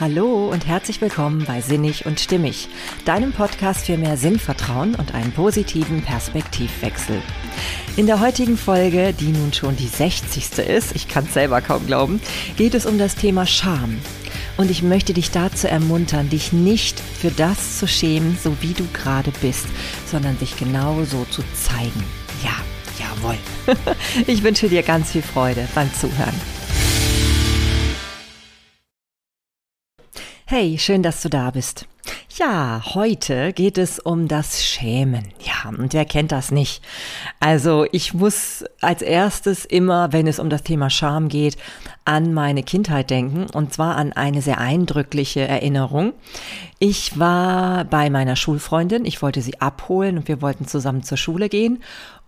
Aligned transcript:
Hallo 0.00 0.48
und 0.48 0.66
herzlich 0.66 1.02
willkommen 1.02 1.44
bei 1.44 1.60
Sinnig 1.60 2.06
und 2.06 2.18
Stimmig, 2.18 2.70
deinem 3.04 3.32
Podcast 3.32 3.84
für 3.84 3.98
mehr 3.98 4.16
Sinnvertrauen 4.16 4.94
und 4.94 5.12
einen 5.12 5.30
positiven 5.30 6.00
Perspektivwechsel. 6.00 7.20
In 7.98 8.06
der 8.06 8.18
heutigen 8.18 8.56
Folge, 8.56 9.12
die 9.12 9.28
nun 9.28 9.52
schon 9.52 9.76
die 9.76 9.88
60. 9.88 10.56
ist, 10.66 10.96
ich 10.96 11.06
kann 11.06 11.26
es 11.26 11.34
selber 11.34 11.60
kaum 11.60 11.86
glauben, 11.86 12.18
geht 12.56 12.72
es 12.72 12.86
um 12.86 12.96
das 12.96 13.14
Thema 13.14 13.44
Scham. 13.44 13.98
Und 14.56 14.70
ich 14.70 14.82
möchte 14.82 15.12
dich 15.12 15.32
dazu 15.32 15.68
ermuntern, 15.68 16.30
dich 16.30 16.50
nicht 16.50 16.98
für 16.98 17.30
das 17.30 17.78
zu 17.78 17.86
schämen, 17.86 18.38
so 18.42 18.56
wie 18.62 18.72
du 18.72 18.86
gerade 18.94 19.32
bist, 19.42 19.66
sondern 20.10 20.38
dich 20.38 20.56
genau 20.56 21.04
so 21.04 21.26
zu 21.30 21.42
zeigen. 21.52 22.02
Ja, 22.42 22.56
jawohl. 22.98 23.36
Ich 24.26 24.42
wünsche 24.42 24.70
dir 24.70 24.82
ganz 24.82 25.10
viel 25.10 25.22
Freude 25.22 25.68
beim 25.74 25.92
Zuhören. 25.92 26.59
Hey, 30.52 30.78
schön, 30.78 31.04
dass 31.04 31.22
du 31.22 31.28
da 31.28 31.52
bist. 31.52 31.86
Ja, 32.36 32.82
heute 32.94 33.52
geht 33.52 33.78
es 33.78 34.00
um 34.00 34.26
das 34.26 34.64
Schämen. 34.64 35.28
Ja, 35.38 35.68
und 35.68 35.92
wer 35.92 36.04
kennt 36.04 36.32
das 36.32 36.50
nicht? 36.50 36.82
Also 37.38 37.86
ich 37.92 38.14
muss 38.14 38.64
als 38.80 39.00
erstes 39.00 39.64
immer, 39.64 40.12
wenn 40.12 40.26
es 40.26 40.40
um 40.40 40.50
das 40.50 40.64
Thema 40.64 40.90
Scham 40.90 41.28
geht, 41.28 41.56
an 42.04 42.34
meine 42.34 42.64
Kindheit 42.64 43.10
denken 43.10 43.46
und 43.54 43.72
zwar 43.72 43.94
an 43.94 44.12
eine 44.12 44.42
sehr 44.42 44.58
eindrückliche 44.58 45.46
Erinnerung. 45.46 46.14
Ich 46.80 47.16
war 47.16 47.84
bei 47.84 48.10
meiner 48.10 48.34
Schulfreundin, 48.34 49.04
ich 49.04 49.22
wollte 49.22 49.42
sie 49.42 49.60
abholen 49.60 50.18
und 50.18 50.26
wir 50.26 50.42
wollten 50.42 50.66
zusammen 50.66 51.04
zur 51.04 51.16
Schule 51.16 51.48
gehen 51.48 51.80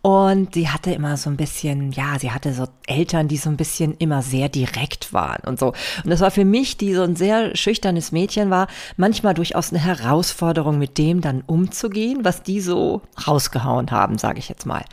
und 0.02 0.54
sie 0.54 0.68
hatte 0.68 0.90
immer 0.90 1.16
so 1.16 1.30
ein 1.30 1.36
bisschen, 1.36 1.92
ja, 1.92 2.18
sie 2.18 2.32
hatte 2.32 2.52
so 2.52 2.66
Eltern, 2.88 3.28
die 3.28 3.36
so 3.36 3.48
ein 3.48 3.56
bisschen 3.56 3.96
immer 3.98 4.20
sehr 4.20 4.48
direkt 4.48 5.12
waren 5.12 5.42
und 5.46 5.60
so. 5.60 5.68
Und 5.68 6.10
das 6.10 6.20
war 6.20 6.32
für 6.32 6.44
mich, 6.44 6.76
die 6.76 6.92
so 6.92 7.02
ein 7.02 7.14
sehr 7.14 7.54
schüchternes 7.54 8.10
Mädchen 8.10 8.50
war, 8.50 8.66
manchmal 8.96 9.34
durchaus 9.34 9.70
eine 9.70 9.78
Herausforderung, 9.78 10.76
mit 10.76 10.98
dem 10.98 11.20
dann 11.20 11.44
umzugehen, 11.46 12.24
was 12.24 12.42
die 12.42 12.60
so 12.60 13.02
rausgehauen 13.28 13.92
haben, 13.92 14.18
sage 14.18 14.40
ich 14.40 14.48
jetzt 14.48 14.66
mal. 14.66 14.84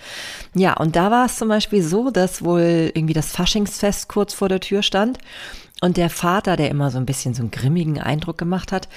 Ja, 0.53 0.77
und 0.77 0.95
da 0.95 1.09
war 1.09 1.25
es 1.25 1.37
zum 1.37 1.47
Beispiel 1.47 1.81
so, 1.81 2.11
dass 2.11 2.43
wohl 2.43 2.91
irgendwie 2.93 3.15
das 3.15 3.31
Faschingsfest 3.31 4.09
kurz 4.09 4.35
vor 4.35 4.47
der 4.47 4.59
Tür 4.59 4.83
stand. 4.83 5.17
Und 5.81 5.97
der 5.97 6.09
Vater, 6.09 6.55
der 6.55 6.69
immer 6.69 6.91
so 6.91 6.97
ein 6.99 7.05
bisschen 7.05 7.33
so 7.33 7.41
einen 7.41 7.51
grimmigen 7.51 7.99
Eindruck 7.99 8.37
gemacht 8.37 8.71
hat, 8.71 8.89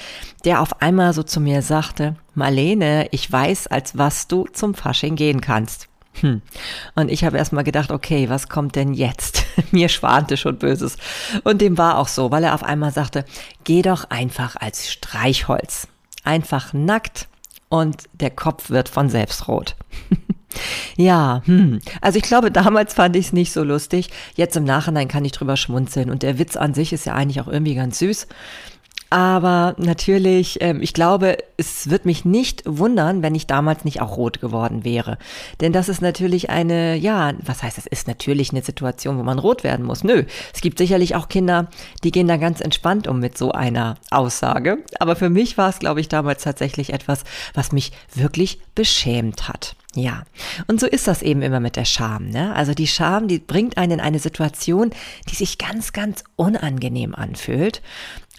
der 0.45 0.61
auf 0.61 0.83
einmal 0.83 1.15
so 1.15 1.23
zu 1.23 1.41
mir 1.41 1.63
sagte, 1.63 2.17
Marlene, 2.35 3.07
ich 3.13 3.31
weiß, 3.31 3.69
als 3.69 3.97
was 3.97 4.27
du 4.27 4.47
zum 4.53 4.75
Fasching 4.75 5.15
gehen 5.15 5.41
kannst. 5.41 5.89
Hm. 6.21 6.43
Und 6.95 7.11
ich 7.11 7.25
habe 7.25 7.39
erstmal 7.39 7.65
gedacht, 7.65 7.91
okay, 7.91 8.29
was 8.29 8.49
kommt 8.49 8.77
denn 8.77 8.95
jetzt? 8.95 9.45
Mir 9.71 9.89
schwante 9.89 10.37
schon 10.37 10.59
Böses. 10.59 10.97
Und 11.45 11.61
dem 11.61 11.79
war 11.79 11.99
auch 11.99 12.09
so, 12.09 12.31
weil 12.31 12.45
er 12.45 12.55
auf 12.55 12.63
einmal 12.63 12.93
sagte, 12.93 13.25
geh 13.65 13.83
doch 13.83 14.11
einfach 14.11 14.57
als 14.57 14.91
Streichholz. 14.91 15.89
Einfach 16.25 16.73
nackt 16.73 17.29
und 17.69 18.05
der 18.13 18.31
Kopf 18.31 18.71
wird 18.71 18.89
von 18.89 19.09
selbst 19.09 19.49
rot. 19.49 19.77
ja, 20.97 21.43
hm. 21.47 21.81
also 22.01 22.19
ich 22.19 22.25
glaube, 22.25 22.51
damals 22.51 22.95
fand 22.95 23.17
ich 23.17 23.27
es 23.27 23.33
nicht 23.33 23.53
so 23.53 23.65
lustig. 23.65 24.11
Jetzt 24.35 24.57
im 24.57 24.65
Nachhinein 24.65 25.09
kann 25.09 25.25
ich 25.25 25.33
drüber 25.33 25.57
schmunzeln 25.57 26.11
und 26.11 26.23
der 26.23 26.39
Witz 26.39 26.57
an 26.57 26.75
sich 26.75 26.93
ist 26.93 27.07
ja 27.07 27.15
eigentlich 27.15 27.41
auch 27.41 27.49
irgendwie 27.49 27.75
ganz 27.75 27.99
süß. 27.99 28.29
Aber 29.13 29.75
natürlich, 29.77 30.57
ähm, 30.63 30.81
ich 30.81 30.95
glaube, 30.95 31.37
es 31.59 31.91
wird 31.91 32.07
mich 32.07 32.25
nicht 32.25 32.63
wundern, 32.65 33.21
wenn 33.21 33.35
ich 33.35 33.47
damals 33.47 33.85
nicht 33.85 34.01
auch 34.01 34.17
rot 34.17 34.41
geworden 34.41 34.85
wäre. 34.85 35.19
Denn 35.61 35.75
das 35.75 35.91
ist 35.91 36.01
natürlich 36.01 36.49
eine, 36.49 36.97
ja, 36.97 37.35
was 37.45 37.63
heißt 37.63 37.77
das, 37.77 37.87
ist 37.87 38.09
natürlich 38.09 38.53
eine 38.53 38.63
Situation, 38.63 39.19
wo 39.19 39.23
man 39.23 39.39
rot 39.39 39.65
werden 39.65 39.85
muss. 39.85 40.03
Nö, 40.03 40.25
es 40.55 40.63
gibt 40.63 40.79
sicherlich 40.79 41.15
auch 41.15 41.29
Kinder, 41.29 41.69
die 42.05 42.11
gehen 42.11 42.27
da 42.27 42.39
ganz 42.39 42.63
entspannt 42.63 43.07
um 43.07 43.21
mit 43.21 43.37
so 43.37 43.53
einer 43.53 43.97
Aussage. 44.11 44.79
Aber 44.99 45.15
für 45.15 45.29
mich 45.29 45.59
war 45.59 45.69
es, 45.69 45.79
glaube 45.79 46.01
ich, 46.01 46.09
damals 46.09 46.43
tatsächlich 46.43 46.95
etwas, 46.95 47.25
was 47.53 47.71
mich 47.71 47.93
wirklich 48.15 48.61
beschämt 48.75 49.47
hat. 49.47 49.77
Ja, 49.95 50.23
und 50.69 50.81
so 50.81 50.87
ist 50.87 51.07
das 51.07 51.21
eben 51.21 51.43
immer 51.43 51.61
mit 51.61 51.77
der 51.77 51.85
Scham. 51.85 52.31
Ne? 52.31 52.55
Also 52.55 52.73
die 52.73 52.87
Scham, 52.87 53.29
die 53.29 53.39
bringt 53.39 53.77
einen 53.77 53.93
in 53.93 54.01
eine 54.01 54.21
Situation, 54.21 54.91
die 55.29 55.35
sich 55.35 55.59
ganz, 55.59 55.93
ganz 55.93 56.25
unangenehm 56.37 57.15
anfühlt. 57.15 57.83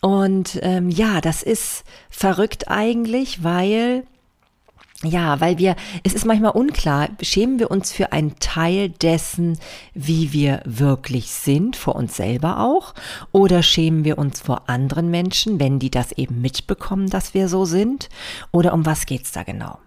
Und 0.03 0.59
ähm, 0.63 0.89
ja, 0.89 1.21
das 1.21 1.43
ist 1.43 1.85
verrückt 2.09 2.67
eigentlich, 2.67 3.41
weil 3.41 4.03
ja, 5.01 5.39
weil 5.39 5.57
wir, 5.57 5.77
es 6.03 6.13
ist 6.13 6.25
manchmal 6.25 6.51
unklar, 6.51 7.07
schämen 7.21 7.57
wir 7.57 7.71
uns 7.71 7.93
für 7.93 8.11
einen 8.11 8.37
Teil 8.39 8.89
dessen, 8.89 9.57
wie 9.93 10.33
wir 10.33 10.61
wirklich 10.65 11.31
sind, 11.31 11.77
vor 11.77 11.95
uns 11.95 12.17
selber 12.17 12.59
auch, 12.59 12.93
oder 13.31 13.63
schämen 13.63 14.03
wir 14.03 14.17
uns 14.17 14.41
vor 14.41 14.69
anderen 14.69 15.09
Menschen, 15.09 15.59
wenn 15.59 15.79
die 15.79 15.91
das 15.91 16.11
eben 16.13 16.41
mitbekommen, 16.41 17.09
dass 17.09 17.33
wir 17.33 17.47
so 17.47 17.63
sind, 17.63 18.09
oder 18.51 18.73
um 18.73 18.85
was 18.85 19.05
geht's 19.05 19.31
da 19.31 19.43
genau? 19.43 19.77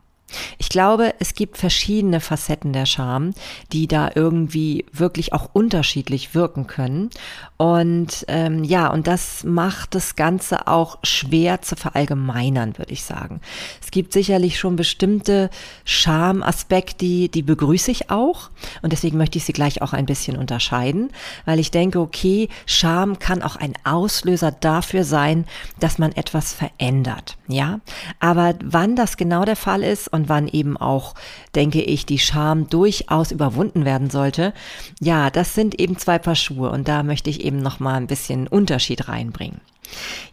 Ich 0.58 0.68
glaube, 0.68 1.14
es 1.18 1.34
gibt 1.34 1.56
verschiedene 1.56 2.20
Facetten 2.20 2.72
der 2.72 2.86
Scham, 2.86 3.32
die 3.72 3.86
da 3.86 4.10
irgendwie 4.14 4.84
wirklich 4.92 5.32
auch 5.32 5.50
unterschiedlich 5.52 6.34
wirken 6.34 6.66
können. 6.66 7.10
Und 7.56 8.24
ähm, 8.28 8.64
ja, 8.64 8.88
und 8.88 9.06
das 9.06 9.44
macht 9.44 9.94
das 9.94 10.16
Ganze 10.16 10.66
auch 10.66 10.98
schwer 11.02 11.62
zu 11.62 11.76
verallgemeinern, 11.76 12.76
würde 12.76 12.92
ich 12.92 13.04
sagen. 13.04 13.40
Es 13.80 13.90
gibt 13.90 14.12
sicherlich 14.12 14.58
schon 14.58 14.76
bestimmte 14.76 15.48
Schamaspekte, 15.84 16.96
die, 16.96 17.28
die 17.28 17.42
begrüße 17.42 17.90
ich 17.90 18.10
auch. 18.10 18.50
Und 18.82 18.92
deswegen 18.92 19.18
möchte 19.18 19.38
ich 19.38 19.44
sie 19.44 19.52
gleich 19.52 19.82
auch 19.82 19.92
ein 19.92 20.06
bisschen 20.06 20.36
unterscheiden, 20.36 21.10
weil 21.44 21.58
ich 21.58 21.70
denke, 21.70 22.00
okay, 22.00 22.48
Scham 22.66 23.18
kann 23.18 23.42
auch 23.42 23.56
ein 23.56 23.74
Auslöser 23.84 24.50
dafür 24.50 25.04
sein, 25.04 25.46
dass 25.80 25.98
man 25.98 26.12
etwas 26.12 26.52
verändert. 26.52 27.36
Ja, 27.48 27.80
aber 28.18 28.54
wann 28.62 28.96
das 28.96 29.16
genau 29.16 29.44
der 29.44 29.56
Fall 29.56 29.82
ist 29.82 30.12
und 30.16 30.28
wann 30.28 30.48
eben 30.48 30.76
auch, 30.76 31.14
denke 31.54 31.82
ich, 31.82 32.06
die 32.06 32.18
Scham 32.18 32.68
durchaus 32.68 33.30
überwunden 33.30 33.84
werden 33.84 34.10
sollte, 34.10 34.52
ja, 35.00 35.30
das 35.30 35.54
sind 35.54 35.78
eben 35.78 35.96
zwei 35.96 36.18
Paar 36.18 36.34
Schuhe 36.34 36.70
und 36.70 36.88
da 36.88 37.02
möchte 37.02 37.30
ich 37.30 37.44
eben 37.44 37.58
noch 37.58 37.78
mal 37.78 37.94
ein 37.94 38.08
bisschen 38.08 38.48
Unterschied 38.48 39.08
reinbringen. 39.08 39.60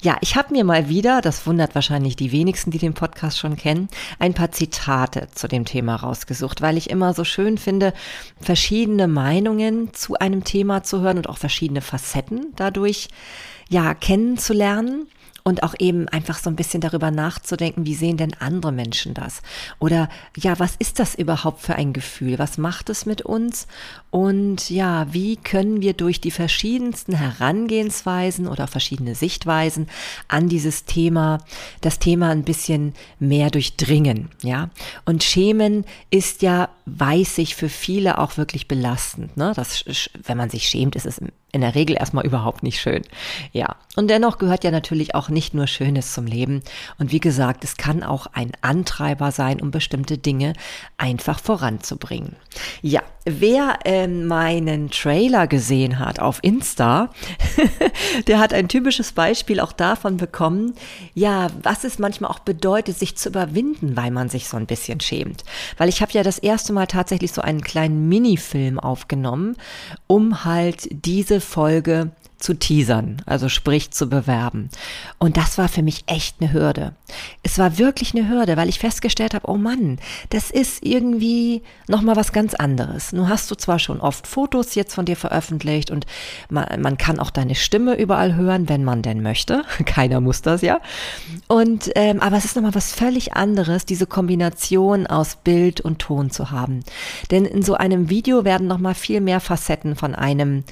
Ja, 0.01 0.17
ich 0.21 0.35
habe 0.35 0.53
mir 0.53 0.63
mal 0.63 0.89
wieder, 0.89 1.21
das 1.21 1.45
wundert 1.45 1.75
wahrscheinlich 1.75 2.15
die 2.15 2.31
wenigsten, 2.31 2.71
die 2.71 2.79
den 2.79 2.93
Podcast 2.93 3.37
schon 3.37 3.55
kennen, 3.55 3.87
ein 4.19 4.33
paar 4.33 4.51
Zitate 4.51 5.27
zu 5.33 5.47
dem 5.47 5.65
Thema 5.65 5.95
rausgesucht, 5.95 6.61
weil 6.61 6.77
ich 6.77 6.89
immer 6.89 7.13
so 7.13 7.23
schön 7.23 7.57
finde, 7.57 7.93
verschiedene 8.39 9.07
Meinungen 9.07 9.93
zu 9.93 10.15
einem 10.15 10.43
Thema 10.43 10.83
zu 10.83 11.01
hören 11.01 11.17
und 11.17 11.29
auch 11.29 11.37
verschiedene 11.37 11.81
Facetten 11.81 12.47
dadurch 12.55 13.09
ja 13.69 13.93
kennenzulernen 13.93 15.07
und 15.43 15.63
auch 15.63 15.75
eben 15.77 16.07
einfach 16.07 16.39
so 16.39 16.49
ein 16.49 16.55
bisschen 16.55 16.81
darüber 16.81 17.11
nachzudenken, 17.11 17.85
wie 17.85 17.95
sehen 17.95 18.17
denn 18.17 18.33
andere 18.39 18.71
Menschen 18.71 19.13
das? 19.13 19.41
Oder 19.79 20.09
ja, 20.37 20.57
was 20.57 20.75
ist 20.79 20.99
das 20.99 21.15
überhaupt 21.15 21.61
für 21.61 21.75
ein 21.75 21.91
Gefühl? 21.91 22.39
Was 22.39 22.57
macht 22.57 22.89
es 22.89 23.05
mit 23.05 23.21
uns? 23.21 23.67
Und 24.09 24.69
ja, 24.69 25.11
wie 25.11 25.35
können 25.35 25.81
wir 25.81 25.93
durch 25.93 26.21
die 26.21 26.31
verschiedensten 26.31 27.13
Herangehensweisen 27.13 28.47
oder 28.47 28.67
verschiedene 28.67 29.15
Sichtweisen 29.15 29.87
an 30.29 30.47
dieses 30.47 30.85
Thema, 30.85 31.39
das 31.81 31.99
Thema 31.99 32.29
ein 32.29 32.43
bisschen 32.43 32.93
mehr 33.19 33.49
durchdringen, 33.49 34.29
ja? 34.41 34.69
Und 35.05 35.23
Schämen 35.23 35.85
ist 36.09 36.41
ja, 36.41 36.69
weiß 36.85 37.39
ich, 37.39 37.55
für 37.55 37.69
viele 37.69 38.17
auch 38.17 38.37
wirklich 38.37 38.67
belastend, 38.67 39.35
ne? 39.35 39.51
Das, 39.55 39.83
wenn 40.23 40.37
man 40.37 40.49
sich 40.49 40.67
schämt, 40.67 40.95
ist 40.95 41.05
es 41.05 41.19
in 41.53 41.61
der 41.61 41.75
Regel 41.75 41.95
erstmal 41.95 42.25
überhaupt 42.25 42.63
nicht 42.63 42.81
schön. 42.81 43.03
Ja. 43.53 43.75
Und 43.95 44.09
dennoch 44.09 44.39
gehört 44.39 44.63
ja 44.63 44.71
natürlich 44.71 45.13
auch 45.13 45.29
nicht 45.29 45.53
nur 45.53 45.67
Schönes 45.67 46.13
zum 46.13 46.25
Leben. 46.25 46.63
Und 46.97 47.11
wie 47.11 47.19
gesagt, 47.19 47.63
es 47.63 47.77
kann 47.77 48.01
auch 48.01 48.25
ein 48.33 48.51
Antreiber 48.61 49.31
sein, 49.31 49.61
um 49.61 49.69
bestimmte 49.69 50.17
Dinge 50.17 50.53
einfach 50.97 51.39
voranzubringen. 51.39 52.35
Ja, 52.81 53.03
wer 53.25 53.77
äh, 53.85 54.07
meinen 54.07 54.89
Trailer 54.89 55.45
gesehen 55.45 55.99
hat 55.99 56.19
auf 56.19 56.39
Insta, 56.41 57.11
der 58.27 58.39
hat 58.39 58.51
ein 58.51 58.67
typisches 58.67 59.11
Beispiel 59.11 59.59
auch 59.59 59.73
davon 59.73 60.17
bekommen, 60.17 60.73
ja, 61.13 61.49
was 61.61 61.83
es 61.83 61.99
manchmal 61.99 62.31
auch 62.31 62.39
bedeutet, 62.39 62.97
sich 62.97 63.15
zu 63.15 63.29
überwinden, 63.29 63.95
weil 63.95 64.09
man 64.09 64.27
sich 64.27 64.47
so 64.47 64.57
ein 64.57 64.65
bisschen 64.65 65.01
schämt. 65.01 65.43
Weil 65.77 65.89
ich 65.89 66.01
habe 66.01 66.11
ja 66.13 66.23
das 66.23 66.39
erste 66.39 66.73
Mal 66.73 66.87
tatsächlich 66.87 67.31
so 67.31 67.43
einen 67.43 67.61
kleinen 67.61 68.09
Minifilm 68.09 68.79
aufgenommen, 68.79 69.55
um 70.07 70.45
halt 70.45 70.87
diese 70.89 71.42
Folge 71.43 72.11
zu 72.43 72.53
teasern, 72.53 73.21
also 73.25 73.47
sprich 73.47 73.91
zu 73.91 74.09
bewerben. 74.09 74.69
Und 75.17 75.37
das 75.37 75.57
war 75.57 75.69
für 75.69 75.81
mich 75.81 76.03
echt 76.07 76.41
eine 76.41 76.51
Hürde. 76.51 76.93
Es 77.41 77.57
war 77.57 77.77
wirklich 77.77 78.13
eine 78.13 78.27
Hürde, 78.27 78.57
weil 78.57 78.67
ich 78.67 78.79
festgestellt 78.79 79.33
habe, 79.33 79.49
oh 79.49 79.55
Mann, 79.55 79.97
das 80.29 80.51
ist 80.51 80.83
irgendwie 80.85 81.63
nochmal 81.87 82.17
was 82.17 82.33
ganz 82.33 82.53
anderes. 82.53 83.13
Nun 83.13 83.29
hast 83.29 83.49
du 83.49 83.55
zwar 83.55 83.79
schon 83.79 84.01
oft 84.01 84.27
Fotos 84.27 84.75
jetzt 84.75 84.93
von 84.93 85.05
dir 85.05 85.15
veröffentlicht 85.15 85.89
und 85.89 86.05
man, 86.49 86.81
man 86.81 86.97
kann 86.97 87.17
auch 87.17 87.29
deine 87.29 87.55
Stimme 87.55 87.97
überall 87.97 88.35
hören, 88.35 88.67
wenn 88.67 88.83
man 88.83 89.01
denn 89.01 89.21
möchte. 89.21 89.63
Keiner 89.85 90.19
muss 90.19 90.41
das 90.41 90.61
ja. 90.61 90.81
Und 91.47 91.91
ähm, 91.95 92.19
aber 92.19 92.35
es 92.35 92.45
ist 92.45 92.57
nochmal 92.57 92.75
was 92.75 92.91
völlig 92.91 93.33
anderes, 93.33 93.85
diese 93.85 94.05
Kombination 94.05 95.07
aus 95.07 95.37
Bild 95.37 95.79
und 95.79 95.99
Ton 95.99 96.29
zu 96.29 96.51
haben. 96.51 96.81
Denn 97.31 97.45
in 97.45 97.63
so 97.63 97.75
einem 97.75 98.09
Video 98.09 98.43
werden 98.43 98.67
nochmal 98.67 98.95
viel 98.95 99.21
mehr 99.21 99.39
Facetten 99.39 99.95
von 99.95 100.13
einem 100.13 100.65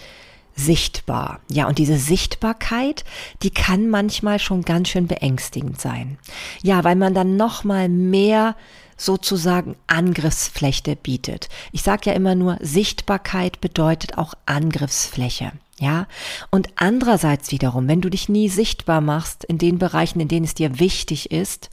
sichtbar. 0.56 1.40
Ja, 1.50 1.68
und 1.68 1.78
diese 1.78 1.98
Sichtbarkeit, 1.98 3.04
die 3.44 3.52
kann 3.52 3.90
manchmal 3.90 4.40
schon 4.40 4.64
ganz 4.64 4.90
schön 4.90 5.08
beängstigend 5.08 5.80
sein. 5.80 6.18
Ja, 6.62 6.84
weil 6.84 6.96
man 6.96 7.14
dann 7.14 7.38
noch 7.38 7.64
mal 7.64 7.90
mehr 7.90 8.56
sozusagen 8.98 9.76
Angriffsfläche 9.88 10.96
bietet. 10.96 11.50
Ich 11.72 11.82
sage 11.82 12.12
ja 12.12 12.14
immer 12.14 12.36
nur, 12.36 12.58
Sichtbarkeit 12.62 13.60
bedeutet 13.60 14.18
auch 14.18 14.34
Angriffsfläche. 14.46 15.54
Ja, 15.80 16.06
und 16.52 16.70
andererseits 16.76 17.50
wiederum, 17.52 17.88
wenn 17.88 18.02
du 18.02 18.10
dich 18.10 18.30
nie 18.30 18.50
sichtbar 18.50 19.02
machst 19.02 19.44
in 19.44 19.58
den 19.58 19.80
Bereichen, 19.80 20.20
in 20.20 20.28
denen 20.28 20.46
es 20.46 20.54
dir 20.54 20.80
wichtig 20.80 21.32
ist, 21.32 21.72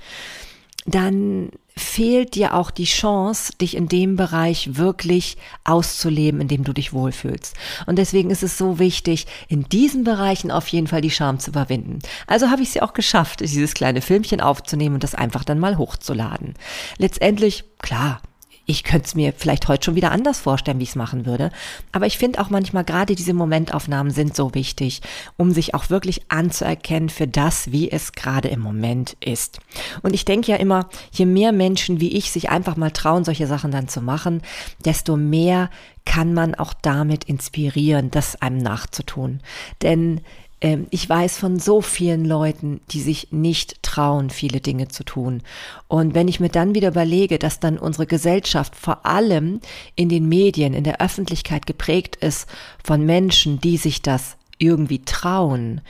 dann 0.86 1.50
fehlt 1.78 2.34
dir 2.34 2.54
auch 2.54 2.70
die 2.70 2.84
Chance, 2.84 3.52
dich 3.60 3.76
in 3.76 3.88
dem 3.88 4.16
Bereich 4.16 4.76
wirklich 4.76 5.36
auszuleben, 5.64 6.40
in 6.40 6.48
dem 6.48 6.64
du 6.64 6.72
dich 6.72 6.92
wohlfühlst. 6.92 7.54
Und 7.86 7.96
deswegen 7.96 8.30
ist 8.30 8.42
es 8.42 8.58
so 8.58 8.78
wichtig, 8.78 9.26
in 9.48 9.64
diesen 9.64 10.04
Bereichen 10.04 10.50
auf 10.50 10.68
jeden 10.68 10.86
Fall 10.86 11.00
die 11.00 11.10
Scham 11.10 11.38
zu 11.38 11.50
überwinden. 11.50 12.00
Also 12.26 12.50
habe 12.50 12.62
ich 12.62 12.70
sie 12.70 12.82
auch 12.82 12.92
geschafft, 12.92 13.40
dieses 13.40 13.74
kleine 13.74 14.02
Filmchen 14.02 14.40
aufzunehmen 14.40 14.96
und 14.96 15.04
das 15.04 15.14
einfach 15.14 15.44
dann 15.44 15.58
mal 15.58 15.78
hochzuladen. 15.78 16.54
Letztendlich, 16.98 17.64
klar, 17.80 18.20
ich 18.68 18.84
könnte 18.84 19.06
es 19.06 19.14
mir 19.14 19.32
vielleicht 19.34 19.66
heute 19.66 19.86
schon 19.86 19.94
wieder 19.94 20.12
anders 20.12 20.40
vorstellen, 20.40 20.78
wie 20.78 20.82
ich 20.82 20.90
es 20.90 20.94
machen 20.94 21.24
würde. 21.24 21.50
Aber 21.90 22.06
ich 22.06 22.18
finde 22.18 22.38
auch 22.38 22.50
manchmal 22.50 22.84
gerade 22.84 23.14
diese 23.14 23.32
Momentaufnahmen 23.32 24.12
sind 24.12 24.36
so 24.36 24.54
wichtig, 24.54 25.00
um 25.38 25.52
sich 25.52 25.74
auch 25.74 25.88
wirklich 25.88 26.30
anzuerkennen 26.30 27.08
für 27.08 27.26
das, 27.26 27.72
wie 27.72 27.90
es 27.90 28.12
gerade 28.12 28.48
im 28.48 28.60
Moment 28.60 29.16
ist. 29.20 29.58
Und 30.02 30.12
ich 30.12 30.26
denke 30.26 30.52
ja 30.52 30.58
immer, 30.58 30.90
je 31.10 31.24
mehr 31.24 31.52
Menschen 31.52 31.98
wie 31.98 32.14
ich 32.14 32.30
sich 32.30 32.50
einfach 32.50 32.76
mal 32.76 32.90
trauen, 32.90 33.24
solche 33.24 33.46
Sachen 33.46 33.70
dann 33.70 33.88
zu 33.88 34.02
machen, 34.02 34.42
desto 34.84 35.16
mehr 35.16 35.70
kann 36.04 36.34
man 36.34 36.54
auch 36.54 36.74
damit 36.74 37.24
inspirieren, 37.24 38.10
das 38.10 38.40
einem 38.42 38.58
nachzutun. 38.58 39.40
Denn 39.80 40.20
ich 40.60 41.08
weiß 41.08 41.38
von 41.38 41.60
so 41.60 41.80
vielen 41.80 42.24
Leuten, 42.24 42.80
die 42.90 43.00
sich 43.00 43.28
nicht 43.30 43.80
trauen, 43.84 44.28
viele 44.28 44.60
Dinge 44.60 44.88
zu 44.88 45.04
tun. 45.04 45.42
Und 45.86 46.14
wenn 46.14 46.26
ich 46.26 46.40
mir 46.40 46.48
dann 46.48 46.74
wieder 46.74 46.88
überlege, 46.88 47.38
dass 47.38 47.60
dann 47.60 47.78
unsere 47.78 48.06
Gesellschaft 48.06 48.74
vor 48.74 49.06
allem 49.06 49.60
in 49.94 50.08
den 50.08 50.28
Medien, 50.28 50.74
in 50.74 50.82
der 50.82 51.00
Öffentlichkeit 51.00 51.66
geprägt 51.66 52.16
ist 52.16 52.48
von 52.82 53.06
Menschen, 53.06 53.60
die 53.60 53.76
sich 53.76 54.02
das 54.02 54.36
irgendwie 54.58 55.04
trauen, 55.04 55.80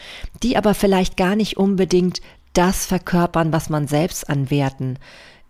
die 0.42 0.58
aber 0.58 0.74
vielleicht 0.74 1.16
gar 1.16 1.34
nicht 1.34 1.56
unbedingt 1.56 2.20
das 2.52 2.84
verkörpern, 2.84 3.52
was 3.52 3.70
man 3.70 3.88
selbst 3.88 4.28
an 4.28 4.50
Werten 4.50 4.98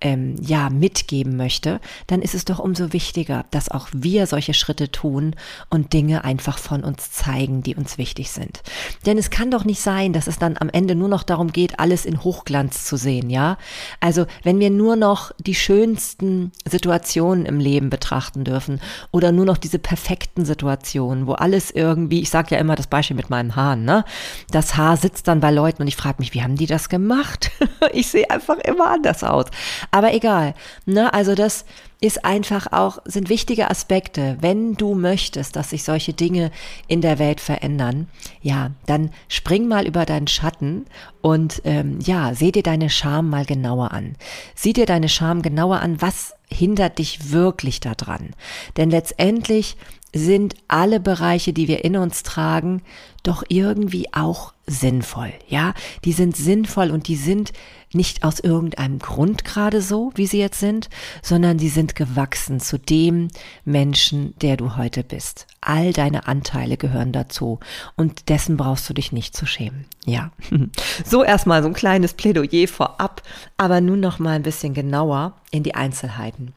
ähm, 0.01 0.37
ja 0.41 0.71
mitgeben 0.71 1.37
möchte, 1.37 1.81
dann 2.07 2.23
ist 2.23 2.35
es 2.35 2.45
doch 2.45 2.59
umso 2.59 2.93
wichtiger, 2.93 3.45
dass 3.51 3.71
auch 3.71 3.89
wir 3.93 4.27
solche 4.27 4.55
Schritte 4.55 4.91
tun 4.91 5.35
und 5.71 5.93
Dinge 5.93 6.25
einfach 6.25 6.59
von 6.59 6.85
uns 6.85 7.11
zeigen, 7.11 7.63
die 7.63 7.75
uns 7.75 7.99
wichtig 7.99 8.31
sind. 8.31 8.63
Denn 9.07 9.19
es 9.19 9.31
kann 9.31 9.51
doch 9.51 9.65
nicht 9.65 9.81
sein, 9.81 10.13
dass 10.13 10.27
es 10.27 10.39
dann 10.39 10.57
am 10.59 10.69
Ende 10.69 10.95
nur 10.95 11.09
noch 11.09 11.23
darum 11.23 11.53
geht, 11.53 11.81
alles 11.81 12.05
in 12.05 12.23
Hochglanz 12.23 12.85
zu 12.85 12.97
sehen, 12.97 13.31
ja? 13.31 13.59
Also, 14.01 14.27
wenn 14.43 14.61
wir 14.61 14.71
nur 14.71 14.97
noch 14.97 15.33
die 15.39 15.55
schönsten 15.55 16.53
Situationen 16.69 17.47
im 17.47 17.59
Leben 17.59 17.91
betrachten 17.91 18.45
dürfen 18.45 18.81
oder 19.11 19.33
nur 19.33 19.45
noch 19.45 19.59
diese 19.59 19.79
perfekten 19.79 20.45
Situationen, 20.45 21.27
wo 21.27 21.33
alles 21.33 21.71
irgendwie, 21.71 22.21
ich 22.21 22.31
sage 22.31 22.55
ja 22.55 22.61
immer 22.61 22.77
das 22.77 22.87
Beispiel 22.87 23.17
mit 23.17 23.31
meinen 23.31 23.57
Haaren, 23.57 23.85
ne? 23.85 24.05
Das 24.51 24.77
Haar 24.77 24.97
sitzt 24.97 25.29
dann 25.29 25.41
bei 25.41 25.51
Leuten 25.51 25.83
und 25.83 25.89
ich 25.89 25.97
frage 25.97 26.17
mich, 26.19 26.35
wie 26.35 26.43
haben 26.43 26.57
die 26.57 26.67
das 26.67 26.89
gemacht? 26.89 27.51
ich 27.93 28.09
sehe 28.09 28.31
einfach 28.31 28.59
immer 28.59 28.91
anders 28.91 29.25
aus. 29.25 29.47
Aber 29.91 30.13
egal. 30.13 30.55
Ne? 30.87 31.13
Also 31.13 31.35
das 31.35 31.65
ist 32.01 32.25
einfach 32.25 32.73
auch, 32.73 32.99
sind 33.05 33.29
wichtige 33.29 33.71
Aspekte. 33.71 34.37
Wenn 34.41 34.75
du 34.75 34.95
möchtest, 34.95 35.57
dass 35.57 35.71
sich 35.71 35.83
solche 35.83 36.13
Dinge 36.13 36.53
in 36.87 37.01
der 37.01 37.19
Welt 37.19 37.41
verändern, 37.41 38.09
ja, 38.41 38.71
dann 38.87 39.11
spring 39.29 39.67
mal 39.67 39.87
über 39.87 40.07
deinen 40.07 40.29
Schatten 40.29 40.87
und 41.23 41.61
ähm, 41.65 41.99
ja, 42.01 42.35
seh 42.35 42.53
dir 42.53 42.63
deine 42.63 42.91
Scham 42.91 43.31
mal 43.31 43.45
genauer 43.45 43.91
an. 43.93 44.15
Sieh 44.55 44.73
dir 44.73 44.87
deine 44.87 45.09
Scham 45.09 45.43
genauer 45.43 45.81
an, 45.81 46.01
was 46.01 46.35
hindert 46.51 46.99
dich 46.99 47.33
wirklich 47.33 47.81
daran. 47.81 48.31
Denn 48.77 48.91
letztendlich 48.91 49.77
sind 50.15 50.55
alle 50.69 51.01
Bereiche, 51.01 51.53
die 51.53 51.69
wir 51.69 51.85
in 51.85 51.97
uns 51.97 52.23
tragen, 52.23 52.83
doch 53.23 53.43
irgendwie 53.49 54.13
auch 54.15 54.55
sinnvoll. 54.67 55.33
Ja, 55.49 55.75
die 56.05 56.13
sind 56.13 56.37
sinnvoll 56.37 56.91
und 56.91 57.09
die 57.09 57.17
sind 57.17 57.53
nicht 57.93 58.23
aus 58.23 58.41
irgendeinem 58.41 58.99
Grund 58.99 59.45
gerade 59.45 59.83
so, 59.83 60.13
wie 60.15 60.27
sie 60.27 60.39
jetzt 60.39 60.61
sind, 60.61 60.89
sondern 61.23 61.59
sie 61.59 61.69
sind 61.69 61.95
gewachsen 61.95 62.61
zu 62.61 62.79
dem 62.79 63.29
Menschen, 63.65 64.35
der 64.41 64.57
du 64.57 64.77
heute 64.77 65.05
bist. 65.05 65.47
All 65.61 65.93
deine 65.93 66.27
Anteile 66.27 66.77
gehören 66.77 67.13
dazu 67.13 67.61
und 67.97 68.29
dessen 68.29 68.57
brauchst 68.57 68.89
du 68.89 68.95
dich 68.95 69.13
nicht 69.13 69.37
zu 69.37 69.47
schämen. 69.47 69.87
Ja. 70.05 70.31
So 71.05 71.23
erstmal 71.23 71.63
so 71.63 71.69
ein 71.69 71.75
kleines 71.75 72.13
Plädoyer 72.13 72.67
vorab, 72.69 73.23
aber 73.57 73.81
nun 73.81 74.01
noch 74.01 74.19
mal 74.19 74.33
ein 74.33 74.43
bisschen 74.43 74.75
genauer 74.75 75.35
in 75.51 75.63
die 75.63 75.75
Einzelheiten. 75.75 76.55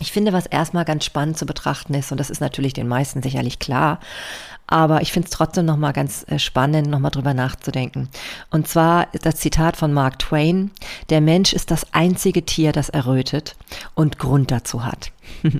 Ich 0.00 0.12
finde, 0.12 0.32
was 0.32 0.46
erstmal 0.46 0.86
ganz 0.86 1.04
spannend 1.04 1.36
zu 1.36 1.44
betrachten 1.44 1.92
ist, 1.94 2.10
und 2.10 2.18
das 2.18 2.30
ist 2.30 2.40
natürlich 2.40 2.72
den 2.72 2.88
meisten 2.88 3.22
sicherlich 3.22 3.58
klar, 3.58 4.00
aber 4.66 5.02
ich 5.02 5.12
finde 5.12 5.26
es 5.26 5.32
trotzdem 5.32 5.66
nochmal 5.66 5.92
ganz 5.92 6.24
äh, 6.28 6.38
spannend, 6.38 6.88
nochmal 6.88 7.10
drüber 7.10 7.34
nachzudenken. 7.34 8.08
Und 8.50 8.66
zwar 8.66 9.08
das 9.20 9.36
Zitat 9.36 9.76
von 9.76 9.92
Mark 9.92 10.18
Twain, 10.20 10.70
der 11.10 11.20
Mensch 11.20 11.52
ist 11.52 11.70
das 11.70 11.92
einzige 11.92 12.46
Tier, 12.46 12.72
das 12.72 12.88
errötet 12.88 13.56
und 13.94 14.18
Grund 14.18 14.50
dazu 14.50 14.84
hat. 14.84 15.12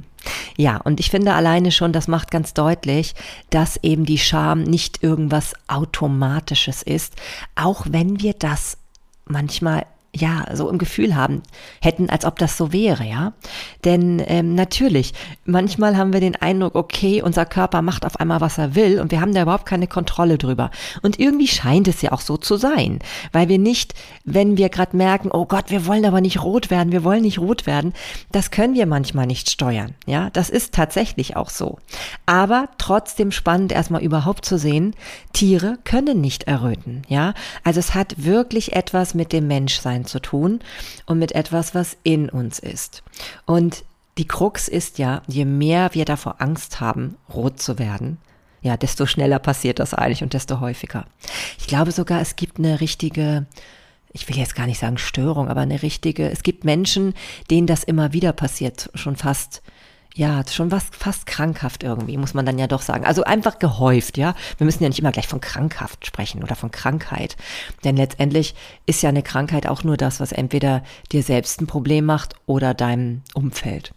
ja, 0.56 0.78
und 0.78 1.00
ich 1.00 1.10
finde 1.10 1.34
alleine 1.34 1.70
schon, 1.70 1.92
das 1.92 2.08
macht 2.08 2.30
ganz 2.30 2.54
deutlich, 2.54 3.14
dass 3.50 3.78
eben 3.82 4.06
die 4.06 4.18
Scham 4.18 4.62
nicht 4.62 5.02
irgendwas 5.02 5.54
Automatisches 5.66 6.82
ist, 6.82 7.14
auch 7.56 7.84
wenn 7.90 8.20
wir 8.20 8.32
das 8.34 8.78
manchmal 9.26 9.84
ja, 10.14 10.44
so 10.54 10.68
im 10.68 10.78
Gefühl 10.78 11.14
haben 11.14 11.42
hätten, 11.80 12.10
als 12.10 12.24
ob 12.24 12.38
das 12.38 12.56
so 12.56 12.72
wäre, 12.72 13.04
ja. 13.04 13.32
Denn 13.84 14.20
ähm, 14.26 14.56
natürlich, 14.56 15.12
manchmal 15.44 15.96
haben 15.96 16.12
wir 16.12 16.20
den 16.20 16.34
Eindruck, 16.34 16.74
okay, 16.74 17.22
unser 17.22 17.46
Körper 17.46 17.80
macht 17.80 18.04
auf 18.04 18.18
einmal, 18.18 18.40
was 18.40 18.58
er 18.58 18.74
will 18.74 19.00
und 19.00 19.12
wir 19.12 19.20
haben 19.20 19.34
da 19.34 19.42
überhaupt 19.42 19.66
keine 19.66 19.86
Kontrolle 19.86 20.36
drüber. 20.36 20.70
Und 21.02 21.20
irgendwie 21.20 21.46
scheint 21.46 21.86
es 21.86 22.02
ja 22.02 22.10
auch 22.10 22.22
so 22.22 22.36
zu 22.36 22.56
sein, 22.56 22.98
weil 23.30 23.48
wir 23.48 23.58
nicht, 23.58 23.94
wenn 24.24 24.56
wir 24.56 24.68
gerade 24.68 24.96
merken, 24.96 25.30
oh 25.32 25.46
Gott, 25.46 25.70
wir 25.70 25.86
wollen 25.86 26.04
aber 26.04 26.20
nicht 26.20 26.42
rot 26.42 26.70
werden, 26.70 26.90
wir 26.90 27.04
wollen 27.04 27.22
nicht 27.22 27.38
rot 27.38 27.66
werden, 27.66 27.92
das 28.32 28.50
können 28.50 28.74
wir 28.74 28.86
manchmal 28.86 29.26
nicht 29.26 29.48
steuern, 29.48 29.94
ja. 30.06 30.30
Das 30.30 30.50
ist 30.50 30.74
tatsächlich 30.74 31.36
auch 31.36 31.50
so. 31.50 31.78
Aber 32.26 32.68
trotzdem 32.78 33.30
spannend 33.30 33.70
erstmal 33.70 34.02
überhaupt 34.02 34.44
zu 34.44 34.58
sehen, 34.58 34.96
Tiere 35.32 35.78
können 35.84 36.20
nicht 36.20 36.44
erröten, 36.44 37.02
ja. 37.06 37.32
Also 37.62 37.78
es 37.78 37.94
hat 37.94 38.24
wirklich 38.24 38.72
etwas 38.72 39.14
mit 39.14 39.32
dem 39.32 39.46
Menschsein 39.46 39.99
Bewusstsein 40.00 40.04
zu 40.04 40.20
tun 40.20 40.60
und 41.06 41.18
mit 41.18 41.32
etwas, 41.32 41.74
was 41.74 41.96
in 42.02 42.28
uns 42.28 42.58
ist. 42.58 43.02
Und 43.46 43.84
die 44.18 44.26
Krux 44.26 44.68
ist 44.68 44.98
ja, 44.98 45.22
je 45.26 45.44
mehr 45.44 45.90
wir 45.94 46.04
davor 46.04 46.40
Angst 46.40 46.80
haben, 46.80 47.16
rot 47.32 47.60
zu 47.60 47.78
werden, 47.78 48.18
ja, 48.62 48.76
desto 48.76 49.06
schneller 49.06 49.38
passiert 49.38 49.78
das 49.78 49.94
eigentlich 49.94 50.22
und 50.22 50.34
desto 50.34 50.60
häufiger. 50.60 51.06
Ich 51.58 51.66
glaube 51.66 51.92
sogar, 51.92 52.20
es 52.20 52.36
gibt 52.36 52.58
eine 52.58 52.80
richtige, 52.80 53.46
ich 54.12 54.28
will 54.28 54.36
jetzt 54.36 54.54
gar 54.54 54.66
nicht 54.66 54.78
sagen 54.78 54.98
Störung, 54.98 55.48
aber 55.48 55.62
eine 55.62 55.82
richtige, 55.82 56.30
es 56.30 56.42
gibt 56.42 56.64
Menschen, 56.64 57.14
denen 57.50 57.66
das 57.66 57.84
immer 57.84 58.12
wieder 58.12 58.32
passiert, 58.32 58.90
schon 58.94 59.16
fast 59.16 59.62
ja, 60.14 60.42
schon 60.48 60.70
was 60.70 60.84
fast 60.90 61.26
krankhaft 61.26 61.82
irgendwie, 61.82 62.16
muss 62.16 62.34
man 62.34 62.44
dann 62.44 62.58
ja 62.58 62.66
doch 62.66 62.82
sagen. 62.82 63.04
Also 63.04 63.22
einfach 63.24 63.58
gehäuft, 63.58 64.18
ja. 64.18 64.34
Wir 64.58 64.64
müssen 64.64 64.82
ja 64.82 64.88
nicht 64.88 64.98
immer 64.98 65.12
gleich 65.12 65.28
von 65.28 65.40
krankhaft 65.40 66.06
sprechen 66.06 66.42
oder 66.42 66.56
von 66.56 66.70
Krankheit. 66.70 67.36
Denn 67.84 67.96
letztendlich 67.96 68.54
ist 68.86 69.02
ja 69.02 69.08
eine 69.08 69.22
Krankheit 69.22 69.66
auch 69.66 69.84
nur 69.84 69.96
das, 69.96 70.20
was 70.20 70.32
entweder 70.32 70.82
dir 71.12 71.22
selbst 71.22 71.60
ein 71.60 71.66
Problem 71.66 72.04
macht 72.04 72.34
oder 72.46 72.74
deinem 72.74 73.22
Umfeld. 73.34 73.92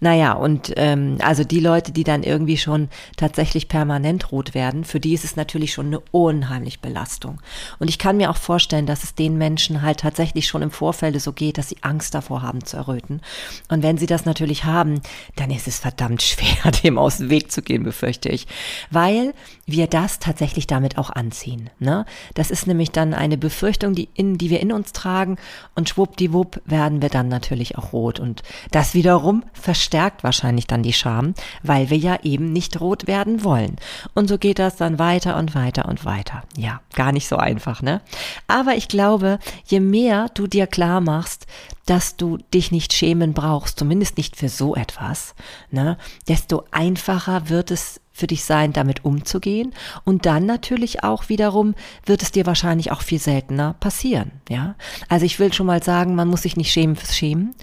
Naja, 0.00 0.32
und 0.32 0.72
ähm, 0.76 1.18
also 1.20 1.42
die 1.44 1.60
Leute, 1.60 1.92
die 1.92 2.04
dann 2.04 2.22
irgendwie 2.22 2.56
schon 2.56 2.88
tatsächlich 3.16 3.68
permanent 3.68 4.30
rot 4.30 4.54
werden, 4.54 4.84
für 4.84 5.00
die 5.00 5.14
ist 5.14 5.24
es 5.24 5.36
natürlich 5.36 5.72
schon 5.72 5.86
eine 5.86 6.00
unheimliche 6.12 6.78
Belastung. 6.78 7.40
Und 7.78 7.88
ich 7.88 7.98
kann 7.98 8.16
mir 8.16 8.30
auch 8.30 8.36
vorstellen, 8.36 8.86
dass 8.86 9.02
es 9.02 9.14
den 9.14 9.36
Menschen 9.38 9.82
halt 9.82 10.00
tatsächlich 10.00 10.46
schon 10.46 10.62
im 10.62 10.70
Vorfeld 10.70 11.20
so 11.20 11.32
geht, 11.32 11.58
dass 11.58 11.68
sie 11.68 11.78
Angst 11.80 12.14
davor 12.14 12.42
haben 12.42 12.64
zu 12.64 12.76
erröten. 12.76 13.20
Und 13.68 13.82
wenn 13.82 13.98
sie 13.98 14.06
das 14.06 14.24
natürlich 14.24 14.64
haben, 14.64 15.00
dann 15.36 15.50
ist 15.50 15.66
es 15.66 15.78
verdammt 15.78 16.22
schwer, 16.22 16.70
dem 16.84 16.98
aus 16.98 17.18
dem 17.18 17.30
Weg 17.30 17.50
zu 17.50 17.62
gehen, 17.62 17.82
befürchte 17.82 18.28
ich. 18.28 18.46
Weil 18.90 19.34
wir 19.70 19.86
das 19.86 20.18
tatsächlich 20.18 20.66
damit 20.66 20.98
auch 20.98 21.10
anziehen. 21.10 21.70
Ne? 21.78 22.04
Das 22.34 22.50
ist 22.50 22.66
nämlich 22.66 22.90
dann 22.90 23.14
eine 23.14 23.38
Befürchtung, 23.38 23.94
die, 23.94 24.08
in, 24.14 24.38
die 24.38 24.50
wir 24.50 24.60
in 24.60 24.72
uns 24.72 24.92
tragen 24.92 25.36
und 25.74 25.88
schwuppdiwupp 25.88 26.60
werden 26.64 27.02
wir 27.02 27.08
dann 27.08 27.28
natürlich 27.28 27.78
auch 27.78 27.92
rot. 27.92 28.18
Und 28.18 28.42
das 28.70 28.94
wiederum 28.94 29.44
verstärkt 29.52 30.24
wahrscheinlich 30.24 30.66
dann 30.66 30.82
die 30.82 30.92
Scham, 30.92 31.34
weil 31.62 31.90
wir 31.90 31.98
ja 31.98 32.18
eben 32.22 32.52
nicht 32.52 32.80
rot 32.80 33.06
werden 33.06 33.44
wollen. 33.44 33.76
Und 34.14 34.28
so 34.28 34.38
geht 34.38 34.58
das 34.58 34.76
dann 34.76 34.98
weiter 34.98 35.36
und 35.36 35.54
weiter 35.54 35.86
und 35.86 36.04
weiter. 36.04 36.42
Ja, 36.56 36.80
gar 36.94 37.12
nicht 37.12 37.28
so 37.28 37.36
einfach, 37.36 37.82
ne? 37.82 38.00
Aber 38.46 38.74
ich 38.74 38.88
glaube, 38.88 39.38
je 39.66 39.80
mehr 39.80 40.28
du 40.34 40.46
dir 40.46 40.66
klar 40.66 41.00
machst, 41.00 41.46
dass 41.88 42.16
du 42.16 42.36
dich 42.52 42.70
nicht 42.70 42.92
schämen 42.92 43.32
brauchst, 43.32 43.78
zumindest 43.78 44.18
nicht 44.18 44.36
für 44.36 44.50
so 44.50 44.74
etwas, 44.74 45.34
ne, 45.70 45.96
desto 46.28 46.64
einfacher 46.70 47.48
wird 47.48 47.70
es 47.70 48.00
für 48.18 48.26
dich 48.26 48.44
sein, 48.44 48.72
damit 48.72 49.04
umzugehen. 49.04 49.72
Und 50.04 50.26
dann 50.26 50.46
natürlich 50.46 51.04
auch 51.04 51.28
wiederum 51.28 51.74
wird 52.04 52.22
es 52.22 52.32
dir 52.32 52.46
wahrscheinlich 52.46 52.92
auch 52.92 53.02
viel 53.02 53.18
seltener 53.18 53.74
passieren. 53.80 54.32
Ja, 54.48 54.74
also 55.08 55.24
ich 55.24 55.38
will 55.38 55.52
schon 55.52 55.66
mal 55.66 55.82
sagen, 55.82 56.14
man 56.14 56.28
muss 56.28 56.42
sich 56.42 56.56
nicht 56.56 56.72
schämen 56.72 56.96
fürs 56.96 57.16
Schämen. 57.16 57.54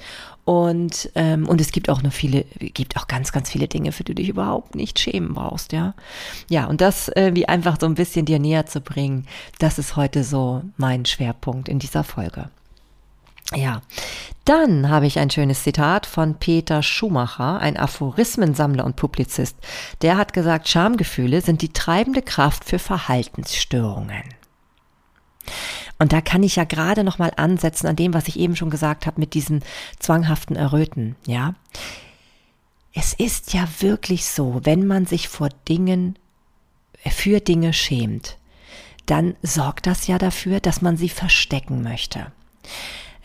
Und, 0.45 1.09
ähm, 1.15 1.49
und 1.49 1.59
es 1.59 1.71
gibt 1.71 1.89
auch 1.89 2.03
noch 2.03 2.13
viele, 2.13 2.43
gibt 2.59 2.97
auch 2.97 3.07
ganz, 3.07 3.31
ganz 3.31 3.49
viele 3.49 3.67
Dinge, 3.67 3.91
für 3.91 4.03
die 4.03 4.13
du 4.13 4.21
dich 4.21 4.29
überhaupt 4.29 4.75
nicht 4.75 4.99
schämen 4.99 5.33
brauchst, 5.33 5.73
ja. 5.73 5.95
Ja, 6.49 6.67
und 6.67 6.81
das 6.81 7.09
äh, 7.09 7.31
wie 7.33 7.47
einfach 7.47 7.77
so 7.79 7.87
ein 7.87 7.95
bisschen 7.95 8.27
dir 8.27 8.37
näher 8.37 8.67
zu 8.67 8.79
bringen, 8.79 9.25
das 9.57 9.79
ist 9.79 9.95
heute 9.95 10.23
so 10.23 10.61
mein 10.77 11.05
Schwerpunkt 11.05 11.67
in 11.67 11.79
dieser 11.79 12.03
Folge. 12.03 12.49
Ja, 13.53 13.81
dann 14.45 14.89
habe 14.89 15.07
ich 15.07 15.19
ein 15.19 15.29
schönes 15.29 15.63
Zitat 15.63 16.05
von 16.05 16.35
Peter 16.35 16.81
Schumacher, 16.81 17.59
ein 17.59 17.77
Aphorismensammler 17.77 18.85
und 18.85 18.95
Publizist. 18.95 19.55
Der 20.01 20.17
hat 20.17 20.33
gesagt, 20.33 20.67
Schamgefühle 20.67 21.41
sind 21.41 21.61
die 21.61 21.73
treibende 21.73 22.21
Kraft 22.21 22.65
für 22.65 22.79
Verhaltensstörungen. 22.79 24.23
Und 25.97 26.11
da 26.11 26.21
kann 26.21 26.43
ich 26.43 26.57
ja 26.57 26.63
gerade 26.63 27.03
noch 27.03 27.19
mal 27.19 27.31
ansetzen 27.35 27.87
an 27.87 27.95
dem, 27.95 28.13
was 28.13 28.27
ich 28.27 28.37
eben 28.37 28.55
schon 28.55 28.69
gesagt 28.69 29.05
habe 29.05 29.19
mit 29.19 29.33
diesen 29.33 29.63
zwanghaften 29.99 30.55
Erröten, 30.55 31.15
ja? 31.25 31.55
Es 32.93 33.13
ist 33.13 33.53
ja 33.53 33.67
wirklich 33.79 34.25
so, 34.25 34.61
wenn 34.63 34.87
man 34.87 35.05
sich 35.05 35.27
vor 35.27 35.49
Dingen 35.67 36.17
für 37.05 37.39
Dinge 37.41 37.73
schämt, 37.73 38.37
dann 39.05 39.35
sorgt 39.41 39.85
das 39.85 40.07
ja 40.07 40.17
dafür, 40.17 40.59
dass 40.59 40.81
man 40.81 40.97
sie 40.97 41.09
verstecken 41.09 41.83
möchte. 41.83 42.31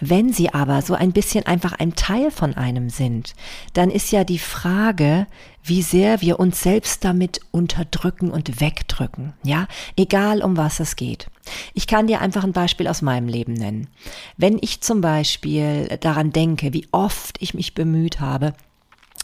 Wenn 0.00 0.32
sie 0.32 0.52
aber 0.52 0.82
so 0.82 0.94
ein 0.94 1.12
bisschen 1.12 1.46
einfach 1.46 1.74
ein 1.74 1.94
Teil 1.94 2.30
von 2.30 2.54
einem 2.54 2.88
sind, 2.88 3.34
dann 3.74 3.90
ist 3.90 4.10
ja 4.10 4.24
die 4.24 4.38
Frage, 4.38 5.26
wie 5.62 5.82
sehr 5.82 6.22
wir 6.22 6.40
uns 6.40 6.62
selbst 6.62 7.04
damit 7.04 7.40
unterdrücken 7.50 8.30
und 8.30 8.60
wegdrücken. 8.60 9.34
Ja, 9.42 9.68
egal 9.96 10.42
um 10.42 10.56
was 10.56 10.80
es 10.80 10.96
geht. 10.96 11.26
Ich 11.74 11.86
kann 11.86 12.06
dir 12.06 12.20
einfach 12.20 12.44
ein 12.44 12.52
Beispiel 12.52 12.88
aus 12.88 13.02
meinem 13.02 13.28
Leben 13.28 13.52
nennen. 13.52 13.88
Wenn 14.36 14.58
ich 14.60 14.80
zum 14.80 15.02
Beispiel 15.02 15.98
daran 16.00 16.32
denke, 16.32 16.72
wie 16.72 16.88
oft 16.92 17.36
ich 17.40 17.52
mich 17.52 17.74
bemüht 17.74 18.20
habe, 18.20 18.54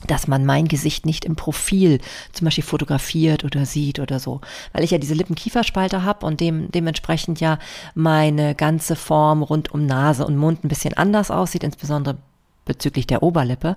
dass 0.06 0.28
man 0.28 0.44
mein 0.44 0.68
Gesicht 0.68 1.06
nicht 1.06 1.24
im 1.24 1.36
Profil 1.36 2.00
zum 2.32 2.44
Beispiel 2.44 2.64
fotografiert 2.64 3.44
oder 3.44 3.64
sieht 3.64 3.98
oder 3.98 4.20
so, 4.20 4.40
weil 4.72 4.84
ich 4.84 4.90
ja 4.90 4.98
diese 4.98 5.14
Lippenkieferspalte 5.14 6.04
habe 6.04 6.26
und 6.26 6.40
dem, 6.40 6.70
dementsprechend 6.70 7.40
ja 7.40 7.58
meine 7.94 8.54
ganze 8.54 8.94
Form 8.94 9.42
rund 9.42 9.72
um 9.72 9.86
Nase 9.86 10.26
und 10.26 10.36
Mund 10.36 10.64
ein 10.64 10.68
bisschen 10.68 10.94
anders 10.94 11.30
aussieht, 11.30 11.64
insbesondere 11.64 12.18
bezüglich 12.64 13.06
der 13.06 13.22
Oberlippe. 13.22 13.76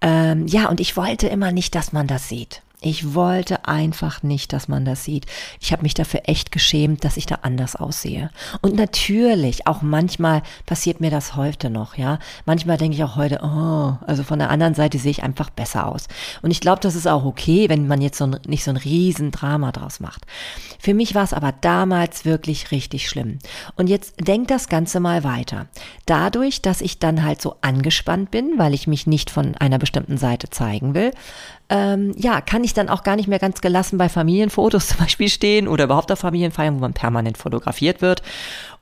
Ähm, 0.00 0.46
ja, 0.46 0.68
und 0.68 0.80
ich 0.80 0.96
wollte 0.96 1.26
immer 1.28 1.50
nicht, 1.50 1.74
dass 1.74 1.92
man 1.92 2.06
das 2.06 2.28
sieht. 2.28 2.62
Ich 2.86 3.14
wollte 3.14 3.66
einfach 3.66 4.22
nicht, 4.22 4.52
dass 4.52 4.68
man 4.68 4.84
das 4.84 5.04
sieht. 5.04 5.24
Ich 5.58 5.72
habe 5.72 5.82
mich 5.82 5.94
dafür 5.94 6.20
echt 6.24 6.52
geschämt, 6.52 7.02
dass 7.02 7.16
ich 7.16 7.24
da 7.24 7.36
anders 7.40 7.76
aussehe. 7.76 8.30
Und 8.60 8.76
natürlich, 8.76 9.66
auch 9.66 9.80
manchmal 9.80 10.42
passiert 10.66 11.00
mir 11.00 11.10
das 11.10 11.34
heute 11.34 11.70
noch, 11.70 11.96
ja. 11.96 12.18
Manchmal 12.44 12.76
denke 12.76 12.94
ich 12.94 13.02
auch 13.02 13.16
heute, 13.16 13.40
oh, 13.42 13.96
also 14.06 14.22
von 14.22 14.38
der 14.38 14.50
anderen 14.50 14.74
Seite 14.74 14.98
sehe 14.98 15.12
ich 15.12 15.22
einfach 15.22 15.48
besser 15.48 15.86
aus. 15.86 16.08
Und 16.42 16.50
ich 16.50 16.60
glaube, 16.60 16.80
das 16.80 16.94
ist 16.94 17.08
auch 17.08 17.24
okay, 17.24 17.70
wenn 17.70 17.88
man 17.88 18.02
jetzt 18.02 18.18
so 18.18 18.26
ein, 18.26 18.36
nicht 18.46 18.64
so 18.64 18.70
ein 18.70 18.76
Riesendrama 18.76 19.72
draus 19.72 19.98
macht. 20.00 20.26
Für 20.78 20.92
mich 20.92 21.14
war 21.14 21.24
es 21.24 21.32
aber 21.32 21.52
damals 21.52 22.26
wirklich 22.26 22.70
richtig 22.70 23.08
schlimm. 23.08 23.38
Und 23.76 23.88
jetzt 23.88 24.28
denk 24.28 24.48
das 24.48 24.68
Ganze 24.68 25.00
mal 25.00 25.24
weiter. 25.24 25.68
Dadurch, 26.04 26.60
dass 26.60 26.82
ich 26.82 26.98
dann 26.98 27.24
halt 27.24 27.40
so 27.40 27.56
angespannt 27.62 28.30
bin, 28.30 28.58
weil 28.58 28.74
ich 28.74 28.86
mich 28.86 29.06
nicht 29.06 29.30
von 29.30 29.54
einer 29.54 29.78
bestimmten 29.78 30.18
Seite 30.18 30.50
zeigen 30.50 30.92
will, 30.92 31.12
ähm, 31.70 32.12
ja, 32.18 32.42
kann 32.42 32.62
ich 32.62 32.73
dann 32.74 32.88
auch 32.88 33.02
gar 33.02 33.16
nicht 33.16 33.28
mehr 33.28 33.38
ganz 33.38 33.60
gelassen 33.60 33.98
bei 33.98 34.08
Familienfotos 34.08 34.88
zum 34.88 34.98
Beispiel 34.98 35.28
stehen 35.28 35.68
oder 35.68 35.84
überhaupt 35.84 36.12
auf 36.12 36.18
Familienfeiern, 36.20 36.74
wo 36.76 36.80
man 36.80 36.92
permanent 36.92 37.38
fotografiert 37.38 38.02
wird. 38.02 38.22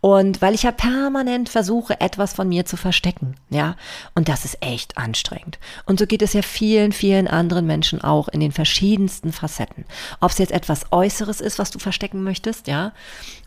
Und 0.01 0.43
weil 0.43 0.55
ich 0.55 0.65
ja 0.65 0.73
permanent 0.73 1.49
versuche, 1.49 2.01
etwas 2.01 2.33
von 2.33 2.49
mir 2.49 2.67
zu 2.67 2.77
verstecken, 2.77 3.37
ja. 3.51 3.77
Und 4.17 4.29
das 4.29 4.45
ist 4.45 4.59
echt 4.61 4.99
anstrengend. 4.99 5.61
Und 5.87 6.01
so 6.01 6.07
geht 6.07 6.23
es 6.23 6.33
ja 6.33 6.43
vielen, 6.43 6.91
vielen 6.91 7.29
anderen 7.29 7.67
Menschen 7.67 8.03
auch 8.03 8.27
in 8.27 8.41
den 8.41 8.51
verschiedensten 8.51 9.33
Facetten. 9.33 9.85
Ob 10.21 10.33
es 10.33 10.39
jetzt 10.39 10.51
etwas 10.51 10.87
Äußeres 10.91 11.41
ist, 11.41 11.61
was 11.61 11.71
du 11.71 11.79
verstecken 11.79 12.25
möchtest, 12.25 12.67
ja, 12.67 12.93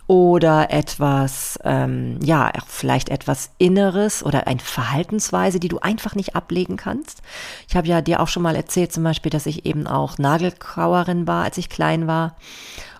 oder 0.07 0.71
etwas, 0.71 1.59
ähm, 1.63 2.19
ja, 2.21 2.51
vielleicht 2.67 3.09
etwas 3.09 3.49
Inneres 3.57 4.23
oder 4.23 4.45
eine 4.47 4.59
Verhaltensweise, 4.59 5.59
die 5.59 5.67
du 5.67 5.79
einfach 5.79 6.13
nicht 6.13 6.35
ablegen 6.35 6.77
kannst. 6.77 7.21
Ich 7.67 7.75
habe 7.75 7.87
ja 7.87 8.01
dir 8.01 8.19
auch 8.19 8.27
schon 8.27 8.43
mal 8.43 8.55
erzählt, 8.55 8.93
zum 8.93 9.03
Beispiel, 9.03 9.31
dass 9.31 9.47
ich 9.47 9.65
eben 9.65 9.87
auch 9.87 10.17
Nagelkauerin 10.17 11.27
war, 11.27 11.43
als 11.43 11.57
ich 11.57 11.69
klein 11.69 12.05
war. 12.05 12.35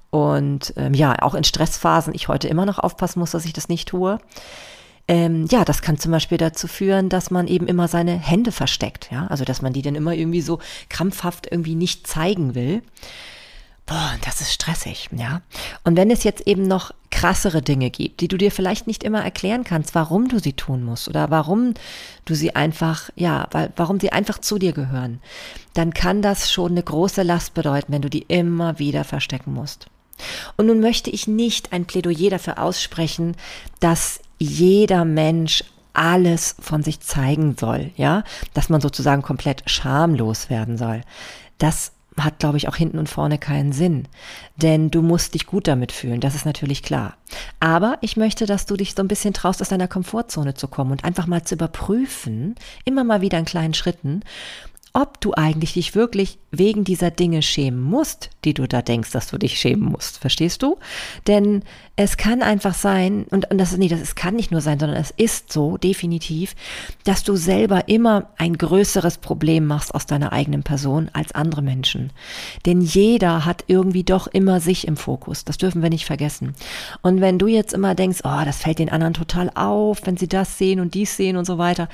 Und 0.10 0.74
ähm, 0.78 0.94
ja, 0.94 1.22
auch 1.22 1.36
in 1.36 1.44
Stressphasen 1.44 2.16
ich 2.16 2.28
heute 2.28 2.48
immer 2.48 2.66
noch 2.66 2.80
aufpassen 2.80 3.20
muss, 3.20 3.32
dass 3.32 3.46
ich 3.46 3.54
das 3.54 3.70
nicht 3.70 3.88
tue. 3.90 4.18
Ähm, 5.08 5.46
ja, 5.52 5.64
das 5.64 5.84
kann 5.84 6.00
zum 6.00 6.12
Beispiel 6.12 6.40
dazu 6.40 6.68
führen, 6.68 7.10
dass 7.10 7.30
man 7.30 7.48
eben 7.48 7.68
immer 7.68 7.88
seine 7.88 8.14
Hände 8.14 8.52
versteckt, 8.52 9.10
ja, 9.12 9.28
also 9.28 9.46
dass 9.46 9.62
man 9.62 9.72
die 9.72 9.84
dann 9.84 9.94
immer 9.94 10.14
irgendwie 10.14 10.42
so 10.42 10.60
krampfhaft 10.90 11.48
irgendwie 11.52 11.76
nicht 11.76 12.08
zeigen 12.08 12.56
will. 12.56 12.82
Boah, 13.86 14.16
das 14.24 14.42
ist 14.42 14.52
stressig, 14.52 15.10
ja. 15.16 15.42
Und 15.84 15.96
wenn 15.96 16.10
es 16.10 16.24
jetzt 16.24 16.48
eben 16.48 16.64
noch 16.64 16.92
krassere 17.12 17.62
Dinge 17.62 17.92
gibt, 17.92 18.20
die 18.20 18.28
du 18.28 18.36
dir 18.36 18.52
vielleicht 18.52 18.88
nicht 18.88 19.04
immer 19.04 19.24
erklären 19.24 19.64
kannst, 19.64 19.94
warum 19.94 20.28
du 20.28 20.40
sie 20.40 20.54
tun 20.54 20.84
musst 20.84 21.08
oder 21.08 21.30
warum 21.30 21.76
du 22.26 22.34
sie 22.34 22.56
einfach, 22.56 23.12
ja, 23.16 23.48
weil, 23.52 23.72
warum 23.76 24.00
sie 24.00 24.12
einfach 24.12 24.40
zu 24.40 24.58
dir 24.58 24.74
gehören, 24.74 25.22
dann 25.76 25.94
kann 25.94 26.24
das 26.24 26.52
schon 26.52 26.72
eine 26.72 26.84
große 26.84 27.22
Last 27.22 27.54
bedeuten, 27.54 27.94
wenn 27.94 28.02
du 28.02 28.10
die 28.10 28.26
immer 28.28 28.80
wieder 28.80 29.04
verstecken 29.04 29.54
musst. 29.54 29.86
Und 30.58 30.66
nun 30.66 30.80
möchte 30.80 31.12
ich 31.12 31.28
nicht 31.28 31.72
ein 31.72 31.86
Plädoyer 31.86 32.32
dafür 32.32 32.60
aussprechen, 32.60 33.36
dass 33.80 34.20
jeder 34.40 35.06
Mensch 35.06 35.64
alles 35.94 36.56
von 36.60 36.84
sich 36.84 37.00
zeigen 37.02 37.56
soll, 37.58 37.92
ja, 37.96 38.24
dass 38.54 38.70
man 38.70 38.82
sozusagen 38.82 39.22
komplett 39.22 39.64
schamlos 39.70 40.50
werden 40.50 40.78
soll. 40.78 41.02
Das 41.58 41.94
hat, 42.20 42.40
glaube 42.40 42.58
ich, 42.58 42.68
auch 42.68 42.76
hinten 42.76 42.98
und 42.98 43.10
vorne 43.10 43.38
keinen 43.38 43.74
Sinn. 43.74 44.08
Denn 44.56 44.90
du 44.90 45.02
musst 45.02 45.34
dich 45.34 45.46
gut 45.46 45.68
damit 45.68 45.92
fühlen, 45.92 46.22
das 46.22 46.36
ist 46.36 46.46
natürlich 46.46 46.82
klar. 46.82 47.18
Aber 47.60 47.98
ich 48.02 48.16
möchte, 48.18 48.46
dass 48.46 48.66
du 48.66 48.76
dich 48.78 48.96
so 48.96 49.04
ein 49.04 49.08
bisschen 49.08 49.34
traust, 49.34 49.62
aus 49.62 49.70
deiner 49.70 49.88
Komfortzone 49.88 50.54
zu 50.54 50.68
kommen 50.68 50.92
und 50.92 51.04
einfach 51.04 51.28
mal 51.28 51.44
zu 51.44 51.56
überprüfen, 51.56 52.56
immer 52.86 53.04
mal 53.04 53.22
wieder 53.22 53.38
in 53.38 53.46
kleinen 53.46 53.74
Schritten, 53.74 54.22
ob 54.96 55.20
du 55.20 55.34
eigentlich 55.34 55.74
dich 55.74 55.94
wirklich 55.94 56.40
wegen 56.52 56.86
dieser 56.86 57.12
Dinge 57.12 57.42
schämen 57.42 57.82
musst, 57.82 58.30
die 58.46 58.54
du 58.54 58.66
da 58.66 58.82
denkst, 58.82 59.12
dass 59.12 59.28
du 59.28 59.38
dich 59.38 59.60
schämen 59.60 59.92
musst. 59.92 60.20
Verstehst 60.20 60.64
du? 60.64 60.78
Denn 61.28 61.64
es 61.98 62.16
kann 62.16 62.42
einfach 62.42 62.74
sein, 62.74 63.26
und, 63.30 63.52
und 63.52 63.58
das, 63.58 63.76
nee, 63.76 63.90
das 63.90 64.16
kann 64.16 64.38
nicht 64.38 64.52
nur 64.52 64.62
sein, 64.62 64.80
sondern 64.80 64.98
es 64.98 65.12
ist 65.12 65.52
so, 65.52 65.76
definitiv, 65.76 66.56
dass 67.04 67.26
du 67.26 67.36
selber 67.36 67.90
immer 67.90 68.30
ein 68.38 68.58
größeres 68.58 69.18
Problem 69.18 69.66
machst 69.66 69.94
aus 69.94 70.06
deiner 70.06 70.32
eigenen 70.32 70.64
Person 70.64 71.10
als 71.12 71.36
andere 71.36 71.62
Menschen. 71.62 72.14
Denn 72.66 72.80
jeder 72.80 73.44
hat 73.44 73.66
irgendwie 73.68 74.06
doch 74.06 74.28
immer 74.28 74.62
sich 74.62 74.88
im 74.88 74.96
Fokus. 74.96 75.44
Das 75.44 75.58
dürfen 75.58 75.82
wir 75.84 75.90
nicht 75.90 76.06
vergessen. 76.06 76.56
Und 77.02 77.20
wenn 77.20 77.38
du 77.38 77.48
jetzt 77.48 77.74
immer 77.74 77.96
denkst, 77.96 78.22
oh, 78.24 78.46
das 78.46 78.60
fällt 78.60 78.80
den 78.80 78.90
anderen 78.90 79.14
total 79.14 79.52
auf, 79.56 80.06
wenn 80.06 80.16
sie 80.16 80.30
das 80.30 80.58
sehen 80.58 80.80
und 80.80 80.94
dies 80.94 81.18
sehen 81.18 81.36
und 81.36 81.44
so 81.44 81.58
weiter, 81.58 81.90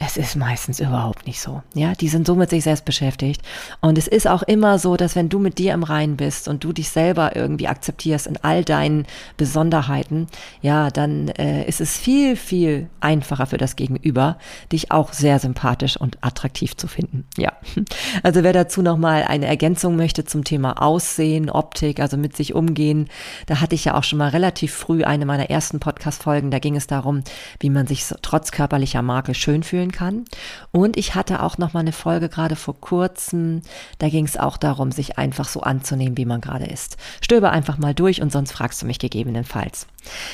es 0.00 0.16
ist 0.16 0.36
meistens 0.36 0.78
überhaupt 0.78 1.26
nicht 1.26 1.40
so. 1.40 1.62
Ja, 1.74 1.92
die 1.92 2.08
sind 2.08 2.26
so 2.26 2.36
mit 2.36 2.50
sich 2.50 2.62
selbst 2.62 2.84
beschäftigt. 2.84 3.42
Und 3.80 3.98
es 3.98 4.06
ist 4.06 4.28
auch 4.28 4.44
immer 4.44 4.78
so, 4.78 4.96
dass 4.96 5.16
wenn 5.16 5.28
du 5.28 5.40
mit 5.40 5.58
dir 5.58 5.74
im 5.74 5.82
Reinen 5.82 6.16
bist 6.16 6.46
und 6.46 6.62
du 6.62 6.72
dich 6.72 6.90
selber 6.90 7.34
irgendwie 7.34 7.66
akzeptierst 7.66 8.28
in 8.28 8.36
all 8.42 8.64
deinen 8.64 9.06
Besonderheiten, 9.36 10.28
ja, 10.62 10.90
dann 10.90 11.28
äh, 11.28 11.64
ist 11.64 11.80
es 11.80 11.98
viel, 11.98 12.36
viel 12.36 12.88
einfacher 13.00 13.46
für 13.46 13.56
das 13.56 13.74
Gegenüber, 13.74 14.38
dich 14.70 14.92
auch 14.92 15.12
sehr 15.12 15.40
sympathisch 15.40 15.96
und 15.96 16.18
attraktiv 16.20 16.76
zu 16.76 16.86
finden. 16.86 17.24
Ja. 17.36 17.52
Also 18.22 18.42
wer 18.42 18.52
dazu 18.52 18.82
nochmal 18.82 19.24
eine 19.24 19.46
Ergänzung 19.46 19.96
möchte 19.96 20.24
zum 20.24 20.44
Thema 20.44 20.82
Aussehen, 20.82 21.50
Optik, 21.50 22.00
also 22.00 22.16
mit 22.16 22.36
sich 22.36 22.54
umgehen, 22.54 23.08
da 23.46 23.60
hatte 23.60 23.74
ich 23.74 23.84
ja 23.84 23.94
auch 23.94 24.04
schon 24.04 24.18
mal 24.18 24.28
relativ 24.28 24.74
früh 24.74 25.04
eine 25.04 25.24
meiner 25.24 25.50
ersten 25.50 25.78
Podcast-Folgen, 25.78 26.50
da 26.50 26.58
ging 26.58 26.76
es 26.76 26.86
darum, 26.86 27.22
wie 27.60 27.70
man 27.70 27.86
sich 27.86 28.04
trotz 28.22 28.50
körperlicher 28.50 29.02
Makel 29.02 29.34
schön 29.34 29.62
fühlen 29.62 29.87
fühlen 29.88 29.92
kann. 29.92 30.24
Und 30.72 30.96
ich 30.96 31.14
hatte 31.14 31.42
auch 31.42 31.58
noch 31.58 31.72
mal 31.72 31.80
eine 31.80 31.92
Folge 31.92 32.28
gerade 32.28 32.56
vor 32.56 32.80
kurzem, 32.80 33.62
da 33.98 34.08
ging 34.08 34.24
es 34.24 34.36
auch 34.36 34.56
darum, 34.56 34.92
sich 34.92 35.18
einfach 35.18 35.48
so 35.48 35.60
anzunehmen, 35.60 36.16
wie 36.16 36.24
man 36.24 36.40
gerade 36.40 36.66
ist. 36.66 36.96
Stöbe 37.20 37.50
einfach 37.50 37.78
mal 37.78 37.94
durch 37.94 38.20
und 38.22 38.32
sonst 38.32 38.52
fragst 38.52 38.82
du 38.82 38.86
mich 38.86 38.98
gegebenenfalls. 38.98 39.86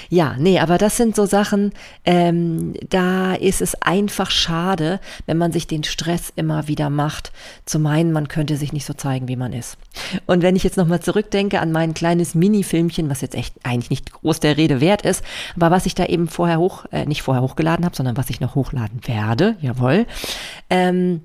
Ja, 0.08 0.36
nee, 0.38 0.60
aber 0.60 0.78
das 0.78 0.96
sind 0.96 1.16
so 1.16 1.26
Sachen, 1.26 1.72
ähm, 2.04 2.74
da 2.88 3.34
ist 3.34 3.60
es 3.60 3.80
einfach 3.82 4.30
schade, 4.30 5.00
wenn 5.26 5.38
man 5.38 5.52
sich 5.52 5.66
den 5.66 5.84
Stress 5.84 6.32
immer 6.36 6.68
wieder 6.68 6.90
macht, 6.90 7.32
zu 7.64 7.78
meinen, 7.78 8.12
man 8.12 8.28
könnte 8.28 8.56
sich 8.56 8.72
nicht 8.72 8.84
so 8.84 8.94
zeigen, 8.94 9.28
wie 9.28 9.36
man 9.36 9.52
ist. 9.52 9.76
Und 10.26 10.42
wenn 10.42 10.56
ich 10.56 10.64
jetzt 10.64 10.76
nochmal 10.76 11.00
zurückdenke 11.00 11.60
an 11.60 11.72
mein 11.72 11.94
kleines 11.94 12.34
Mini-Filmchen, 12.34 13.10
was 13.10 13.20
jetzt 13.20 13.34
echt 13.34 13.54
eigentlich 13.62 13.90
nicht 13.90 14.12
groß 14.12 14.40
der 14.40 14.56
Rede 14.56 14.80
wert 14.80 15.02
ist, 15.02 15.24
aber 15.56 15.70
was 15.70 15.86
ich 15.86 15.94
da 15.94 16.06
eben 16.06 16.28
vorher 16.28 16.58
hoch, 16.58 16.84
äh, 16.92 17.06
nicht 17.06 17.22
vorher 17.22 17.42
hochgeladen 17.42 17.84
habe, 17.84 17.96
sondern 17.96 18.16
was 18.16 18.30
ich 18.30 18.40
noch 18.40 18.54
hochladen 18.54 19.00
werde, 19.06 19.43
jawohl, 19.60 20.06
ähm, 20.70 21.22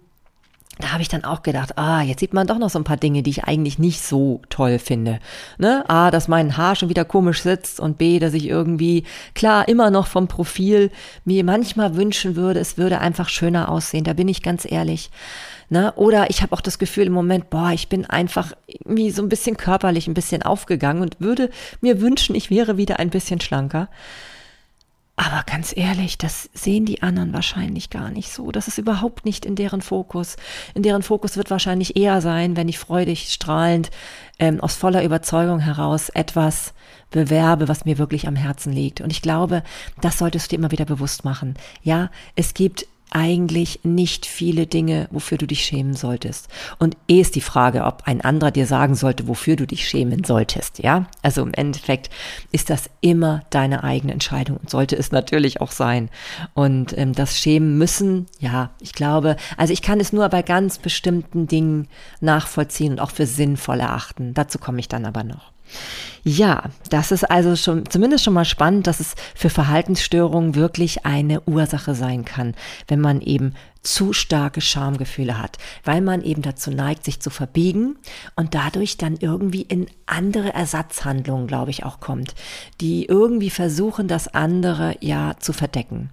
da 0.80 0.94
habe 0.94 1.02
ich 1.02 1.10
dann 1.10 1.26
auch 1.26 1.44
gedacht, 1.44 1.78
ah, 1.78 2.02
jetzt 2.02 2.22
sieht 2.22 2.34
man 2.34 2.48
doch 2.48 2.58
noch 2.58 2.70
so 2.70 2.80
ein 2.80 2.86
paar 2.86 2.98
Dinge, 2.98 3.22
die 3.22 3.32
ich 3.32 3.44
eigentlich 3.44 3.80
nicht 3.80 4.02
so 4.02 4.42
toll 4.50 4.80
finde. 4.80 5.20
Ne? 5.58 5.84
A, 5.90 6.10
dass 6.10 6.30
mein 6.30 6.56
Haar 6.56 6.78
schon 6.78 6.88
wieder 6.88 7.04
komisch 7.04 7.42
sitzt 7.42 7.82
und 7.82 7.98
B, 7.98 8.18
dass 8.18 8.34
ich 8.34 8.48
irgendwie, 8.48 9.04
klar, 9.36 9.68
immer 9.68 9.92
noch 9.92 10.08
vom 10.08 10.30
Profil 10.30 10.90
mir 11.26 11.44
manchmal 11.44 11.98
wünschen 11.98 12.38
würde, 12.38 12.62
es 12.62 12.78
würde 12.78 13.00
einfach 13.00 13.28
schöner 13.28 13.70
aussehen. 13.70 14.06
Da 14.06 14.14
bin 14.14 14.30
ich 14.30 14.42
ganz 14.42 14.66
ehrlich. 14.70 15.12
Ne? 15.68 15.92
Oder 15.98 16.30
ich 16.30 16.42
habe 16.42 16.54
auch 16.56 16.62
das 16.62 16.80
Gefühl 16.80 17.08
im 17.08 17.14
Moment, 17.14 17.50
boah, 17.50 17.72
ich 17.74 17.90
bin 17.90 18.06
einfach 18.06 18.54
irgendwie 18.68 19.12
so 19.12 19.22
ein 19.22 19.30
bisschen 19.30 19.58
körperlich 19.58 20.08
ein 20.08 20.14
bisschen 20.14 20.44
aufgegangen 20.44 21.02
und 21.02 21.20
würde 21.20 21.50
mir 21.82 22.00
wünschen, 22.00 22.36
ich 22.36 22.50
wäre 22.50 22.78
wieder 22.78 23.00
ein 23.00 23.10
bisschen 23.10 23.42
schlanker. 23.42 23.90
Aber 25.22 25.44
ganz 25.46 25.76
ehrlich, 25.76 26.18
das 26.18 26.50
sehen 26.54 26.86
die 26.86 27.04
anderen 27.04 27.34
wahrscheinlich 27.34 27.90
gar 27.90 28.10
nicht 28.10 28.32
so. 28.32 28.54
Das 28.54 28.70
ist 28.70 28.78
überhaupt 28.78 29.26
nicht 29.26 29.46
in 29.46 29.56
deren 29.56 29.82
Fokus. 29.82 30.38
In 30.76 30.82
deren 30.82 31.04
Fokus 31.04 31.36
wird 31.36 31.52
wahrscheinlich 31.52 31.98
eher 31.98 32.22
sein, 32.22 32.56
wenn 32.56 32.70
ich 32.70 32.80
freudig, 32.80 33.34
strahlend, 33.34 33.92
ähm, 34.40 34.62
aus 34.62 34.76
voller 34.76 35.04
Überzeugung 35.04 35.60
heraus 35.60 36.08
etwas 36.08 36.74
bewerbe, 37.12 37.68
was 37.68 37.84
mir 37.84 37.98
wirklich 37.98 38.30
am 38.30 38.38
Herzen 38.38 38.72
liegt. 38.72 39.02
Und 39.02 39.12
ich 39.12 39.22
glaube, 39.22 39.64
das 40.00 40.20
solltest 40.20 40.46
du 40.46 40.50
dir 40.56 40.60
immer 40.60 40.72
wieder 40.72 40.86
bewusst 40.86 41.26
machen. 41.26 41.56
Ja, 41.84 42.12
es 42.38 42.54
gibt 42.54 42.88
eigentlich 43.12 43.82
nicht 43.84 44.26
viele 44.26 44.68
Dinge, 44.68 45.08
wofür 45.12 45.38
du 45.38 45.48
dich 45.48 45.64
schämen 45.64 45.94
solltest. 45.94 46.48
Und 46.78 46.98
eh 47.08 47.22
ist 47.22 47.36
die 47.36 47.42
Frage, 47.42 47.86
ob 47.86 48.04
ein 48.06 48.22
anderer 48.22 48.52
dir 48.52 48.66
sagen 48.66 48.96
sollte, 48.96 49.28
wofür 49.28 49.56
du 49.56 49.66
dich 49.66 49.88
schämen 49.88 50.24
solltest, 50.24 50.80
ja? 50.80 51.08
Also 51.22 51.42
im 51.42 51.54
Endeffekt 51.54 52.10
ist 52.52 52.70
das 52.70 52.90
immer 53.02 53.44
deine 53.50 53.84
eigene 53.84 54.14
Entscheidung 54.14 54.58
und 54.58 54.70
sollte 54.70 54.96
es 54.96 55.12
natürlich 55.12 55.62
auch 55.62 55.72
sein. 55.72 56.10
Und 56.54 56.98
ähm, 56.98 57.14
das 57.14 57.38
Schämen 57.38 57.78
müssen, 57.78 58.28
ja, 58.40 58.72
ich 58.80 58.94
glaube, 58.94 59.36
also 59.58 59.74
ich 59.74 59.82
kann 59.82 60.00
es 60.00 60.14
nur 60.14 60.28
bei 60.30 60.42
ganz 60.42 60.78
bestimmten 60.78 61.48
Dingen 61.48 61.88
nachvollziehen 62.22 62.94
und 62.94 63.00
auch 63.00 63.12
für 63.12 63.26
sinnvoll 63.26 63.80
erachten. 63.80 64.34
Dazu 64.34 64.60
komme 64.60 64.80
ich 64.80 64.88
dann 64.88 65.06
aber 65.06 65.24
noch. 65.24 65.52
Ja, 66.24 66.64
das 66.90 67.12
ist 67.12 67.24
also 67.24 67.56
schon 67.56 67.90
zumindest 67.90 68.24
schon 68.24 68.34
mal 68.34 68.46
spannend, 68.46 68.88
dass 68.88 69.00
es 69.00 69.16
für 69.36 69.50
Verhaltensstörungen 69.50 70.56
wirklich 70.56 71.06
eine 71.06 71.42
Ursache 71.42 71.96
sein 71.96 72.26
kann, 72.26 72.56
wenn 72.88 73.00
man 73.00 73.22
eben 73.22 73.54
zu 73.82 74.12
starke 74.12 74.60
Schamgefühle 74.60 75.38
hat, 75.38 75.58
weil 75.86 76.02
man 76.02 76.22
eben 76.22 76.42
dazu 76.42 76.70
neigt, 76.70 77.06
sich 77.06 77.22
zu 77.22 77.30
verbiegen 77.30 77.98
und 78.36 78.54
dadurch 78.54 78.98
dann 78.98 79.16
irgendwie 79.16 79.62
in 79.62 79.88
andere 80.06 80.54
Ersatzhandlungen, 80.54 81.48
glaube 81.48 81.72
ich, 81.72 81.86
auch 81.86 82.02
kommt, 82.02 82.36
die 82.82 83.06
irgendwie 83.06 83.50
versuchen, 83.50 84.10
das 84.10 84.28
andere 84.28 84.96
ja 85.00 85.36
zu 85.40 85.54
verdecken. 85.54 86.10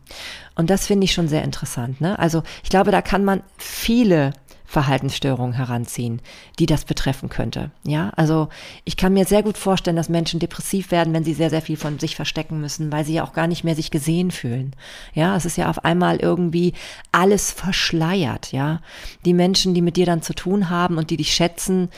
Und 0.54 0.70
das 0.70 0.86
finde 0.86 1.04
ich 1.04 1.12
schon 1.12 1.28
sehr 1.28 1.42
interessant. 1.42 2.00
Ne? 2.00 2.16
Also 2.18 2.44
ich 2.62 2.70
glaube, 2.70 2.92
da 2.92 3.02
kann 3.02 3.24
man 3.24 3.42
viele 3.58 4.32
Verhaltensstörungen 4.66 5.54
heranziehen, 5.54 6.20
die 6.58 6.66
das 6.66 6.84
betreffen 6.84 7.28
könnte. 7.28 7.70
Ja, 7.84 8.10
also 8.16 8.48
ich 8.84 8.96
kann 8.96 9.14
mir 9.14 9.24
sehr 9.24 9.42
gut 9.42 9.56
vorstellen, 9.56 9.96
dass 9.96 10.08
Menschen 10.08 10.40
depressiv 10.40 10.90
werden, 10.90 11.14
wenn 11.14 11.24
sie 11.24 11.34
sehr, 11.34 11.50
sehr 11.50 11.62
viel 11.62 11.76
von 11.76 11.98
sich 11.98 12.16
verstecken 12.16 12.60
müssen, 12.60 12.90
weil 12.90 13.04
sie 13.04 13.14
ja 13.14 13.24
auch 13.24 13.32
gar 13.32 13.46
nicht 13.46 13.64
mehr 13.64 13.76
sich 13.76 13.90
gesehen 13.90 14.30
fühlen. 14.30 14.74
Ja, 15.14 15.36
es 15.36 15.44
ist 15.44 15.56
ja 15.56 15.70
auf 15.70 15.84
einmal 15.84 16.16
irgendwie 16.16 16.74
alles 17.12 17.52
verschleiert. 17.52 18.52
Ja, 18.52 18.80
die 19.24 19.34
Menschen, 19.34 19.72
die 19.72 19.82
mit 19.82 19.96
dir 19.96 20.06
dann 20.06 20.22
zu 20.22 20.34
tun 20.34 20.68
haben 20.68 20.98
und 20.98 21.10
die 21.10 21.16
dich 21.16 21.32
schätzen, 21.32 21.88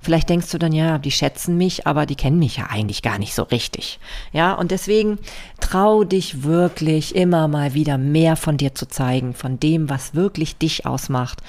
Vielleicht 0.00 0.28
denkst 0.28 0.50
du 0.50 0.58
dann, 0.58 0.72
ja, 0.72 0.98
die 0.98 1.10
schätzen 1.10 1.56
mich, 1.56 1.86
aber 1.86 2.06
die 2.06 2.16
kennen 2.16 2.38
mich 2.38 2.56
ja 2.56 2.66
eigentlich 2.70 3.02
gar 3.02 3.18
nicht 3.18 3.34
so 3.34 3.42
richtig. 3.42 3.98
Ja, 4.32 4.54
und 4.54 4.70
deswegen 4.70 5.18
trau 5.60 6.04
dich 6.04 6.42
wirklich 6.42 7.14
immer 7.14 7.48
mal 7.48 7.74
wieder 7.74 7.98
mehr 7.98 8.36
von 8.36 8.56
dir 8.56 8.74
zu 8.74 8.86
zeigen, 8.86 9.34
von 9.34 9.58
dem, 9.58 9.88
was 9.88 10.14
wirklich 10.14 10.56
dich 10.56 10.86
ausmacht, 10.86 11.42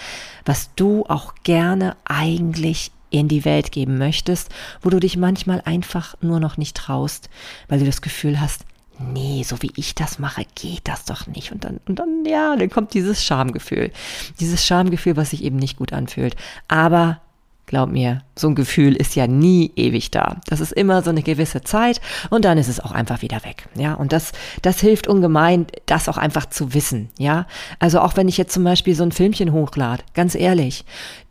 was 0.45 0.73
du 0.75 1.05
auch 1.07 1.33
gerne 1.43 1.95
eigentlich 2.05 2.91
in 3.09 3.27
die 3.27 3.45
Welt 3.45 3.71
geben 3.71 3.97
möchtest, 3.97 4.49
wo 4.81 4.89
du 4.89 4.99
dich 4.99 5.17
manchmal 5.17 5.61
einfach 5.61 6.15
nur 6.21 6.39
noch 6.39 6.57
nicht 6.57 6.75
traust, 6.75 7.29
weil 7.67 7.79
du 7.79 7.85
das 7.85 8.01
Gefühl 8.01 8.41
hast, 8.41 8.65
nee, 8.99 9.43
so 9.43 9.61
wie 9.61 9.71
ich 9.75 9.95
das 9.95 10.19
mache, 10.19 10.45
geht 10.55 10.87
das 10.87 11.05
doch 11.05 11.27
nicht. 11.27 11.51
Und 11.51 11.63
dann, 11.63 11.79
und 11.87 11.99
dann, 11.99 12.25
ja, 12.25 12.55
dann 12.55 12.69
kommt 12.69 12.93
dieses 12.93 13.23
Schamgefühl. 13.23 13.91
Dieses 14.39 14.65
Schamgefühl, 14.65 15.15
was 15.17 15.29
sich 15.29 15.43
eben 15.43 15.57
nicht 15.57 15.77
gut 15.77 15.93
anfühlt. 15.93 16.35
Aber 16.67 17.21
Glaub 17.67 17.89
mir, 17.89 18.21
so 18.33 18.47
ein 18.47 18.55
Gefühl 18.55 18.95
ist 18.95 19.17
ja 19.17 19.27
nie 19.27 19.73
ewig 19.75 20.09
da. 20.09 20.37
Das 20.47 20.61
ist 20.61 20.71
immer 20.71 21.03
so 21.03 21.09
eine 21.09 21.21
gewisse 21.21 21.61
Zeit 21.61 21.99
und 22.29 22.45
dann 22.45 22.57
ist 22.57 22.69
es 22.69 22.79
auch 22.79 22.93
einfach 22.93 23.21
wieder 23.21 23.43
weg. 23.43 23.67
Ja, 23.75 23.93
und 23.93 24.13
das, 24.13 24.31
das 24.61 24.79
hilft 24.79 25.07
ungemein, 25.07 25.67
das 25.85 26.07
auch 26.07 26.17
einfach 26.17 26.45
zu 26.45 26.73
wissen. 26.73 27.09
Ja, 27.19 27.45
also 27.77 27.99
auch 27.99 28.15
wenn 28.15 28.29
ich 28.29 28.37
jetzt 28.37 28.53
zum 28.53 28.63
Beispiel 28.63 28.95
so 28.95 29.03
ein 29.03 29.11
Filmchen 29.11 29.51
hochlade, 29.51 30.01
ganz 30.13 30.33
ehrlich, 30.33 30.85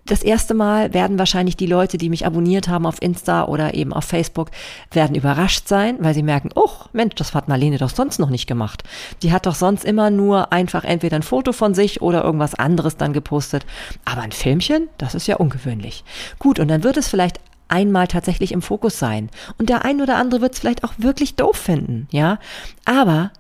das 0.07 0.23
erste 0.23 0.55
Mal 0.55 0.95
werden 0.95 1.19
wahrscheinlich 1.19 1.57
die 1.57 1.66
Leute, 1.66 1.99
die 1.99 2.09
mich 2.09 2.27
abonniert 2.27 2.69
haben 2.69 2.87
auf 2.87 3.03
Insta 3.03 3.45
oder 3.45 3.75
eben 3.75 3.92
auf 3.92 4.05
Facebook, 4.05 4.51
werden 4.90 5.16
überrascht 5.16 5.69
sein, 5.69 5.97
weil 6.01 6.14
sie 6.14 6.23
merken, 6.23 6.51
oh 6.55 6.71
Mensch, 6.92 7.14
das 7.16 7.35
hat 7.35 7.49
Marlene 7.49 7.79
doch 7.79 7.90
sonst 7.90 8.19
noch 8.19 8.31
nicht 8.31 8.47
gemacht. 8.47 8.85
Die 9.23 9.33
hat 9.33 9.47
doch 9.47 9.55
sonst 9.55 9.85
immer 9.85 10.11
nur 10.11 10.53
einfach 10.53 10.85
entweder 10.85 11.16
ein 11.16 11.23
Foto 11.23 11.53
von 11.53 11.75
sich 11.75 12.01
oder 12.03 12.25
irgendwas 12.25 12.55
anderes 12.55 12.97
dann 12.97 13.12
gepostet. 13.12 13.66
Aber 14.05 14.23
ein 14.23 14.33
Filmchen, 14.33 14.88
das 14.99 15.14
ist 15.14 15.27
ja 15.27 15.37
ungewöhnlich. 15.37 16.05
Gut, 16.38 16.59
und 16.59 16.69
dann 16.69 16.85
wird 16.85 16.97
es 16.97 17.09
vielleicht 17.09 17.40
einmal 17.69 18.07
tatsächlich 18.07 18.53
im 18.53 18.62
Fokus 18.62 18.99
sein. 18.99 19.31
Und 19.59 19.69
der 19.69 19.85
ein 19.85 20.01
oder 20.01 20.16
andere 20.16 20.40
wird 20.40 20.55
es 20.55 20.61
vielleicht 20.61 20.85
auch 20.85 20.95
wirklich 20.99 21.35
doof 21.35 21.57
finden, 21.57 22.09
ja. 22.11 22.38
Aber 22.85 23.33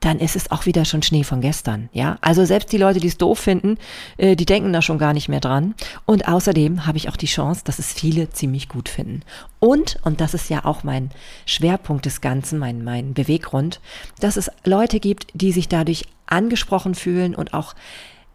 dann 0.00 0.20
ist 0.20 0.36
es 0.36 0.50
auch 0.50 0.66
wieder 0.66 0.84
schon 0.84 1.02
Schnee 1.02 1.24
von 1.24 1.40
gestern, 1.40 1.88
ja. 1.92 2.18
Also 2.20 2.44
selbst 2.44 2.72
die 2.72 2.78
Leute, 2.78 3.00
die 3.00 3.08
es 3.08 3.18
doof 3.18 3.38
finden, 3.38 3.78
äh, 4.16 4.36
die 4.36 4.46
denken 4.46 4.72
da 4.72 4.80
schon 4.80 4.98
gar 4.98 5.12
nicht 5.12 5.28
mehr 5.28 5.40
dran. 5.40 5.74
Und 6.06 6.28
außerdem 6.28 6.86
habe 6.86 6.98
ich 6.98 7.08
auch 7.08 7.16
die 7.16 7.26
Chance, 7.26 7.62
dass 7.64 7.78
es 7.78 7.92
viele 7.92 8.30
ziemlich 8.30 8.68
gut 8.68 8.88
finden. 8.88 9.22
Und, 9.58 9.98
und 10.04 10.20
das 10.20 10.34
ist 10.34 10.50
ja 10.50 10.64
auch 10.64 10.84
mein 10.84 11.10
Schwerpunkt 11.46 12.06
des 12.06 12.20
Ganzen, 12.20 12.58
mein, 12.58 12.84
mein 12.84 13.12
Beweggrund, 13.12 13.80
dass 14.20 14.36
es 14.36 14.50
Leute 14.64 15.00
gibt, 15.00 15.28
die 15.34 15.50
sich 15.50 15.68
dadurch 15.68 16.04
angesprochen 16.26 16.94
fühlen 16.94 17.34
und 17.34 17.52
auch 17.54 17.74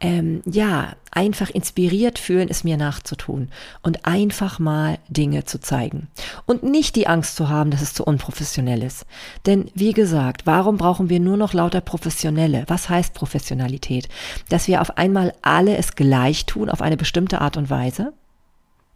ähm, 0.03 0.41
ja, 0.45 0.95
einfach 1.11 1.49
inspiriert 1.49 2.19
fühlen, 2.19 2.49
es 2.49 2.65
mir 2.65 2.75
nachzutun 2.75 3.49
und 3.81 4.05
einfach 4.05 4.59
mal 4.59 4.99
Dinge 5.07 5.45
zu 5.45 5.61
zeigen. 5.61 6.09
Und 6.45 6.63
nicht 6.63 6.97
die 6.97 7.07
Angst 7.07 7.37
zu 7.37 7.47
haben, 7.47 7.71
dass 7.71 7.81
es 7.81 7.93
zu 7.93 8.03
unprofessionell 8.03 8.83
ist. 8.83 9.05
Denn 9.45 9.71
wie 9.73 9.93
gesagt, 9.93 10.45
warum 10.45 10.77
brauchen 10.77 11.09
wir 11.09 11.21
nur 11.21 11.37
noch 11.37 11.53
lauter 11.53 11.79
Professionelle? 11.81 12.65
Was 12.67 12.89
heißt 12.89 13.13
Professionalität? 13.13 14.09
Dass 14.49 14.67
wir 14.67 14.81
auf 14.81 14.97
einmal 14.97 15.33
alle 15.41 15.77
es 15.77 15.95
gleich 15.95 16.45
tun, 16.45 16.69
auf 16.69 16.81
eine 16.81 16.97
bestimmte 16.97 17.39
Art 17.39 17.55
und 17.55 17.69
Weise? 17.69 18.11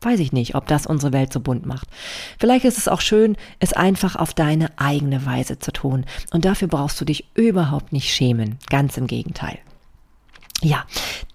Weiß 0.02 0.20
ich 0.20 0.34
nicht, 0.34 0.56
ob 0.56 0.68
das 0.68 0.86
unsere 0.86 1.14
Welt 1.14 1.32
so 1.32 1.40
bunt 1.40 1.66
macht. 1.66 1.88
Vielleicht 2.38 2.66
ist 2.66 2.78
es 2.78 2.90
auch 2.90 3.02
schön, 3.02 3.38
es 3.60 3.74
einfach 3.74 4.16
auf 4.16 4.34
deine 4.34 4.78
eigene 4.78 5.26
Weise 5.26 5.58
zu 5.58 5.72
tun. 5.72 6.06
Und 6.32 6.44
dafür 6.44 6.68
brauchst 6.68 7.00
du 7.00 7.06
dich 7.06 7.30
überhaupt 7.34 7.94
nicht 7.94 8.14
schämen. 8.14 8.60
Ganz 8.70 8.98
im 8.98 9.08
Gegenteil. 9.08 9.58
Ja, 10.62 10.86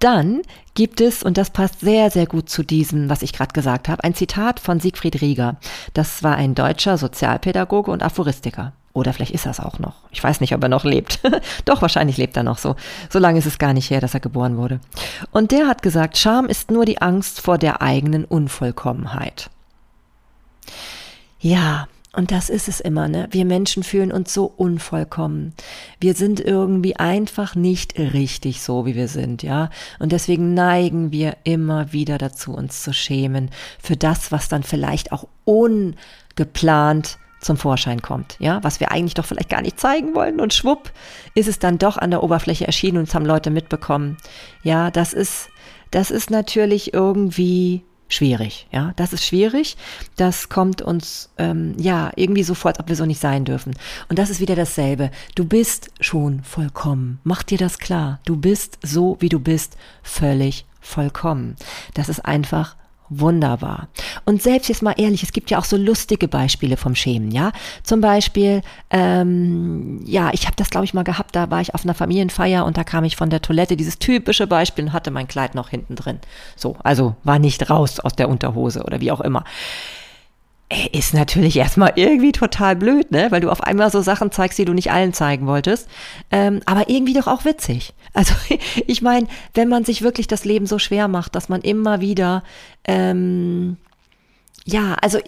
dann 0.00 0.42
gibt 0.74 1.00
es, 1.00 1.22
und 1.22 1.38
das 1.38 1.50
passt 1.50 1.80
sehr, 1.80 2.10
sehr 2.10 2.26
gut 2.26 2.48
zu 2.48 2.62
diesem, 2.64 3.08
was 3.08 3.22
ich 3.22 3.32
gerade 3.32 3.52
gesagt 3.52 3.88
habe, 3.88 4.02
ein 4.02 4.14
Zitat 4.14 4.58
von 4.58 4.80
Siegfried 4.80 5.20
Rieger. 5.20 5.56
Das 5.94 6.22
war 6.22 6.36
ein 6.36 6.54
deutscher 6.54 6.98
Sozialpädagoge 6.98 7.90
und 7.90 8.02
Aphoristiker. 8.02 8.72
Oder 8.94 9.12
vielleicht 9.12 9.32
ist 9.32 9.46
er 9.46 9.52
es 9.52 9.60
auch 9.60 9.78
noch. 9.78 9.94
Ich 10.10 10.22
weiß 10.22 10.40
nicht, 10.40 10.54
ob 10.54 10.62
er 10.62 10.68
noch 10.68 10.84
lebt. 10.84 11.20
Doch, 11.64 11.80
wahrscheinlich 11.80 12.18
lebt 12.18 12.36
er 12.36 12.42
noch 12.42 12.58
so. 12.58 12.76
So 13.08 13.18
lange 13.18 13.38
ist 13.38 13.46
es 13.46 13.58
gar 13.58 13.72
nicht 13.72 13.90
her, 13.90 14.00
dass 14.00 14.12
er 14.12 14.20
geboren 14.20 14.58
wurde. 14.58 14.80
Und 15.30 15.50
der 15.50 15.66
hat 15.66 15.82
gesagt, 15.82 16.18
Scham 16.18 16.46
ist 16.46 16.70
nur 16.70 16.84
die 16.84 17.00
Angst 17.00 17.40
vor 17.40 17.56
der 17.56 17.80
eigenen 17.80 18.24
Unvollkommenheit. 18.24 19.48
Ja, 21.40 21.88
und 22.14 22.30
das 22.30 22.50
ist 22.50 22.68
es 22.68 22.80
immer, 22.80 23.08
ne? 23.08 23.26
Wir 23.30 23.46
Menschen 23.46 23.82
fühlen 23.82 24.12
uns 24.12 24.34
so 24.34 24.44
unvollkommen. 24.44 25.54
Wir 25.98 26.12
sind 26.12 26.40
irgendwie 26.40 26.96
einfach 26.96 27.54
nicht 27.54 27.98
richtig 27.98 28.60
so, 28.60 28.84
wie 28.84 28.94
wir 28.94 29.08
sind, 29.08 29.42
ja? 29.42 29.70
Und 29.98 30.12
deswegen 30.12 30.52
neigen 30.52 31.10
wir 31.10 31.38
immer 31.44 31.94
wieder 31.94 32.18
dazu, 32.18 32.52
uns 32.52 32.82
zu 32.82 32.92
schämen 32.92 33.50
für 33.82 33.96
das, 33.96 34.30
was 34.30 34.50
dann 34.50 34.62
vielleicht 34.62 35.10
auch 35.10 35.26
ungeplant 35.44 37.16
zum 37.40 37.56
Vorschein 37.56 38.02
kommt, 38.02 38.36
ja? 38.40 38.62
Was 38.62 38.78
wir 38.78 38.92
eigentlich 38.92 39.14
doch 39.14 39.24
vielleicht 39.24 39.48
gar 39.48 39.62
nicht 39.62 39.80
zeigen 39.80 40.14
wollen 40.14 40.38
und 40.38 40.52
schwupp 40.52 40.92
ist 41.34 41.48
es 41.48 41.58
dann 41.58 41.78
doch 41.78 41.96
an 41.96 42.10
der 42.10 42.22
Oberfläche 42.22 42.66
erschienen 42.66 42.98
und 42.98 43.08
es 43.08 43.14
haben 43.14 43.24
Leute 43.24 43.50
mitbekommen. 43.50 44.18
Ja, 44.62 44.90
das 44.90 45.14
ist, 45.14 45.48
das 45.90 46.10
ist 46.10 46.30
natürlich 46.30 46.92
irgendwie 46.92 47.84
schwierig. 48.14 48.66
Ja, 48.72 48.92
das 48.96 49.12
ist 49.12 49.24
schwierig. 49.24 49.76
Das 50.16 50.48
kommt 50.48 50.82
uns 50.82 51.30
ähm, 51.38 51.74
ja 51.78 52.10
irgendwie 52.16 52.42
so 52.42 52.54
vor, 52.54 52.70
als 52.70 52.80
ob 52.80 52.88
wir 52.88 52.96
so 52.96 53.06
nicht 53.06 53.20
sein 53.20 53.44
dürfen. 53.44 53.74
Und 54.08 54.18
das 54.18 54.30
ist 54.30 54.40
wieder 54.40 54.56
dasselbe. 54.56 55.10
Du 55.34 55.44
bist 55.44 55.90
schon 56.00 56.42
vollkommen. 56.42 57.20
Mach 57.24 57.42
dir 57.42 57.58
das 57.58 57.78
klar. 57.78 58.20
Du 58.24 58.36
bist 58.36 58.78
so, 58.82 59.16
wie 59.20 59.28
du 59.28 59.40
bist, 59.40 59.76
völlig 60.02 60.66
vollkommen. 60.80 61.56
Das 61.94 62.08
ist 62.08 62.24
einfach 62.24 62.76
wunderbar. 63.20 63.88
Und 64.24 64.42
selbst 64.42 64.68
jetzt 64.68 64.82
mal 64.82 64.94
ehrlich, 64.96 65.22
es 65.22 65.32
gibt 65.32 65.50
ja 65.50 65.58
auch 65.58 65.64
so 65.64 65.76
lustige 65.76 66.28
Beispiele 66.28 66.76
vom 66.76 66.94
Schämen, 66.94 67.30
ja. 67.30 67.52
Zum 67.82 68.00
Beispiel, 68.00 68.62
ähm, 68.90 70.00
ja, 70.06 70.30
ich 70.32 70.46
habe 70.46 70.56
das 70.56 70.70
glaube 70.70 70.84
ich 70.84 70.94
mal 70.94 71.04
gehabt, 71.04 71.34
da 71.36 71.50
war 71.50 71.60
ich 71.60 71.74
auf 71.74 71.84
einer 71.84 71.94
Familienfeier 71.94 72.64
und 72.64 72.76
da 72.76 72.84
kam 72.84 73.04
ich 73.04 73.16
von 73.16 73.30
der 73.30 73.42
Toilette, 73.42 73.76
dieses 73.76 73.98
typische 73.98 74.46
Beispiel 74.46 74.84
und 74.84 74.92
hatte 74.92 75.10
mein 75.10 75.28
Kleid 75.28 75.54
noch 75.54 75.68
hinten 75.68 75.96
drin. 75.96 76.18
So, 76.56 76.76
also 76.82 77.14
war 77.24 77.38
nicht 77.38 77.70
raus 77.70 78.00
aus 78.00 78.14
der 78.14 78.28
Unterhose 78.28 78.82
oder 78.84 79.00
wie 79.00 79.12
auch 79.12 79.20
immer 79.20 79.44
ist 80.92 81.14
natürlich 81.14 81.56
erstmal 81.56 81.92
irgendwie 81.96 82.32
total 82.32 82.76
blöd, 82.76 83.10
ne? 83.10 83.30
Weil 83.30 83.40
du 83.40 83.50
auf 83.50 83.62
einmal 83.62 83.90
so 83.90 84.00
Sachen 84.00 84.30
zeigst, 84.30 84.58
die 84.58 84.64
du 84.64 84.72
nicht 84.72 84.90
allen 84.90 85.12
zeigen 85.12 85.46
wolltest. 85.46 85.88
Ähm, 86.30 86.60
aber 86.66 86.88
irgendwie 86.88 87.14
doch 87.14 87.26
auch 87.26 87.44
witzig. 87.44 87.94
Also 88.14 88.34
ich 88.86 89.00
meine, 89.00 89.26
wenn 89.54 89.70
man 89.70 89.86
sich 89.86 90.02
wirklich 90.02 90.26
das 90.26 90.44
Leben 90.44 90.66
so 90.66 90.78
schwer 90.78 91.08
macht, 91.08 91.34
dass 91.34 91.48
man 91.48 91.62
immer 91.62 92.02
wieder 92.02 92.42
ähm, 92.84 93.78
ja, 94.66 94.96
also 95.00 95.18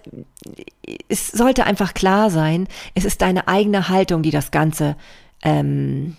es 1.08 1.28
sollte 1.28 1.64
einfach 1.64 1.94
klar 1.94 2.28
sein, 2.28 2.68
es 2.94 3.06
ist 3.06 3.22
deine 3.22 3.48
eigene 3.48 3.88
Haltung, 3.88 4.22
die 4.22 4.30
das 4.30 4.50
Ganze 4.50 4.96
ähm, 5.42 6.16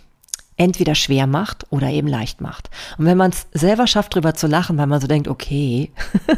entweder 0.57 0.95
schwer 0.95 1.27
macht 1.27 1.65
oder 1.69 1.89
eben 1.89 2.07
leicht 2.07 2.39
macht. 2.39 2.69
Und 2.97 3.05
wenn 3.05 3.17
man 3.17 3.31
es 3.31 3.47
selber 3.51 3.87
schafft, 3.87 4.15
drüber 4.15 4.35
zu 4.35 4.47
lachen, 4.47 4.77
weil 4.77 4.87
man 4.87 5.01
so 5.01 5.07
denkt, 5.07 5.27
okay, 5.27 5.91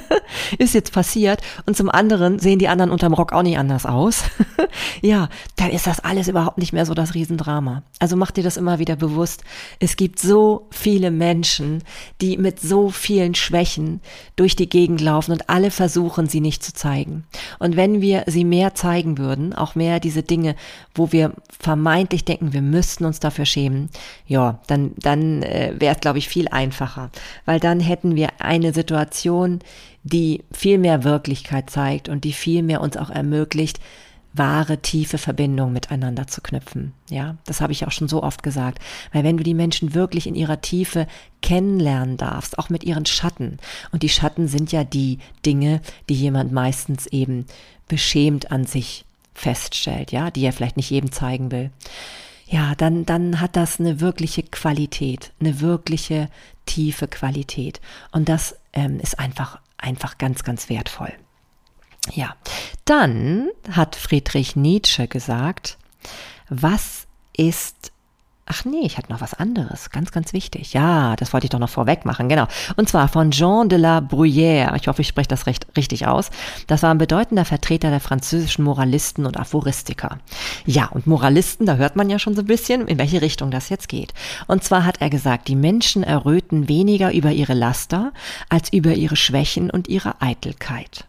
ist 0.57 0.73
jetzt 0.73 0.91
passiert, 0.91 1.41
und 1.65 1.77
zum 1.77 1.89
anderen 1.89 2.39
sehen 2.39 2.57
die 2.57 2.67
anderen 2.67 2.89
unterm 2.89 3.13
Rock 3.13 3.31
auch 3.31 3.43
nicht 3.43 3.59
anders 3.59 3.85
aus, 3.85 4.23
ja, 5.01 5.29
dann 5.55 5.69
ist 5.69 5.85
das 5.85 5.99
alles 5.99 6.27
überhaupt 6.27 6.57
nicht 6.57 6.73
mehr 6.73 6.85
so 6.85 6.95
das 6.95 7.13
Riesendrama. 7.13 7.83
Also 7.99 8.15
mach 8.15 8.31
dir 8.31 8.43
das 8.43 8.57
immer 8.57 8.79
wieder 8.79 8.95
bewusst. 8.95 9.43
Es 9.79 9.97
gibt 9.97 10.19
so 10.19 10.67
viele 10.71 11.11
Menschen, 11.11 11.83
die 12.19 12.37
mit 12.37 12.59
so 12.59 12.89
vielen 12.89 13.35
Schwächen 13.35 14.01
durch 14.35 14.55
die 14.55 14.69
Gegend 14.69 14.99
laufen 15.01 15.31
und 15.31 15.49
alle 15.49 15.69
versuchen, 15.69 16.27
sie 16.27 16.41
nicht 16.41 16.63
zu 16.63 16.73
zeigen. 16.73 17.25
Und 17.59 17.75
wenn 17.75 18.01
wir 18.01 18.23
sie 18.25 18.45
mehr 18.45 18.73
zeigen 18.73 19.19
würden, 19.19 19.53
auch 19.53 19.75
mehr 19.75 19.99
diese 19.99 20.23
Dinge, 20.23 20.55
wo 20.95 21.11
wir 21.11 21.33
vermeintlich 21.59 22.25
denken, 22.25 22.53
wir 22.53 22.63
müssten 22.63 23.05
uns 23.05 23.19
dafür 23.19 23.45
schämen, 23.45 23.89
ja, 24.25 24.59
dann, 24.67 24.91
dann 24.97 25.43
äh, 25.43 25.73
wäre 25.77 25.95
es, 25.95 26.01
glaube 26.01 26.17
ich, 26.17 26.27
viel 26.27 26.47
einfacher. 26.47 27.09
Weil 27.45 27.59
dann 27.59 27.79
hätten 27.79 28.15
wir 28.15 28.29
eine 28.39 28.73
Situation, 28.73 29.59
die 30.03 30.43
viel 30.51 30.77
mehr 30.77 31.03
Wirklichkeit 31.03 31.69
zeigt 31.69 32.09
und 32.09 32.23
die 32.23 32.33
viel 32.33 32.63
mehr 32.63 32.81
uns 32.81 32.97
auch 32.97 33.09
ermöglicht, 33.09 33.79
wahre, 34.33 34.77
tiefe 34.77 35.17
Verbindungen 35.17 35.73
miteinander 35.73 36.27
zu 36.27 36.41
knüpfen. 36.41 36.93
Ja, 37.09 37.37
das 37.45 37.61
habe 37.61 37.73
ich 37.73 37.85
auch 37.85 37.91
schon 37.91 38.07
so 38.07 38.23
oft 38.23 38.43
gesagt. 38.43 38.79
Weil 39.11 39.23
wenn 39.23 39.37
du 39.37 39.43
die 39.43 39.53
Menschen 39.53 39.93
wirklich 39.93 40.27
in 40.27 40.35
ihrer 40.35 40.61
Tiefe 40.61 41.07
kennenlernen 41.41 42.17
darfst, 42.17 42.59
auch 42.59 42.69
mit 42.69 42.83
ihren 42.83 43.05
Schatten, 43.05 43.57
und 43.91 44.03
die 44.03 44.09
Schatten 44.09 44.47
sind 44.47 44.71
ja 44.71 44.83
die 44.83 45.19
Dinge, 45.45 45.81
die 46.09 46.15
jemand 46.15 46.51
meistens 46.51 47.07
eben 47.07 47.45
beschämt 47.87 48.51
an 48.51 48.65
sich 48.65 49.05
feststellt, 49.33 50.11
ja, 50.11 50.31
die 50.31 50.45
er 50.45 50.53
vielleicht 50.53 50.77
nicht 50.77 50.89
jedem 50.89 51.11
zeigen 51.11 51.51
will 51.51 51.71
ja, 52.49 52.75
dann, 52.75 53.05
dann 53.05 53.41
hat 53.41 53.55
das 53.55 53.79
eine 53.79 53.99
wirkliche 53.99 54.43
Qualität, 54.43 55.33
eine 55.39 55.59
wirkliche 55.59 56.29
tiefe 56.65 57.07
Qualität. 57.07 57.81
Und 58.11 58.29
das 58.29 58.55
ähm, 58.73 58.99
ist 58.99 59.19
einfach, 59.19 59.59
einfach 59.77 60.17
ganz, 60.17 60.43
ganz 60.43 60.69
wertvoll. 60.69 61.11
Ja, 62.13 62.35
dann 62.85 63.49
hat 63.69 63.97
Friedrich 63.97 64.55
Nietzsche 64.55 65.07
gesagt, 65.09 65.77
was 66.49 67.05
ist 67.35 67.91
Ach 68.49 68.63
nee, 68.63 68.85
ich 68.85 68.97
hatte 68.97 69.11
noch 69.11 69.19
was 69.19 69.33
anderes, 69.33 69.89
ganz, 69.89 70.13
ganz 70.13 70.31
wichtig. 70.31 70.71
Ja, 70.71 71.17
das 71.17 71.33
wollte 71.33 71.45
ich 71.45 71.49
doch 71.49 71.59
noch 71.59 71.69
vorweg 71.69 72.05
machen, 72.05 72.29
genau. 72.29 72.47
Und 72.77 72.87
zwar 72.87 73.09
von 73.09 73.31
Jean 73.31 73.67
de 73.67 73.77
la 73.77 73.97
Bruyère. 73.97 74.73
Ich 74.77 74.87
hoffe, 74.87 75.01
ich 75.01 75.09
spreche 75.09 75.27
das 75.27 75.47
recht, 75.47 75.67
richtig 75.75 76.07
aus. 76.07 76.29
Das 76.65 76.81
war 76.81 76.91
ein 76.91 76.97
bedeutender 76.97 77.43
Vertreter 77.43 77.89
der 77.89 77.99
französischen 77.99 78.63
Moralisten 78.63 79.25
und 79.25 79.37
Aphoristiker. 79.37 80.19
Ja, 80.65 80.85
und 80.85 81.07
Moralisten, 81.07 81.65
da 81.65 81.75
hört 81.75 81.97
man 81.97 82.09
ja 82.09 82.19
schon 82.19 82.35
so 82.35 82.41
ein 82.41 82.47
bisschen, 82.47 82.87
in 82.87 82.97
welche 82.97 83.21
Richtung 83.21 83.51
das 83.51 83.67
jetzt 83.67 83.89
geht. 83.89 84.13
Und 84.47 84.63
zwar 84.63 84.85
hat 84.85 85.01
er 85.01 85.09
gesagt, 85.09 85.49
die 85.49 85.57
Menschen 85.57 86.03
erröten 86.03 86.69
weniger 86.69 87.13
über 87.13 87.33
ihre 87.33 87.53
Laster 87.53 88.13
als 88.47 88.71
über 88.71 88.93
ihre 88.93 89.17
Schwächen 89.17 89.69
und 89.69 89.89
ihre 89.89 90.21
Eitelkeit. 90.21 91.03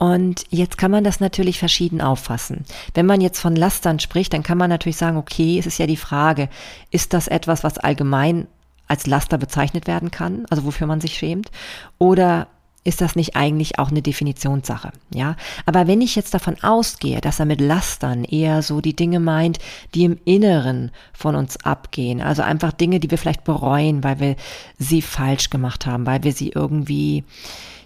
Und 0.00 0.44
jetzt 0.48 0.78
kann 0.78 0.90
man 0.90 1.04
das 1.04 1.20
natürlich 1.20 1.58
verschieden 1.58 2.00
auffassen. 2.00 2.64
Wenn 2.94 3.04
man 3.04 3.20
jetzt 3.20 3.38
von 3.38 3.54
Lastern 3.54 4.00
spricht, 4.00 4.32
dann 4.32 4.42
kann 4.42 4.56
man 4.56 4.70
natürlich 4.70 4.96
sagen, 4.96 5.18
okay, 5.18 5.58
es 5.58 5.66
ist 5.66 5.78
ja 5.78 5.86
die 5.86 5.98
Frage, 5.98 6.48
ist 6.90 7.12
das 7.12 7.28
etwas, 7.28 7.64
was 7.64 7.76
allgemein 7.76 8.46
als 8.88 9.06
Laster 9.06 9.36
bezeichnet 9.36 9.86
werden 9.86 10.10
kann, 10.10 10.46
also 10.48 10.64
wofür 10.64 10.86
man 10.86 11.02
sich 11.02 11.18
schämt, 11.18 11.50
oder 11.98 12.46
ist 12.82 13.02
das 13.02 13.14
nicht 13.14 13.36
eigentlich 13.36 13.78
auch 13.78 13.90
eine 13.90 14.00
Definitionssache, 14.00 14.90
ja? 15.12 15.36
Aber 15.66 15.86
wenn 15.86 16.00
ich 16.00 16.16
jetzt 16.16 16.32
davon 16.32 16.56
ausgehe, 16.62 17.20
dass 17.20 17.38
er 17.38 17.44
mit 17.44 17.60
Lastern 17.60 18.24
eher 18.24 18.62
so 18.62 18.80
die 18.80 18.96
Dinge 18.96 19.20
meint, 19.20 19.58
die 19.94 20.04
im 20.04 20.18
Inneren 20.24 20.92
von 21.12 21.34
uns 21.36 21.62
abgehen, 21.62 22.22
also 22.22 22.40
einfach 22.40 22.72
Dinge, 22.72 23.00
die 23.00 23.10
wir 23.10 23.18
vielleicht 23.18 23.44
bereuen, 23.44 24.02
weil 24.02 24.18
wir 24.18 24.36
sie 24.78 25.02
falsch 25.02 25.50
gemacht 25.50 25.84
haben, 25.84 26.06
weil 26.06 26.22
wir 26.22 26.32
sie 26.32 26.52
irgendwie 26.54 27.24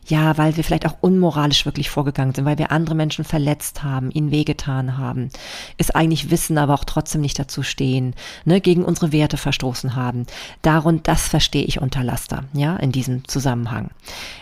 ja, 0.06 0.36
weil 0.36 0.56
wir 0.56 0.64
vielleicht 0.64 0.86
auch 0.86 0.96
unmoralisch 1.00 1.64
wirklich 1.64 1.90
vorgegangen 1.90 2.34
sind, 2.34 2.44
weil 2.44 2.58
wir 2.58 2.70
andere 2.70 2.94
Menschen 2.94 3.24
verletzt 3.24 3.82
haben, 3.82 4.10
ihnen 4.10 4.30
wehgetan 4.30 4.98
haben, 4.98 5.30
es 5.78 5.90
eigentlich 5.90 6.30
wissen, 6.30 6.58
aber 6.58 6.74
auch 6.74 6.84
trotzdem 6.84 7.20
nicht 7.20 7.38
dazu 7.38 7.62
stehen, 7.62 8.14
ne, 8.44 8.60
gegen 8.60 8.84
unsere 8.84 9.12
Werte 9.12 9.36
verstoßen 9.36 9.96
haben. 9.96 10.26
Darum, 10.62 11.02
das 11.02 11.28
verstehe 11.28 11.64
ich 11.64 11.80
unter 11.80 12.04
Laster, 12.04 12.44
ja, 12.52 12.76
in 12.76 12.92
diesem 12.92 13.26
Zusammenhang. 13.26 13.90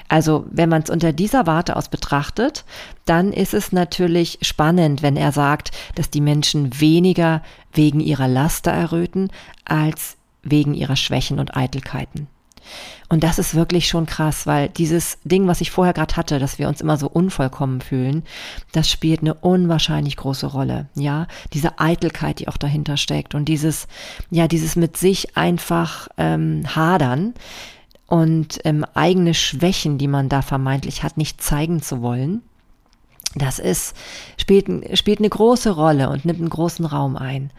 Also, 0.08 0.44
wenn 0.50 0.68
man 0.68 0.82
es 0.82 0.90
unter 0.90 1.12
dieser 1.12 1.46
Warte 1.46 1.76
aus 1.76 1.88
betrachtet, 1.88 2.64
dann 3.04 3.32
ist 3.32 3.54
es 3.54 3.72
natürlich 3.72 4.38
spannend, 4.42 5.02
wenn 5.02 5.16
er 5.16 5.32
sagt, 5.32 5.70
dass 5.94 6.10
die 6.10 6.20
Menschen 6.20 6.80
weniger 6.80 7.42
wegen 7.72 8.00
ihrer 8.00 8.28
Laster 8.28 8.72
erröten 8.72 9.30
als 9.64 10.16
wegen 10.42 10.74
ihrer 10.74 10.96
Schwächen 10.96 11.38
und 11.38 11.56
Eitelkeiten. 11.56 12.28
Und 13.08 13.24
das 13.24 13.38
ist 13.38 13.54
wirklich 13.54 13.88
schon 13.88 14.06
krass, 14.06 14.46
weil 14.46 14.68
dieses 14.70 15.18
Ding, 15.24 15.46
was 15.46 15.60
ich 15.60 15.70
vorher 15.70 15.92
gerade 15.92 16.16
hatte, 16.16 16.38
dass 16.38 16.58
wir 16.58 16.68
uns 16.68 16.80
immer 16.80 16.96
so 16.96 17.08
unvollkommen 17.08 17.80
fühlen, 17.80 18.22
das 18.72 18.90
spielt 18.90 19.20
eine 19.20 19.34
unwahrscheinlich 19.34 20.16
große 20.16 20.46
Rolle. 20.46 20.86
Ja, 20.94 21.26
diese 21.52 21.78
Eitelkeit, 21.78 22.38
die 22.38 22.48
auch 22.48 22.56
dahinter 22.56 22.96
steckt 22.96 23.34
und 23.34 23.46
dieses, 23.46 23.86
ja, 24.30 24.48
dieses 24.48 24.76
mit 24.76 24.96
sich 24.96 25.36
einfach 25.36 26.08
ähm, 26.16 26.62
hadern 26.74 27.34
und 28.06 28.60
ähm, 28.64 28.84
eigene 28.94 29.34
Schwächen, 29.34 29.98
die 29.98 30.08
man 30.08 30.28
da 30.28 30.42
vermeintlich 30.42 31.02
hat, 31.02 31.16
nicht 31.16 31.42
zeigen 31.42 31.82
zu 31.82 32.02
wollen. 32.02 32.42
Das 33.34 33.58
ist, 33.58 33.96
spielt, 34.36 34.98
spielt 34.98 35.18
eine 35.18 35.30
große 35.30 35.70
Rolle 35.70 36.10
und 36.10 36.24
nimmt 36.24 36.40
einen 36.40 36.50
großen 36.50 36.84
Raum 36.84 37.16
ein. 37.16 37.50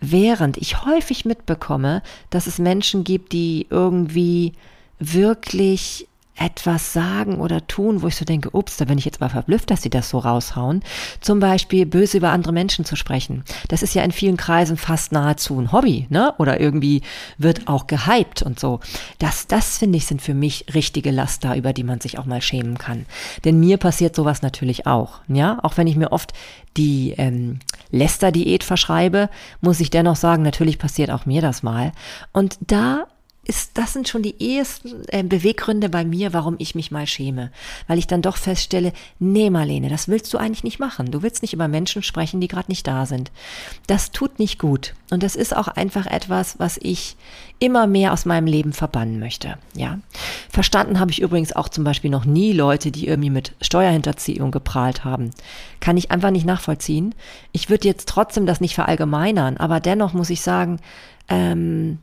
Während 0.00 0.56
ich 0.56 0.84
häufig 0.84 1.24
mitbekomme, 1.24 2.02
dass 2.30 2.46
es 2.46 2.58
Menschen 2.58 3.04
gibt, 3.04 3.32
die 3.32 3.66
irgendwie 3.70 4.52
wirklich 4.98 6.08
etwas 6.38 6.92
sagen 6.92 7.40
oder 7.40 7.66
tun, 7.66 8.02
wo 8.02 8.06
ich 8.06 8.16
so 8.16 8.24
denke, 8.24 8.50
ups, 8.52 8.76
da 8.76 8.84
bin 8.84 8.98
ich 8.98 9.04
jetzt 9.04 9.20
mal 9.20 9.28
verblüfft, 9.28 9.70
dass 9.70 9.82
sie 9.82 9.90
das 9.90 10.08
so 10.08 10.18
raushauen. 10.18 10.82
Zum 11.20 11.40
Beispiel 11.40 11.84
böse 11.84 12.18
über 12.18 12.30
andere 12.30 12.52
Menschen 12.52 12.84
zu 12.84 12.96
sprechen. 12.96 13.44
Das 13.68 13.82
ist 13.82 13.94
ja 13.94 14.02
in 14.02 14.12
vielen 14.12 14.36
Kreisen 14.36 14.76
fast 14.76 15.12
nahezu 15.12 15.60
ein 15.60 15.72
Hobby, 15.72 16.06
ne? 16.10 16.34
Oder 16.38 16.60
irgendwie 16.60 17.02
wird 17.38 17.66
auch 17.66 17.86
gehypt 17.86 18.42
und 18.42 18.60
so. 18.60 18.80
Das, 19.18 19.46
das 19.46 19.78
finde 19.78 19.98
ich, 19.98 20.06
sind 20.06 20.22
für 20.22 20.34
mich 20.34 20.66
richtige 20.74 21.10
Laster, 21.10 21.56
über 21.56 21.72
die 21.72 21.84
man 21.84 22.00
sich 22.00 22.18
auch 22.18 22.26
mal 22.26 22.42
schämen 22.42 22.78
kann. 22.78 23.06
Denn 23.44 23.58
mir 23.58 23.76
passiert 23.76 24.14
sowas 24.14 24.42
natürlich 24.42 24.86
auch, 24.86 25.20
ja? 25.28 25.58
Auch 25.62 25.76
wenn 25.76 25.86
ich 25.86 25.96
mir 25.96 26.12
oft 26.12 26.32
die 26.76 27.14
ähm, 27.18 27.58
Läster-Diät 27.90 28.64
verschreibe, 28.64 29.30
muss 29.60 29.80
ich 29.80 29.90
dennoch 29.90 30.16
sagen, 30.16 30.42
natürlich 30.42 30.78
passiert 30.78 31.10
auch 31.10 31.26
mir 31.26 31.42
das 31.42 31.62
mal. 31.62 31.92
Und 32.32 32.58
da 32.60 33.06
ist, 33.48 33.78
das 33.78 33.94
sind 33.94 34.08
schon 34.08 34.22
die 34.22 34.40
ehesten 34.42 35.04
äh, 35.08 35.22
Beweggründe 35.22 35.88
bei 35.88 36.04
mir, 36.04 36.34
warum 36.34 36.56
ich 36.58 36.74
mich 36.74 36.90
mal 36.90 37.06
schäme. 37.06 37.50
Weil 37.86 37.98
ich 37.98 38.06
dann 38.06 38.20
doch 38.20 38.36
feststelle, 38.36 38.92
nee, 39.18 39.48
Marlene, 39.48 39.88
das 39.88 40.06
willst 40.06 40.32
du 40.34 40.38
eigentlich 40.38 40.64
nicht 40.64 40.78
machen. 40.78 41.10
Du 41.10 41.22
willst 41.22 41.40
nicht 41.40 41.54
über 41.54 41.66
Menschen 41.66 42.02
sprechen, 42.02 42.40
die 42.40 42.48
gerade 42.48 42.70
nicht 42.70 42.86
da 42.86 43.06
sind. 43.06 43.32
Das 43.86 44.12
tut 44.12 44.38
nicht 44.38 44.58
gut. 44.58 44.94
Und 45.10 45.22
das 45.22 45.34
ist 45.34 45.56
auch 45.56 45.68
einfach 45.68 46.06
etwas, 46.06 46.58
was 46.58 46.78
ich 46.82 47.16
immer 47.58 47.86
mehr 47.86 48.12
aus 48.12 48.26
meinem 48.26 48.46
Leben 48.46 48.74
verbannen 48.74 49.18
möchte. 49.18 49.56
Ja. 49.74 49.98
Verstanden 50.50 51.00
habe 51.00 51.10
ich 51.10 51.22
übrigens 51.22 51.56
auch 51.56 51.70
zum 51.70 51.84
Beispiel 51.84 52.10
noch 52.10 52.26
nie 52.26 52.52
Leute, 52.52 52.90
die 52.90 53.08
irgendwie 53.08 53.30
mit 53.30 53.54
Steuerhinterziehung 53.62 54.50
geprahlt 54.50 55.04
haben. 55.06 55.30
Kann 55.80 55.96
ich 55.96 56.10
einfach 56.10 56.30
nicht 56.30 56.44
nachvollziehen. 56.44 57.14
Ich 57.52 57.70
würde 57.70 57.88
jetzt 57.88 58.10
trotzdem 58.10 58.44
das 58.44 58.60
nicht 58.60 58.74
verallgemeinern, 58.74 59.56
aber 59.56 59.80
dennoch 59.80 60.12
muss 60.12 60.28
ich 60.28 60.42
sagen, 60.42 60.80
ähm, 61.30 61.98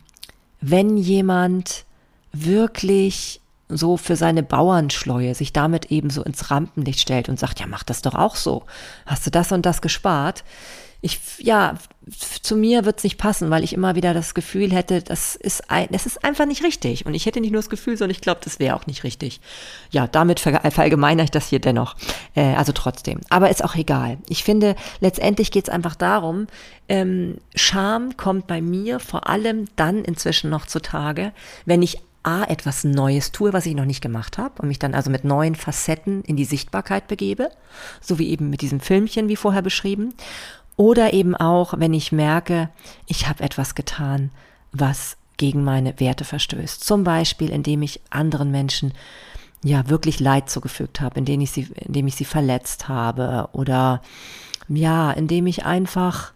wenn 0.70 0.98
jemand 0.98 1.86
wirklich 2.34 3.40
so 3.70 3.98
für 3.98 4.16
seine 4.16 4.44
Bauernschleue 4.44 5.36
sich 5.36 5.54
damit 5.54 5.92
eben 5.92 6.10
so 6.10 6.24
ins 6.24 6.50
Rampenlicht 6.52 7.00
stellt 7.00 7.30
und 7.30 7.40
sagt, 7.40 7.60
ja, 7.60 7.68
mach 7.68 7.84
das 7.84 8.02
doch 8.02 8.16
auch 8.16 8.36
so. 8.36 8.64
Hast 9.06 9.26
du 9.26 9.32
das 9.32 9.52
und 9.52 9.66
das 9.66 9.82
gespart? 9.82 10.44
Ich, 11.02 11.20
ja, 11.40 11.76
zu 12.42 12.56
mir 12.56 12.86
wird 12.86 12.98
es 13.00 13.04
nicht 13.04 13.18
passen, 13.18 13.50
weil 13.50 13.64
ich 13.64 13.74
immer 13.74 13.96
wieder 13.96 14.14
das 14.14 14.34
Gefühl 14.34 14.72
hätte, 14.72 15.02
das 15.02 15.36
ist, 15.36 15.70
ein, 15.72 15.88
das 15.92 16.06
ist 16.06 16.24
einfach 16.24 16.46
nicht 16.46 16.64
richtig. 16.64 17.06
Und 17.06 17.14
ich 17.14 17.26
hätte 17.26 17.42
nicht 17.42 17.52
nur 17.52 17.62
das 17.62 17.70
Gefühl, 17.70 17.98
sondern 17.98 18.12
ich 18.12 18.22
glaube, 18.22 18.42
das 18.44 18.60
wäre 18.60 18.76
auch 18.76 18.88
nicht 18.88 19.04
richtig. 19.04 19.42
Ja, 19.92 20.08
damit 20.08 20.40
verallgemeinere 20.40 21.26
ich 21.26 21.32
das 21.32 21.50
hier 21.50 21.60
dennoch. 21.60 21.96
Äh, 22.36 22.56
also 22.56 22.72
trotzdem. 22.72 23.22
Aber 23.30 23.50
ist 23.50 23.64
auch 23.64 23.76
egal. 23.76 24.18
Ich 24.30 24.44
finde, 24.44 24.76
letztendlich 25.00 25.52
geht 25.52 25.68
es 25.68 25.74
einfach 25.74 25.96
darum, 25.96 26.48
ähm, 26.88 27.38
Scham 27.56 28.18
kommt 28.18 28.48
bei 28.48 28.62
mir 28.62 29.00
vor 29.00 29.28
allem 29.28 29.66
dann 29.76 30.06
inzwischen 30.06 30.50
noch 30.50 30.66
zutage, 30.66 31.34
wenn 31.66 31.82
ich 31.82 32.00
A, 32.26 32.44
etwas 32.44 32.84
Neues 32.84 33.32
tue, 33.32 33.54
was 33.54 33.68
ich 33.68 33.76
noch 33.76 33.86
nicht 33.86 34.02
gemacht 34.02 34.40
habe 34.40 34.60
und 34.60 34.68
mich 34.68 34.80
dann 34.80 34.96
also 34.96 35.12
mit 35.12 35.26
neuen 35.26 35.54
Facetten 35.54 36.24
in 36.24 36.36
die 36.36 36.46
Sichtbarkeit 36.46 37.08
begebe, 37.08 37.52
so 38.02 38.18
wie 38.18 38.30
eben 38.30 38.50
mit 38.50 38.62
diesem 38.62 38.80
Filmchen, 38.80 39.30
wie 39.30 39.36
vorher 39.36 39.62
beschrieben. 39.62 40.16
Oder 40.78 41.14
eben 41.14 41.36
auch, 41.36 41.76
wenn 41.78 41.94
ich 41.94 42.12
merke, 42.12 42.70
ich 43.08 43.28
habe 43.28 43.44
etwas 43.44 43.76
getan, 43.76 44.32
was 44.72 45.18
gegen 45.38 45.64
meine 45.64 46.00
Werte 46.00 46.24
verstößt. 46.24 46.84
Zum 46.84 47.04
Beispiel, 47.04 47.50
indem 47.50 47.82
ich 47.82 48.02
anderen 48.10 48.52
Menschen 48.52 48.94
ja 49.64 49.90
wirklich 49.90 50.20
Leid 50.20 50.50
zugefügt 50.50 51.02
habe, 51.02 51.18
indem 51.18 51.42
ich 51.42 51.52
sie, 51.52 51.68
indem 51.76 52.08
ich 52.08 52.16
sie 52.16 52.26
verletzt 52.26 52.88
habe 52.88 53.50
oder 53.52 54.02
ja, 54.68 55.12
indem 55.12 55.48
ich 55.48 55.66
einfach 55.66 56.34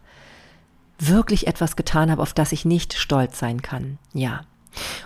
wirklich 0.97 1.47
etwas 1.47 1.75
getan 1.75 2.11
habe, 2.11 2.21
auf 2.21 2.33
das 2.33 2.51
ich 2.51 2.65
nicht 2.65 2.93
stolz 2.93 3.39
sein 3.39 3.61
kann. 3.61 3.97
Ja. 4.13 4.41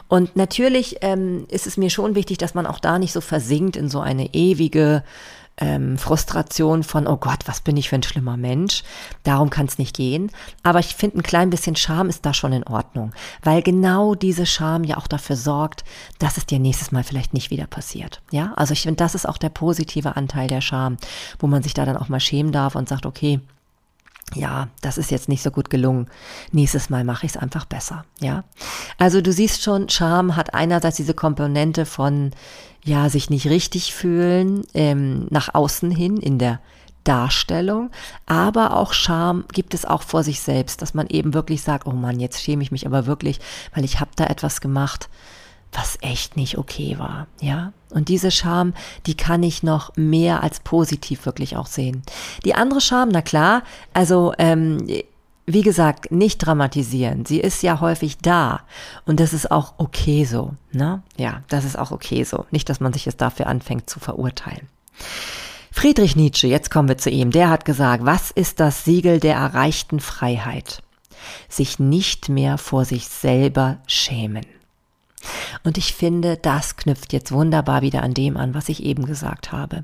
Und 0.08 0.36
natürlich 0.36 0.98
ähm, 1.02 1.46
ist 1.50 1.68
es 1.68 1.78
mir 1.78 1.90
schon 1.90 2.16
wichtig, 2.16 2.38
dass 2.38 2.54
man 2.54 2.66
auch 2.66 2.80
da 2.80 3.00
nicht 3.00 3.14
so 3.14 3.22
versinkt 3.22 3.76
in 3.76 3.90
so 3.90 4.00
eine 4.00 4.34
ewige 4.34 5.04
ähm, 5.58 5.98
Frustration 5.98 6.84
von, 6.84 7.08
oh 7.08 7.18
Gott, 7.18 7.42
was 7.46 7.62
bin 7.62 7.78
ich 7.78 7.90
für 7.90 7.96
ein 7.96 8.04
schlimmer 8.04 8.38
Mensch. 8.38 8.84
Darum 9.24 9.50
kann 9.50 9.68
es 9.68 9.78
nicht 9.78 9.96
gehen. 9.96 10.32
Aber 10.64 10.80
ich 10.80 10.96
finde, 10.96 11.20
ein 11.20 11.24
klein 11.24 11.50
bisschen 11.50 11.76
Scham 11.76 12.10
ist 12.10 12.26
da 12.26 12.34
schon 12.34 12.54
in 12.54 12.64
Ordnung, 12.64 13.12
weil 13.44 13.62
genau 13.62 14.16
diese 14.16 14.46
Scham 14.46 14.84
ja 14.84 14.98
auch 14.98 15.08
dafür 15.08 15.36
sorgt, 15.36 15.84
dass 16.20 16.38
es 16.38 16.46
dir 16.46 16.60
nächstes 16.60 16.92
Mal 16.92 17.04
vielleicht 17.04 17.34
nicht 17.34 17.52
wieder 17.52 17.68
passiert. 17.68 18.22
Ja, 18.32 18.54
also 18.56 18.74
ich 18.74 18.82
finde, 18.82 18.98
das 18.98 19.16
ist 19.16 19.28
auch 19.28 19.38
der 19.38 19.50
positive 19.50 20.16
Anteil 20.16 20.48
der 20.48 20.62
Scham, 20.62 20.98
wo 21.40 21.48
man 21.48 21.62
sich 21.62 21.74
da 21.74 21.86
dann 21.86 21.98
auch 21.98 22.10
mal 22.10 22.20
schämen 22.20 22.52
darf 22.52 22.76
und 22.76 22.90
sagt, 22.90 23.06
okay, 23.06 23.40
ja, 24.36 24.70
das 24.82 24.98
ist 24.98 25.12
jetzt 25.12 25.30
nicht 25.30 25.44
so 25.44 25.52
gut 25.52 25.70
gelungen. 25.70 26.08
Nächstes 26.52 26.90
Mal 26.90 27.04
mache 27.04 27.26
ich 27.26 27.34
es 27.34 27.38
einfach 27.38 27.66
besser. 27.66 28.06
Ja, 28.20 28.44
also 28.98 29.22
du 29.22 29.32
siehst 29.32 29.62
schon, 29.62 29.90
Scham 29.90 30.36
hat 30.36 30.54
einerseits 30.56 30.98
diese 30.98 31.14
Komponente 31.14 31.86
von 31.86 32.32
ja 32.84 33.10
sich 33.10 33.30
nicht 33.30 33.48
richtig 33.48 33.94
fühlen 33.94 34.64
ähm, 34.74 35.28
nach 35.30 35.54
außen 35.54 35.92
hin 35.92 36.18
in 36.18 36.40
der 36.40 36.60
Darstellung, 37.04 37.92
aber 38.26 38.78
auch 38.78 38.94
Scham 38.94 39.46
gibt 39.52 39.74
es 39.74 39.86
auch 39.86 40.04
vor 40.04 40.24
sich 40.24 40.40
selbst, 40.40 40.82
dass 40.82 40.94
man 40.94 41.08
eben 41.08 41.34
wirklich 41.34 41.62
sagt, 41.62 41.86
oh 41.86 41.92
Mann, 41.92 42.20
jetzt 42.20 42.42
schäme 42.42 42.64
ich 42.64 42.72
mich 42.72 42.86
aber 42.86 43.06
wirklich, 43.06 43.40
weil 43.74 43.84
ich 43.84 44.00
habe 44.00 44.12
da 44.16 44.26
etwas 44.26 44.62
gemacht, 44.62 45.10
was 45.74 45.98
echt 46.02 46.38
nicht 46.38 46.58
okay 46.58 46.98
war, 47.00 47.28
ja. 47.42 47.74
Und 47.90 48.10
diese 48.10 48.32
Scham, 48.32 48.74
die 49.06 49.16
kann 49.16 49.44
ich 49.44 49.64
noch 49.64 49.96
mehr 49.96 50.44
als 50.44 50.60
positiv 50.60 51.26
wirklich 51.26 51.58
auch 51.58 51.68
sehen. 51.68 52.04
Die 52.46 52.56
andere 52.56 52.82
Scham, 52.82 53.10
na 53.10 53.22
klar, 53.22 53.64
also 53.94 54.34
ähm, 54.38 54.88
wie 55.46 55.62
gesagt, 55.62 56.12
nicht 56.12 56.38
dramatisieren. 56.40 57.26
Sie 57.26 57.40
ist 57.40 57.64
ja 57.64 57.82
häufig 57.82 58.18
da 58.18 58.62
und 59.06 59.20
das 59.20 59.34
ist 59.34 59.52
auch 59.52 59.74
okay 59.78 60.26
so, 60.26 60.54
ne? 60.72 61.04
Ja, 61.18 61.44
das 61.50 61.66
ist 61.66 61.78
auch 61.78 61.92
okay 61.92 62.24
so. 62.24 62.46
Nicht, 62.52 62.70
dass 62.70 62.80
man 62.80 62.94
sich 62.94 63.06
jetzt 63.06 63.22
dafür 63.22 63.48
anfängt 63.48 63.90
zu 63.90 64.00
verurteilen. 64.00 64.68
Friedrich 65.72 66.16
Nietzsche, 66.16 66.48
jetzt 66.48 66.72
kommen 66.72 66.88
wir 66.88 66.98
zu 66.98 67.10
ihm, 67.10 67.32
der 67.32 67.50
hat 67.50 67.66
gesagt, 67.66 68.06
was 68.06 68.32
ist 68.32 68.60
das 68.60 68.86
Siegel 68.86 69.20
der 69.20 69.36
erreichten 69.36 70.00
Freiheit? 70.00 70.84
Sich 71.50 71.80
nicht 71.80 72.30
mehr 72.30 72.58
vor 72.58 72.86
sich 72.86 73.08
selber 73.08 73.80
schämen. 73.88 74.46
Und 75.64 75.78
ich 75.78 75.94
finde, 75.94 76.38
das 76.38 76.76
knüpft 76.76 77.14
jetzt 77.14 77.32
wunderbar 77.32 77.82
wieder 77.82 78.04
an 78.04 78.14
dem 78.14 78.38
an, 78.38 78.54
was 78.54 78.70
ich 78.70 78.84
eben 78.84 79.06
gesagt 79.06 79.52
habe. 79.52 79.84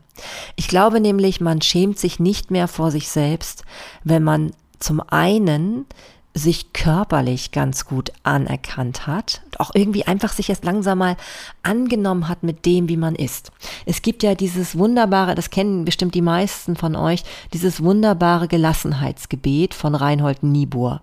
Ich 0.56 0.67
glaube 0.67 1.00
nämlich, 1.00 1.41
man 1.41 1.62
schämt 1.62 1.98
sich 1.98 2.19
nicht 2.19 2.52
mehr 2.52 2.67
vor 2.67 2.91
sich 2.91 3.10
selbst, 3.10 3.63
wenn 4.04 4.24
man 4.24 4.52
zum 4.79 5.01
einen 5.07 5.85
sich 6.33 6.73
körperlich 6.73 7.51
ganz 7.51 7.85
gut 7.85 8.11
anerkannt 8.23 9.07
hat 9.07 9.41
und 9.45 9.59
auch 9.59 9.71
irgendwie 9.73 10.05
einfach 10.05 10.31
sich 10.31 10.49
erst 10.49 10.63
langsam 10.63 10.99
mal 10.99 11.17
angenommen 11.63 12.27
hat 12.29 12.43
mit 12.43 12.65
dem, 12.65 12.87
wie 12.87 12.97
man 12.97 13.15
ist. 13.15 13.51
Es 13.85 14.01
gibt 14.01 14.21
ja 14.23 14.35
dieses 14.35 14.77
wunderbare, 14.77 15.35
das 15.35 15.49
kennen 15.49 15.85
bestimmt 15.85 16.13
die 16.15 16.21
meisten 16.21 16.75
von 16.75 16.95
euch, 16.95 17.23
dieses 17.53 17.83
wunderbare 17.83 18.47
Gelassenheitsgebet 18.47 19.73
von 19.73 19.95
Reinhold 19.95 20.43
Niebuhr. 20.43 21.01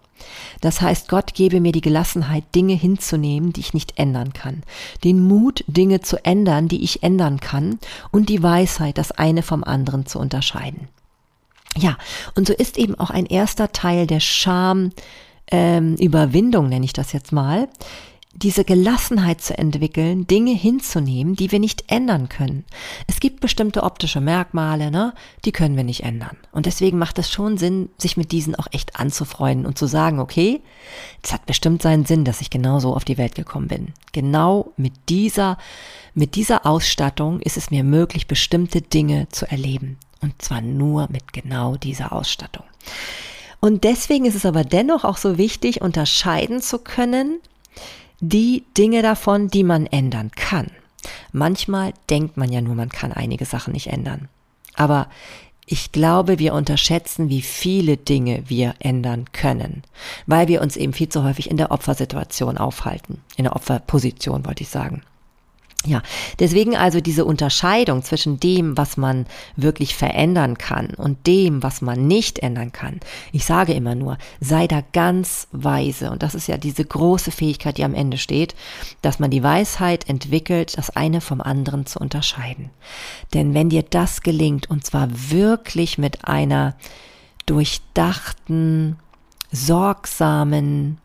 Das 0.60 0.80
heißt, 0.80 1.08
Gott 1.08 1.34
gebe 1.34 1.60
mir 1.60 1.72
die 1.72 1.82
Gelassenheit, 1.82 2.44
Dinge 2.54 2.74
hinzunehmen, 2.74 3.52
die 3.52 3.60
ich 3.60 3.74
nicht 3.74 3.98
ändern 3.98 4.32
kann, 4.32 4.62
den 5.04 5.20
Mut, 5.20 5.64
Dinge 5.66 6.00
zu 6.00 6.24
ändern, 6.24 6.68
die 6.68 6.82
ich 6.82 7.02
ändern 7.02 7.40
kann, 7.40 7.78
und 8.10 8.28
die 8.30 8.42
Weisheit, 8.42 8.96
das 8.96 9.12
eine 9.12 9.42
vom 9.42 9.62
anderen 9.62 10.06
zu 10.06 10.18
unterscheiden. 10.18 10.88
Ja, 11.76 11.98
und 12.34 12.46
so 12.46 12.54
ist 12.54 12.78
eben 12.78 12.94
auch 12.98 13.10
ein 13.10 13.26
erster 13.26 13.72
Teil 13.72 14.06
der 14.06 14.20
Scham, 14.20 14.90
ähm, 15.50 15.94
Überwindung, 15.96 16.68
nenne 16.68 16.84
ich 16.84 16.92
das 16.92 17.12
jetzt 17.12 17.32
mal, 17.32 17.68
diese 18.36 18.64
Gelassenheit 18.64 19.40
zu 19.40 19.56
entwickeln, 19.56 20.26
Dinge 20.26 20.52
hinzunehmen, 20.52 21.36
die 21.36 21.52
wir 21.52 21.58
nicht 21.58 21.90
ändern 21.90 22.28
können. 22.28 22.64
Es 23.06 23.18
gibt 23.18 23.40
bestimmte 23.40 23.82
optische 23.82 24.20
Merkmale, 24.20 24.90
ne, 24.90 25.14
die 25.44 25.52
können 25.52 25.76
wir 25.76 25.84
nicht 25.84 26.02
ändern. 26.02 26.36
Und 26.52 26.66
deswegen 26.66 26.98
macht 26.98 27.18
es 27.18 27.30
schon 27.30 27.56
Sinn, 27.56 27.88
sich 27.96 28.16
mit 28.16 28.32
diesen 28.32 28.54
auch 28.54 28.66
echt 28.72 29.00
anzufreunden 29.00 29.64
und 29.64 29.78
zu 29.78 29.86
sagen, 29.86 30.18
okay, 30.18 30.60
es 31.22 31.32
hat 31.32 31.46
bestimmt 31.46 31.80
seinen 31.80 32.04
Sinn, 32.04 32.24
dass 32.24 32.42
ich 32.42 32.50
genau 32.50 32.78
so 32.78 32.94
auf 32.94 33.04
die 33.04 33.18
Welt 33.18 33.34
gekommen 33.34 33.68
bin. 33.68 33.94
Genau 34.12 34.72
mit 34.76 34.92
dieser, 35.08 35.56
mit 36.12 36.34
dieser 36.34 36.66
Ausstattung 36.66 37.40
ist 37.40 37.56
es 37.56 37.70
mir 37.70 37.84
möglich, 37.84 38.26
bestimmte 38.26 38.82
Dinge 38.82 39.28
zu 39.30 39.50
erleben. 39.50 39.98
Und 40.20 40.40
zwar 40.40 40.60
nur 40.60 41.08
mit 41.10 41.32
genau 41.32 41.76
dieser 41.76 42.12
Ausstattung. 42.12 42.64
Und 43.60 43.84
deswegen 43.84 44.24
ist 44.24 44.34
es 44.34 44.46
aber 44.46 44.64
dennoch 44.64 45.04
auch 45.04 45.16
so 45.16 45.38
wichtig, 45.38 45.80
unterscheiden 45.80 46.60
zu 46.60 46.78
können, 46.78 47.40
die 48.20 48.64
Dinge 48.76 49.02
davon, 49.02 49.48
die 49.48 49.64
man 49.64 49.86
ändern 49.86 50.30
kann. 50.30 50.70
Manchmal 51.32 51.92
denkt 52.10 52.36
man 52.36 52.50
ja 52.50 52.60
nur, 52.60 52.74
man 52.74 52.88
kann 52.88 53.12
einige 53.12 53.44
Sachen 53.44 53.72
nicht 53.72 53.88
ändern. 53.88 54.28
Aber 54.74 55.08
ich 55.66 55.90
glaube, 55.90 56.38
wir 56.38 56.54
unterschätzen, 56.54 57.28
wie 57.28 57.42
viele 57.42 57.96
Dinge 57.96 58.44
wir 58.46 58.74
ändern 58.78 59.26
können, 59.32 59.82
weil 60.26 60.46
wir 60.46 60.62
uns 60.62 60.76
eben 60.76 60.92
viel 60.92 61.08
zu 61.08 61.24
häufig 61.24 61.50
in 61.50 61.56
der 61.56 61.72
Opfersituation 61.72 62.56
aufhalten. 62.56 63.20
In 63.36 63.44
der 63.44 63.56
Opferposition 63.56 64.46
wollte 64.46 64.62
ich 64.62 64.68
sagen. 64.68 65.02
Ja, 65.84 66.02
deswegen 66.40 66.76
also 66.76 67.00
diese 67.00 67.24
Unterscheidung 67.24 68.02
zwischen 68.02 68.40
dem, 68.40 68.76
was 68.76 68.96
man 68.96 69.26
wirklich 69.54 69.94
verändern 69.94 70.58
kann 70.58 70.88
und 70.96 71.26
dem, 71.28 71.62
was 71.62 71.80
man 71.80 72.08
nicht 72.08 72.40
ändern 72.40 72.72
kann. 72.72 72.98
Ich 73.30 73.44
sage 73.44 73.72
immer 73.72 73.94
nur, 73.94 74.18
sei 74.40 74.66
da 74.66 74.82
ganz 74.92 75.46
weise. 75.52 76.10
Und 76.10 76.24
das 76.24 76.34
ist 76.34 76.48
ja 76.48 76.56
diese 76.56 76.84
große 76.84 77.30
Fähigkeit, 77.30 77.78
die 77.78 77.84
am 77.84 77.94
Ende 77.94 78.18
steht, 78.18 78.56
dass 79.00 79.20
man 79.20 79.30
die 79.30 79.44
Weisheit 79.44 80.08
entwickelt, 80.08 80.76
das 80.76 80.90
eine 80.90 81.20
vom 81.20 81.40
anderen 81.40 81.86
zu 81.86 82.00
unterscheiden. 82.00 82.70
Denn 83.32 83.54
wenn 83.54 83.68
dir 83.68 83.84
das 83.84 84.22
gelingt, 84.22 84.68
und 84.68 84.84
zwar 84.84 85.08
wirklich 85.30 85.98
mit 85.98 86.24
einer 86.24 86.74
durchdachten, 87.44 88.96
sorgsamen, 89.52 90.98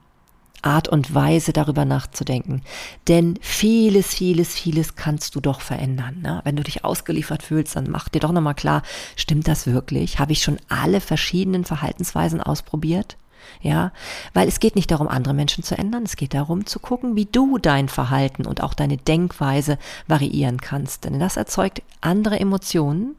Art 0.62 0.88
und 0.88 1.13
Weise 1.13 1.54
darüber 1.54 1.86
nachzudenken. 1.86 2.62
Denn 3.08 3.39
vieles, 3.41 4.13
vieles, 4.13 4.54
vieles 4.54 4.95
kannst 4.95 5.36
du 5.36 5.39
doch 5.39 5.62
verändern. 5.62 6.21
Ne? 6.21 6.41
Wenn 6.43 6.56
du 6.56 6.63
dich 6.63 6.86
ausgeliefert 6.86 7.43
fühlst, 7.43 7.76
dann 7.76 7.89
mach 7.89 8.10
dir 8.10 8.19
doch 8.19 8.32
nochmal 8.32 8.56
klar, 8.56 8.84
stimmt 9.15 9.47
das 9.47 9.67
wirklich? 9.67 10.19
Habe 10.19 10.34
ich 10.34 10.43
schon 10.43 10.60
alle 10.69 11.02
verschiedenen 11.02 11.65
Verhaltensweisen 11.65 12.41
ausprobiert? 12.41 13.17
Ja, 13.62 13.91
weil 14.34 14.47
es 14.47 14.60
geht 14.60 14.76
nicht 14.76 14.91
darum, 14.91 15.08
andere 15.08 15.34
Menschen 15.34 15.63
zu 15.63 15.76
ändern, 15.78 16.04
es 16.04 16.15
geht 16.15 16.34
darum 16.34 16.65
zu 16.65 16.80
gucken, 16.80 17.15
wie 17.15 17.26
du 17.26 17.58
dein 17.58 17.89
Verhalten 17.89 18.45
und 18.45 18.62
auch 18.62 18.76
deine 18.76 18.97
Denkweise 18.97 19.78
variieren 20.08 20.62
kannst. 20.62 21.06
Denn 21.06 21.19
das 21.19 21.38
erzeugt 21.38 21.82
andere 22.02 22.39
Emotionen 22.39 23.15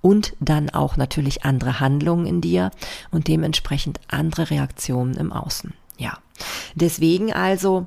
und 0.00 0.34
dann 0.40 0.70
auch 0.70 0.96
natürlich 0.96 1.44
andere 1.44 1.80
Handlungen 1.80 2.26
in 2.26 2.40
dir 2.40 2.70
und 3.10 3.28
dementsprechend 3.28 4.00
andere 4.08 4.50
Reaktionen 4.50 5.14
im 5.14 5.32
Außen. 5.32 5.72
Ja, 5.98 6.18
deswegen 6.74 7.32
also 7.32 7.86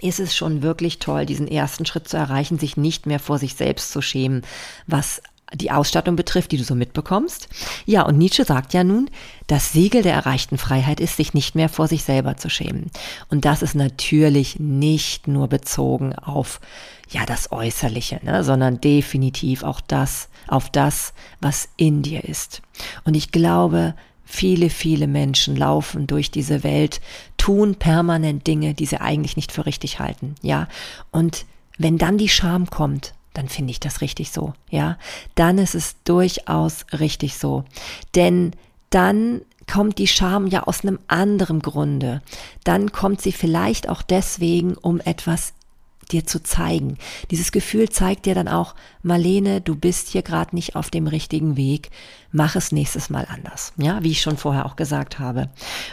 ist 0.00 0.20
es 0.20 0.34
schon 0.34 0.62
wirklich 0.62 0.98
toll, 0.98 1.26
diesen 1.26 1.46
ersten 1.46 1.84
Schritt 1.84 2.08
zu 2.08 2.16
erreichen, 2.16 2.58
sich 2.58 2.76
nicht 2.76 3.06
mehr 3.06 3.18
vor 3.18 3.38
sich 3.38 3.54
selbst 3.54 3.92
zu 3.92 4.00
schämen, 4.00 4.42
was 4.86 5.20
die 5.52 5.70
Ausstattung 5.70 6.16
betrifft, 6.16 6.52
die 6.52 6.56
du 6.56 6.64
so 6.64 6.74
mitbekommst. 6.74 7.48
Ja, 7.84 8.02
und 8.02 8.18
Nietzsche 8.18 8.44
sagt 8.44 8.72
ja 8.72 8.84
nun, 8.84 9.10
das 9.46 9.72
Siegel 9.72 10.02
der 10.02 10.14
erreichten 10.14 10.58
Freiheit 10.58 11.00
ist, 11.00 11.16
sich 11.16 11.34
nicht 11.34 11.54
mehr 11.54 11.68
vor 11.68 11.88
sich 11.88 12.04
selber 12.04 12.36
zu 12.36 12.48
schämen. 12.48 12.90
Und 13.28 13.44
das 13.44 13.62
ist 13.62 13.74
natürlich 13.74 14.60
nicht 14.60 15.26
nur 15.26 15.48
bezogen 15.48 16.14
auf, 16.14 16.60
ja, 17.10 17.26
das 17.26 17.50
Äußerliche, 17.50 18.20
ne, 18.22 18.44
sondern 18.44 18.80
definitiv 18.80 19.64
auch 19.64 19.80
das, 19.80 20.28
auf 20.46 20.70
das, 20.70 21.12
was 21.40 21.68
in 21.76 22.02
dir 22.02 22.24
ist. 22.24 22.62
Und 23.04 23.16
ich 23.16 23.32
glaube, 23.32 23.94
viele, 24.30 24.70
viele 24.70 25.06
Menschen 25.06 25.56
laufen 25.56 26.06
durch 26.06 26.30
diese 26.30 26.62
Welt, 26.62 27.00
tun 27.36 27.74
permanent 27.74 28.46
Dinge, 28.46 28.74
die 28.74 28.86
sie 28.86 29.00
eigentlich 29.00 29.36
nicht 29.36 29.52
für 29.52 29.66
richtig 29.66 29.98
halten, 29.98 30.36
ja. 30.40 30.68
Und 31.10 31.46
wenn 31.78 31.98
dann 31.98 32.16
die 32.16 32.28
Scham 32.28 32.70
kommt, 32.70 33.14
dann 33.34 33.48
finde 33.48 33.72
ich 33.72 33.80
das 33.80 34.00
richtig 34.00 34.30
so, 34.30 34.54
ja. 34.70 34.98
Dann 35.34 35.58
ist 35.58 35.74
es 35.74 35.96
durchaus 36.04 36.86
richtig 36.92 37.36
so. 37.38 37.64
Denn 38.14 38.52
dann 38.90 39.42
kommt 39.70 39.98
die 39.98 40.08
Scham 40.08 40.46
ja 40.46 40.64
aus 40.64 40.82
einem 40.82 40.98
anderen 41.08 41.60
Grunde. 41.60 42.22
Dann 42.64 42.92
kommt 42.92 43.20
sie 43.20 43.32
vielleicht 43.32 43.88
auch 43.88 44.02
deswegen, 44.02 44.74
um 44.74 45.00
etwas 45.00 45.54
dir 46.12 46.26
zu 46.26 46.42
zeigen. 46.42 46.98
Dieses 47.30 47.52
Gefühl 47.52 47.88
zeigt 47.88 48.26
dir 48.26 48.34
dann 48.34 48.48
auch, 48.48 48.74
Marlene, 49.02 49.60
du 49.60 49.74
bist 49.74 50.08
hier 50.08 50.22
gerade 50.22 50.54
nicht 50.54 50.76
auf 50.76 50.90
dem 50.90 51.06
richtigen 51.06 51.56
Weg, 51.56 51.90
mach 52.32 52.56
es 52.56 52.72
nächstes 52.72 53.10
Mal 53.10 53.26
anders. 53.30 53.72
Ja, 53.76 54.02
wie 54.02 54.10
ich 54.10 54.20
schon 54.20 54.36
vorher 54.36 54.66
auch 54.66 54.76
gesagt 54.76 55.18
habe. 55.18 55.48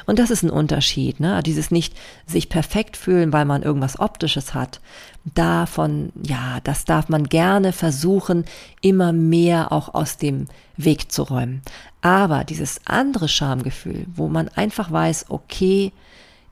Und 0.06 0.20
das 0.20 0.30
ist 0.30 0.44
ein 0.44 0.50
Unterschied, 0.50 1.20
ne? 1.20 1.42
Dieses 1.44 1.72
nicht 1.72 1.96
sich 2.26 2.50
perfekt 2.50 2.98
fühlen, 2.98 3.34
weil 3.34 3.46
man 3.46 3.64
irgendwas 3.64 4.00
Optisches 4.00 4.54
hat. 4.54 4.82
Davon, 5.26 6.12
ja, 6.22 6.60
das 6.64 6.86
darf 6.86 7.10
man 7.10 7.26
gerne 7.26 7.74
versuchen, 7.74 8.46
immer 8.82 9.14
mehr 9.14 9.72
auch 9.72 9.94
aus 9.94 10.18
dem 10.18 10.48
Weg 10.78 11.12
zu 11.12 11.24
räumen. 11.24 11.62
Aber 12.02 12.44
dieses 12.44 12.82
andere 12.86 13.28
Schamgefühl, 13.28 14.06
wo 14.14 14.28
man 14.28 14.48
einfach 14.50 14.92
weiß, 14.92 15.26
okay, 15.30 15.92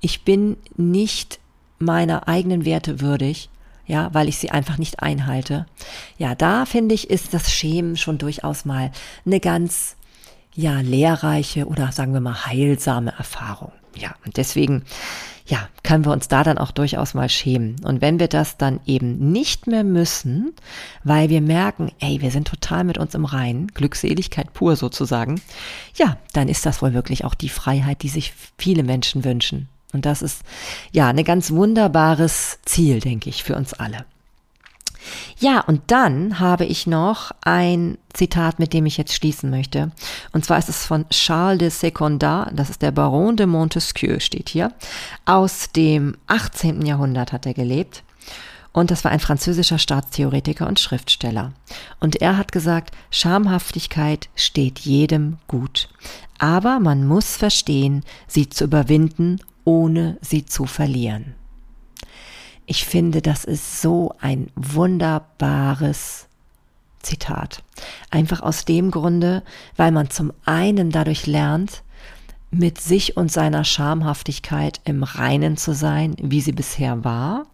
ich 0.02 0.24
bin 0.24 0.58
nicht 0.76 1.40
meiner 1.80 2.28
eigenen 2.28 2.66
Werte 2.66 3.02
würdig, 3.02 3.50
ja, 3.88 4.14
weil 4.14 4.28
ich 4.28 4.38
sie 4.38 4.52
einfach 4.52 4.78
nicht 4.78 5.02
einhalte. 5.02 5.66
Ja, 6.18 6.36
da 6.36 6.66
finde 6.66 6.96
ich, 6.96 7.10
ist 7.10 7.34
das 7.34 7.52
Schämen 7.52 7.98
schon 7.98 8.18
durchaus 8.18 8.66
mal 8.66 8.92
eine 9.26 9.40
ganz, 9.40 9.96
ja, 10.54 10.80
lehrreiche 10.80 11.68
oder 11.68 11.92
sagen 11.92 12.14
wir 12.14 12.22
mal 12.22 12.46
heilsame 12.46 13.14
Erfahrung. 13.18 13.72
Ja, 13.96 14.16
und 14.26 14.38
deswegen, 14.38 14.84
ja, 15.46 15.70
können 15.84 16.06
wir 16.06 16.12
uns 16.12 16.28
da 16.28 16.44
dann 16.44 16.58
auch 16.58 16.72
durchaus 16.72 17.14
mal 17.14 17.30
schämen. 17.30 17.78
Und 17.84 18.02
wenn 18.02 18.20
wir 18.20 18.28
das 18.28 18.58
dann 18.58 18.80
eben 18.86 19.32
nicht 19.32 19.68
mehr 19.68 19.84
müssen, 19.84 20.54
weil 21.04 21.30
wir 21.30 21.42
merken, 21.42 21.92
ey, 22.00 22.22
wir 22.22 22.32
sind 22.32 22.48
total 22.48 22.84
mit 22.84 22.98
uns 22.98 23.16
im 23.16 23.26
Reinen, 23.26 23.68
Glückseligkeit 23.68 24.54
pur 24.54 24.76
sozusagen, 24.76 25.40
ja, 25.96 26.18
dann 26.34 26.50
ist 26.50 26.66
das 26.66 26.82
wohl 26.82 26.94
wirklich 26.94 27.24
auch 27.24 27.36
die 27.36 27.50
Freiheit, 27.50 28.02
die 28.02 28.10
sich 28.10 28.34
viele 28.58 28.84
Menschen 28.84 29.24
wünschen. 29.24 29.70
Und 29.96 30.06
das 30.06 30.22
ist 30.22 30.44
ja 30.92 31.08
ein 31.08 31.24
ganz 31.24 31.52
wunderbares 31.52 32.60
Ziel, 32.66 33.00
denke 33.00 33.30
ich, 33.30 33.44
für 33.44 33.56
uns 33.56 33.74
alle. 33.74 34.06
Ja, 35.38 35.62
und 35.62 35.82
dann 35.88 36.40
habe 36.40 36.66
ich 36.66 36.88
noch 36.88 37.32
ein 37.42 37.98
Zitat, 38.14 38.60
mit 38.60 38.74
dem 38.74 38.86
ich 38.86 38.98
jetzt 38.98 39.14
schließen 39.14 39.50
möchte. 39.50 39.92
Und 40.32 40.46
zwar 40.46 40.58
ist 40.58 40.70
es 40.70 40.86
von 40.86 41.08
Charles 41.10 41.60
de 41.60 41.70
Secondat, 41.70 42.52
das 42.54 42.70
ist 42.70 42.82
der 42.82 42.92
Baron 42.92 43.36
de 43.36 43.46
Montesquieu, 43.46 44.20
steht 44.20 44.50
hier. 44.50 44.72
Aus 45.26 45.72
dem 45.76 46.18
18. 46.28 46.86
Jahrhundert 46.86 47.32
hat 47.32 47.46
er 47.46 47.54
gelebt. 47.54 48.04
Und 48.72 48.92
das 48.92 49.06
war 49.06 49.12
ein 49.12 49.22
französischer 49.22 49.78
Staatstheoretiker 49.78 50.68
und 50.68 50.82
Schriftsteller. 50.82 51.54
Und 52.02 52.18
er 52.22 52.38
hat 52.38 52.52
gesagt, 52.52 52.94
Schamhaftigkeit 53.10 54.28
steht 54.36 54.80
jedem 54.80 55.38
gut. 55.48 55.88
Aber 56.40 56.82
man 56.82 57.08
muss 57.08 57.38
verstehen, 57.38 58.04
sie 58.28 58.50
zu 58.50 58.66
überwinden 58.66 59.40
ohne 59.66 60.18
sie 60.22 60.46
zu 60.46 60.66
verlieren. 60.66 61.36
Ich 62.66 62.86
finde, 62.86 63.22
das 63.22 63.44
ist 63.44 63.82
so 63.82 64.14
ein 64.22 64.48
wunderbares 64.56 66.28
Zitat. 67.02 67.64
Einfach 68.10 68.42
aus 68.42 68.66
dem 68.66 68.90
Grunde, 68.90 69.44
weil 69.76 69.92
man 69.92 70.10
zum 70.10 70.34
einen 70.46 70.90
dadurch 70.90 71.28
lernt, 71.28 71.84
mit 72.50 72.80
sich 72.80 73.18
und 73.18 73.32
seiner 73.32 73.64
Schamhaftigkeit 73.64 74.80
im 74.86 75.04
Reinen 75.04 75.58
zu 75.58 75.74
sein, 75.74 76.16
wie 76.22 76.42
sie 76.42 76.54
bisher 76.54 77.04
war, 77.04 77.46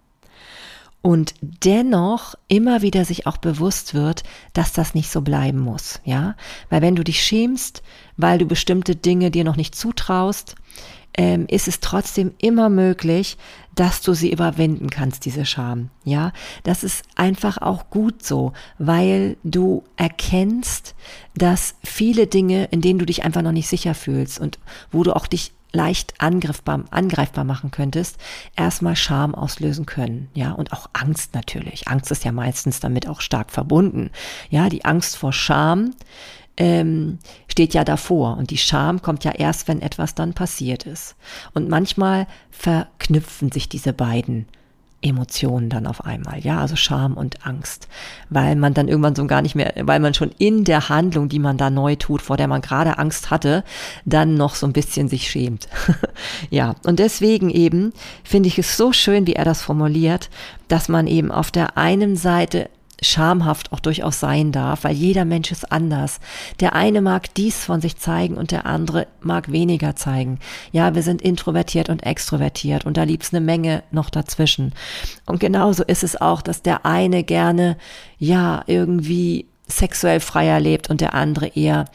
und 1.02 1.34
dennoch 1.42 2.36
immer 2.48 2.84
wieder 2.84 3.06
sich 3.06 3.26
auch 3.26 3.38
bewusst 3.38 3.96
wird, 3.96 4.24
dass 4.54 4.72
das 4.72 4.94
nicht 4.94 5.12
so 5.12 5.22
bleiben 5.22 5.60
muss, 5.60 6.00
ja? 6.06 6.36
Weil 6.70 6.84
wenn 6.84 6.96
du 6.96 7.04
dich 7.04 7.24
schämst, 7.24 7.82
weil 8.18 8.38
du 8.38 8.46
bestimmte 8.46 8.96
Dinge 8.96 9.32
dir 9.32 9.44
noch 9.44 9.56
nicht 9.56 9.74
zutraust, 9.74 10.56
ähm, 11.18 11.46
ist 11.48 11.68
es 11.68 11.80
trotzdem 11.80 12.34
immer 12.40 12.70
möglich, 12.70 13.38
dass 13.76 14.02
du 14.02 14.14
sie 14.14 14.32
überwinden 14.32 14.90
kannst, 14.90 15.26
diese 15.26 15.46
Scham. 15.46 15.90
Ja, 16.04 16.34
das 16.64 16.84
ist 16.84 17.04
einfach 17.16 17.58
auch 17.58 17.90
gut 17.90 18.24
so, 18.24 18.54
weil 18.78 19.38
du 19.44 19.84
erkennst, 19.96 20.96
dass 21.36 21.76
viele 21.84 22.28
Dinge, 22.28 22.66
in 22.66 22.82
denen 22.82 23.00
du 23.00 23.06
dich 23.06 23.24
einfach 23.24 23.42
noch 23.42 23.54
nicht 23.54 23.68
sicher 23.68 23.96
fühlst 23.96 24.40
und 24.40 24.60
wo 24.92 25.04
du 25.04 25.16
auch 25.16 25.28
dich 25.28 25.54
leicht 25.74 26.16
angreifbar, 26.20 26.84
angreifbar 26.92 27.44
machen 27.46 27.72
könntest, 27.72 28.18
erstmal 28.56 28.96
Scham 28.96 29.34
auslösen 29.34 29.86
können. 29.86 30.30
Ja, 30.34 30.52
und 30.52 30.74
auch 30.74 30.90
Angst 30.94 31.34
natürlich. 31.34 31.88
Angst 31.88 32.12
ist 32.12 32.26
ja 32.26 32.32
meistens 32.32 32.80
damit 32.80 33.08
auch 33.08 33.22
stark 33.22 33.52
verbunden. 33.52 34.12
Ja, 34.50 34.70
die 34.70 34.86
Angst 34.86 35.16
vor 35.16 35.32
Scham 35.32 35.92
ähm, 36.62 37.18
steht 37.48 37.74
ja 37.74 37.84
davor 37.84 38.38
und 38.38 38.52
die 38.52 38.58
Scham 38.60 39.02
kommt 39.02 39.24
ja 39.24 39.32
erst, 39.32 39.68
wenn 39.68 39.82
etwas 39.82 40.14
dann 40.14 40.34
passiert 40.34 40.86
ist. 40.86 41.16
Und 41.56 41.70
manchmal 41.70 42.28
verknüpfen 42.52 43.52
sich 43.52 43.68
diese 43.68 43.94
beiden 43.94 44.46
Emotionen 45.02 45.72
dann 45.72 45.88
auf 45.88 46.06
einmal, 46.06 46.40
ja, 46.42 46.60
also 46.60 46.76
Scham 46.76 47.16
und 47.16 47.48
Angst, 47.48 47.88
weil 48.30 48.56
man 48.56 48.76
dann 48.76 48.88
irgendwann 48.88 49.16
so 49.16 49.26
gar 49.26 49.42
nicht 49.42 49.56
mehr, 49.56 49.74
weil 49.82 50.00
man 50.00 50.14
schon 50.14 50.30
in 50.38 50.64
der 50.64 50.90
Handlung, 50.90 51.30
die 51.30 51.40
man 51.40 51.58
da 51.58 51.72
neu 51.72 51.96
tut, 51.96 52.22
vor 52.22 52.38
der 52.38 52.48
man 52.48 52.62
gerade 52.62 53.00
Angst 53.00 53.32
hatte, 53.32 53.64
dann 54.06 54.36
noch 54.36 54.54
so 54.54 54.68
ein 54.68 54.74
bisschen 54.74 55.10
sich 55.10 55.28
schämt. 55.32 55.68
ja, 56.52 56.76
und 56.86 57.00
deswegen 57.00 57.50
eben 57.50 57.92
finde 58.24 58.50
ich 58.50 58.60
es 58.60 58.78
so 58.78 58.94
schön, 58.94 59.26
wie 59.26 59.34
er 59.34 59.46
das 59.46 59.64
formuliert, 59.64 60.30
dass 60.68 60.88
man 60.90 61.08
eben 61.08 61.32
auf 61.32 61.50
der 61.50 61.76
einen 61.80 62.16
Seite 62.16 62.70
schamhaft 63.02 63.72
auch 63.74 63.80
durchaus 63.80 64.20
sein 64.20 64.52
darf, 64.52 64.84
weil 64.84 64.94
jeder 64.94 65.26
Mensch 65.26 65.52
ist 65.52 65.72
anders. 65.72 66.20
Der 66.60 66.74
eine 66.74 67.02
mag 67.02 67.34
dies 67.34 67.66
von 67.66 67.82
sich 67.82 67.98
zeigen 67.98 68.36
und 68.36 68.52
der 68.52 68.66
andere 68.66 69.08
mag 69.22 69.52
weniger 69.52 69.96
zeigen. 69.96 70.40
Ja, 70.72 70.94
wir 70.94 71.02
sind 71.02 71.22
introvertiert 71.22 71.90
und 71.90 72.04
extrovertiert 72.04 72.86
und 72.86 72.98
da 72.98 73.04
liebt's 73.04 73.34
eine 73.34 73.42
Menge 73.42 73.84
noch 73.92 74.10
dazwischen. 74.10 74.74
Und 75.26 75.40
genauso 75.40 75.84
ist 75.84 76.04
es 76.04 76.20
auch, 76.20 76.42
dass 76.42 76.62
der 76.62 76.86
eine 76.86 77.24
gerne, 77.24 77.78
ja, 78.20 78.64
irgendwie 78.68 79.48
sexuell 79.68 80.20
freier 80.20 80.60
lebt 80.60 80.90
und 80.90 81.02
der 81.02 81.14
andere 81.14 81.48
eher 81.48 81.86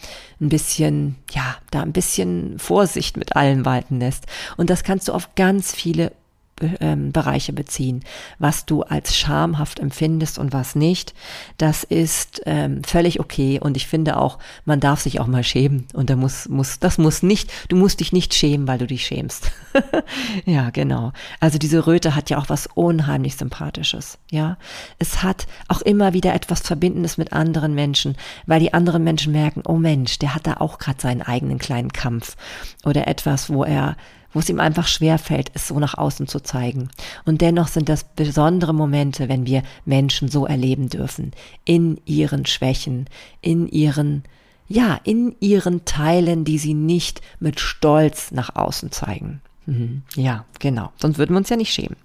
ein 0.41 0.49
bisschen, 0.49 1.17
ja, 1.31 1.57
da 1.71 1.83
ein 1.83 1.93
bisschen 1.93 2.59
Vorsicht 2.59 3.17
mit 3.17 3.37
allem 3.37 3.65
walten 3.65 4.01
lässt. 4.01 4.27
Und 4.57 4.71
das 4.71 4.83
kannst 4.83 5.09
du 5.09 5.13
auf 5.13 5.35
ganz 5.35 5.75
viele 5.75 6.13
Bereiche 6.57 7.53
beziehen. 7.53 8.03
Was 8.39 8.65
du 8.65 8.83
als 8.83 9.15
schamhaft 9.15 9.79
empfindest 9.79 10.39
und 10.39 10.55
was 10.55 10.75
nicht, 10.75 11.13
das 11.59 11.85
ist 11.85 12.41
ähm, 12.47 12.83
völlig 12.83 13.21
okay. 13.21 13.61
Und 13.61 13.77
ich 13.77 13.87
finde 13.87 14.17
auch, 14.17 14.39
man 14.65 14.81
darf 14.81 15.01
sich 15.01 15.21
auch 15.21 15.27
mal 15.27 15.45
schämen. 15.45 15.87
Und 15.93 16.09
da 16.09 16.17
muss, 16.17 16.49
muss, 16.49 16.79
das 16.79 16.97
muss 16.97 17.23
nicht, 17.23 17.53
du 17.69 17.77
musst 17.77 18.01
dich 18.01 18.13
nicht 18.13 18.33
schämen, 18.33 18.67
weil 18.67 18.79
du 18.79 18.87
dich 18.87 19.05
schämst. 19.05 19.51
ja, 20.47 20.71
genau. 20.71 21.13
Also 21.41 21.59
diese 21.59 21.87
Röte 21.87 22.15
hat 22.15 22.31
ja 22.31 22.39
auch 22.39 22.49
was 22.49 22.67
unheimlich 22.73 23.37
Sympathisches. 23.37 24.19
Ja, 24.31 24.57
es 24.99 25.23
hat 25.23 25.47
auch 25.69 25.83
immer 25.83 26.15
wieder 26.15 26.33
etwas 26.33 26.61
Verbindendes 26.61 27.19
mit 27.19 27.35
anderen 27.35 27.75
Menschen, 27.75 28.17
weil 28.47 28.61
die 28.61 28.73
anderen 28.73 29.05
Menschen 29.05 29.33
merken, 29.33 29.63
oh 29.67 29.77
Mensch, 29.77 30.19
der 30.19 30.35
hat 30.35 30.47
da 30.47 30.55
auch 30.55 30.79
gerade 30.79 31.03
seinen 31.03 31.21
eigenen 31.21 31.59
kleinen 31.59 31.93
Kampf 31.93 32.37
oder 32.85 33.07
etwas, 33.07 33.51
wo 33.51 33.63
er 33.63 33.97
wo 34.37 34.41
es 34.41 34.51
ihm 34.51 34.61
einfach 34.61 34.87
schwer 34.87 35.17
fällt, 35.17 35.51
es 35.55 35.67
so 35.67 35.79
nach 35.79 35.97
außen 35.97 36.29
zu 36.29 36.41
zeigen. 36.41 36.91
Und 37.25 37.41
dennoch 37.41 37.69
sind 37.69 37.89
das 37.89 38.05
besondere 38.05 38.75
Momente, 38.75 39.31
wenn 39.31 39.47
wir 39.47 39.63
Menschen 39.87 40.29
so 40.29 40.45
erleben 40.45 40.91
dürfen, 40.91 41.33
in 41.65 41.99
ihren 42.05 42.45
Schwächen, 42.45 43.09
in 43.41 43.67
ihren 43.67 44.25
ja, 44.69 45.01
in 45.05 45.35
ihren 45.41 45.87
Teilen, 45.87 46.45
die 46.45 46.59
sie 46.59 46.75
nicht 46.75 47.23
mit 47.41 47.61
Stolz 47.61 48.31
nach 48.31 48.57
außen 48.57 48.93
zeigen. 48.93 49.41
Mhm. 49.65 50.03
Ja, 50.17 50.45
genau. 50.59 50.93
Sonst 50.97 51.17
würden 51.17 51.33
wir 51.33 51.39
uns 51.39 51.49
ja 51.49 51.57
nicht 51.57 51.73
schämen. 51.73 51.97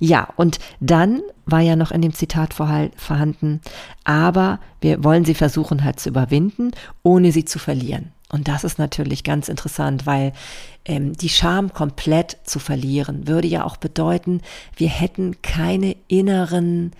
Ja, 0.00 0.30
und 0.34 0.58
dann 0.80 1.20
war 1.46 1.60
ja 1.60 1.76
noch 1.76 1.92
in 1.92 2.02
dem 2.02 2.12
Zitat 2.12 2.54
vorhanden, 2.54 3.60
aber 4.02 4.58
wir 4.80 5.04
wollen 5.04 5.24
sie 5.24 5.34
versuchen 5.34 5.84
halt 5.84 6.00
zu 6.00 6.08
überwinden, 6.08 6.72
ohne 7.04 7.30
sie 7.30 7.44
zu 7.44 7.60
verlieren. 7.60 8.10
Und 8.30 8.48
das 8.48 8.64
ist 8.64 8.78
natürlich 8.78 9.24
ganz 9.24 9.48
interessant, 9.48 10.04
weil 10.04 10.32
ähm, 10.88 11.12
die 11.12 11.28
Scham 11.28 11.72
komplett 11.72 12.38
zu 12.42 12.58
verlieren 12.58 13.28
würde 13.28 13.46
ja 13.46 13.64
auch 13.64 13.76
bedeuten, 13.76 14.40
wir 14.76 14.88
hätten 14.88 15.40
keine 15.42 15.94
inneren 16.08 16.92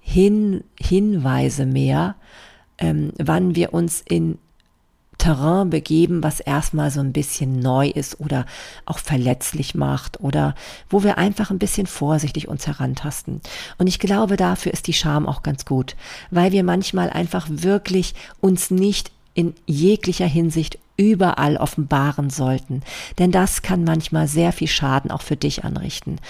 Hin 0.00 0.64
Hinweise 0.80 1.66
mehr, 1.66 2.16
ähm, 2.78 3.12
wann 3.18 3.54
wir 3.54 3.74
uns 3.74 4.02
in 4.08 4.38
Terrain 5.18 5.70
begeben, 5.70 6.22
was 6.22 6.40
erstmal 6.40 6.90
so 6.90 7.00
ein 7.00 7.12
bisschen 7.12 7.58
neu 7.58 7.88
ist 7.88 8.20
oder 8.20 8.44
auch 8.84 8.98
verletzlich 8.98 9.74
macht 9.74 10.20
oder 10.20 10.54
wo 10.90 11.02
wir 11.02 11.16
einfach 11.16 11.50
ein 11.50 11.58
bisschen 11.58 11.86
vorsichtig 11.86 12.48
uns 12.48 12.66
herantasten. 12.66 13.40
Und 13.78 13.86
ich 13.86 13.98
glaube, 13.98 14.36
dafür 14.36 14.72
ist 14.72 14.86
die 14.86 14.92
Scham 14.92 15.26
auch 15.26 15.42
ganz 15.42 15.64
gut, 15.64 15.96
weil 16.30 16.52
wir 16.52 16.62
manchmal 16.64 17.10
einfach 17.10 17.46
wirklich 17.50 18.14
uns 18.40 18.70
nicht 18.70 19.10
in 19.34 19.54
jeglicher 19.66 20.26
Hinsicht 20.26 20.78
überall 20.96 21.56
offenbaren 21.56 22.30
sollten. 22.30 22.82
Denn 23.18 23.30
das 23.30 23.62
kann 23.62 23.84
manchmal 23.84 24.28
sehr 24.28 24.52
viel 24.52 24.68
Schaden 24.68 25.10
auch 25.10 25.22
für 25.22 25.36
dich 25.36 25.64
anrichten. 25.64 26.20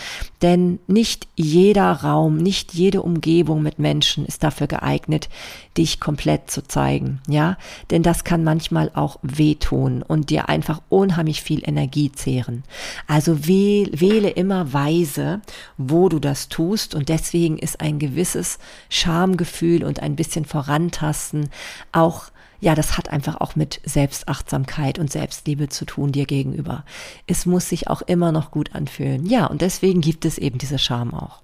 Denn 0.42 0.78
nicht 0.86 1.28
jeder 1.36 1.90
Raum, 1.92 2.36
nicht 2.36 2.74
jede 2.74 3.02
Umgebung 3.02 3.62
mit 3.62 3.78
Menschen 3.78 4.26
ist 4.26 4.42
dafür 4.42 4.66
geeignet, 4.66 5.28
dich 5.76 6.00
komplett 6.00 6.50
zu 6.50 6.62
zeigen. 6.62 7.20
Ja, 7.28 7.56
denn 7.90 8.02
das 8.02 8.24
kann 8.24 8.44
manchmal 8.44 8.90
auch 8.94 9.18
wehtun 9.22 10.02
und 10.02 10.30
dir 10.30 10.48
einfach 10.48 10.80
unheimlich 10.88 11.42
viel 11.42 11.66
Energie 11.66 12.10
zehren. 12.12 12.64
Also 13.06 13.46
wähle 13.46 14.30
immer 14.30 14.72
weise, 14.72 15.40
wo 15.76 16.08
du 16.08 16.18
das 16.18 16.48
tust 16.48 16.94
und 16.94 17.08
deswegen 17.08 17.58
ist 17.58 17.80
ein 17.80 17.98
gewisses 17.98 18.58
Schamgefühl 18.88 19.84
und 19.84 20.00
ein 20.00 20.16
bisschen 20.16 20.44
Vorantasten 20.44 21.50
auch 21.92 22.30
ja, 22.60 22.74
das 22.74 22.96
hat 22.96 23.08
einfach 23.08 23.40
auch 23.40 23.56
mit 23.56 23.80
Selbstachtsamkeit 23.84 24.98
und 24.98 25.10
Selbstliebe 25.10 25.68
zu 25.68 25.84
tun 25.84 26.12
dir 26.12 26.26
gegenüber. 26.26 26.84
Es 27.26 27.46
muss 27.46 27.68
sich 27.68 27.88
auch 27.88 28.02
immer 28.02 28.32
noch 28.32 28.50
gut 28.50 28.74
anfühlen. 28.74 29.26
Ja, 29.26 29.46
und 29.46 29.62
deswegen 29.62 30.00
gibt 30.00 30.24
es 30.24 30.38
eben 30.38 30.58
diese 30.58 30.78
Scham 30.78 31.14
auch. 31.14 31.42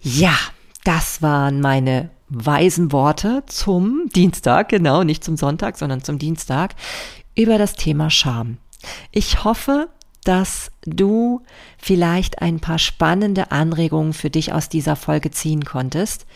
Ja, 0.00 0.36
das 0.84 1.22
waren 1.22 1.60
meine 1.60 2.10
weisen 2.28 2.92
Worte 2.92 3.42
zum 3.46 4.08
Dienstag, 4.14 4.68
genau, 4.68 5.04
nicht 5.04 5.22
zum 5.22 5.36
Sonntag, 5.36 5.76
sondern 5.76 6.02
zum 6.02 6.18
Dienstag, 6.18 6.74
über 7.34 7.58
das 7.58 7.74
Thema 7.74 8.10
Scham. 8.10 8.58
Ich 9.12 9.44
hoffe, 9.44 9.88
dass 10.24 10.70
du 10.86 11.42
vielleicht 11.78 12.42
ein 12.42 12.60
paar 12.60 12.78
spannende 12.78 13.50
Anregungen 13.50 14.12
für 14.12 14.30
dich 14.30 14.52
aus 14.52 14.68
dieser 14.68 14.96
Folge 14.96 15.30
ziehen 15.30 15.64
konntest. 15.64 16.26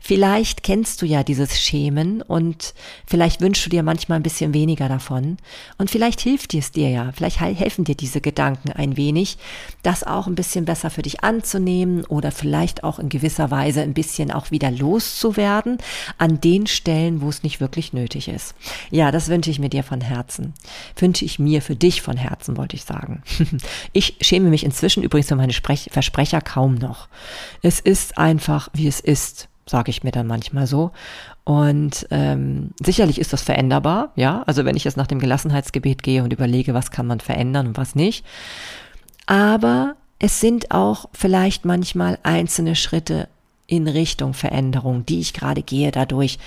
Vielleicht 0.00 0.62
kennst 0.62 1.02
du 1.02 1.06
ja 1.06 1.22
dieses 1.22 1.60
Schämen 1.60 2.22
und 2.22 2.74
vielleicht 3.06 3.40
wünschst 3.40 3.66
du 3.66 3.70
dir 3.70 3.82
manchmal 3.82 4.18
ein 4.18 4.22
bisschen 4.22 4.54
weniger 4.54 4.88
davon. 4.88 5.36
Und 5.78 5.90
vielleicht 5.90 6.20
hilft 6.20 6.54
es 6.54 6.72
dir 6.72 6.90
ja, 6.90 7.12
vielleicht 7.12 7.40
helfen 7.40 7.84
dir 7.84 7.94
diese 7.94 8.20
Gedanken 8.20 8.72
ein 8.72 8.96
wenig, 8.96 9.38
das 9.82 10.04
auch 10.04 10.26
ein 10.26 10.34
bisschen 10.34 10.64
besser 10.64 10.90
für 10.90 11.02
dich 11.02 11.22
anzunehmen 11.22 12.04
oder 12.04 12.30
vielleicht 12.30 12.84
auch 12.84 12.98
in 12.98 13.08
gewisser 13.08 13.50
Weise 13.50 13.82
ein 13.82 13.94
bisschen 13.94 14.30
auch 14.30 14.50
wieder 14.50 14.70
loszuwerden 14.70 15.78
an 16.18 16.40
den 16.40 16.66
Stellen, 16.66 17.20
wo 17.20 17.28
es 17.28 17.42
nicht 17.42 17.60
wirklich 17.60 17.92
nötig 17.92 18.28
ist. 18.28 18.54
Ja, 18.90 19.10
das 19.10 19.28
wünsche 19.28 19.50
ich 19.50 19.58
mir 19.58 19.68
dir 19.68 19.82
von 19.82 20.00
Herzen. 20.00 20.54
Wünsche 20.96 21.24
ich 21.24 21.38
mir 21.38 21.62
für 21.62 21.76
dich 21.76 22.02
von 22.02 22.16
Herzen, 22.16 22.56
wollte 22.56 22.76
ich 22.76 22.84
sagen. 22.84 23.22
Ich 23.96 24.18
schäme 24.20 24.50
mich 24.50 24.62
inzwischen 24.62 25.02
übrigens 25.02 25.28
für 25.28 25.36
meine 25.36 25.54
Sprech 25.54 25.88
Versprecher 25.90 26.42
kaum 26.42 26.74
noch. 26.74 27.08
Es 27.62 27.80
ist 27.80 28.18
einfach, 28.18 28.68
wie 28.74 28.88
es 28.88 29.00
ist, 29.00 29.48
sage 29.64 29.88
ich 29.88 30.04
mir 30.04 30.10
dann 30.10 30.26
manchmal 30.26 30.66
so. 30.66 30.90
Und 31.44 32.06
ähm, 32.10 32.72
sicherlich 32.78 33.18
ist 33.18 33.32
das 33.32 33.40
veränderbar, 33.40 34.12
ja. 34.14 34.42
Also 34.42 34.66
wenn 34.66 34.76
ich 34.76 34.84
jetzt 34.84 34.98
nach 34.98 35.06
dem 35.06 35.18
Gelassenheitsgebet 35.18 36.02
gehe 36.02 36.22
und 36.22 36.34
überlege, 36.34 36.74
was 36.74 36.90
kann 36.90 37.06
man 37.06 37.20
verändern 37.20 37.68
und 37.68 37.78
was 37.78 37.94
nicht. 37.94 38.22
Aber 39.24 39.94
es 40.18 40.40
sind 40.40 40.72
auch 40.72 41.08
vielleicht 41.14 41.64
manchmal 41.64 42.18
einzelne 42.22 42.76
Schritte 42.76 43.30
in 43.66 43.88
Richtung 43.88 44.34
Veränderung, 44.34 45.06
die 45.06 45.20
ich 45.20 45.32
gerade 45.32 45.62
gehe 45.62 45.90
dadurch, 45.90 46.38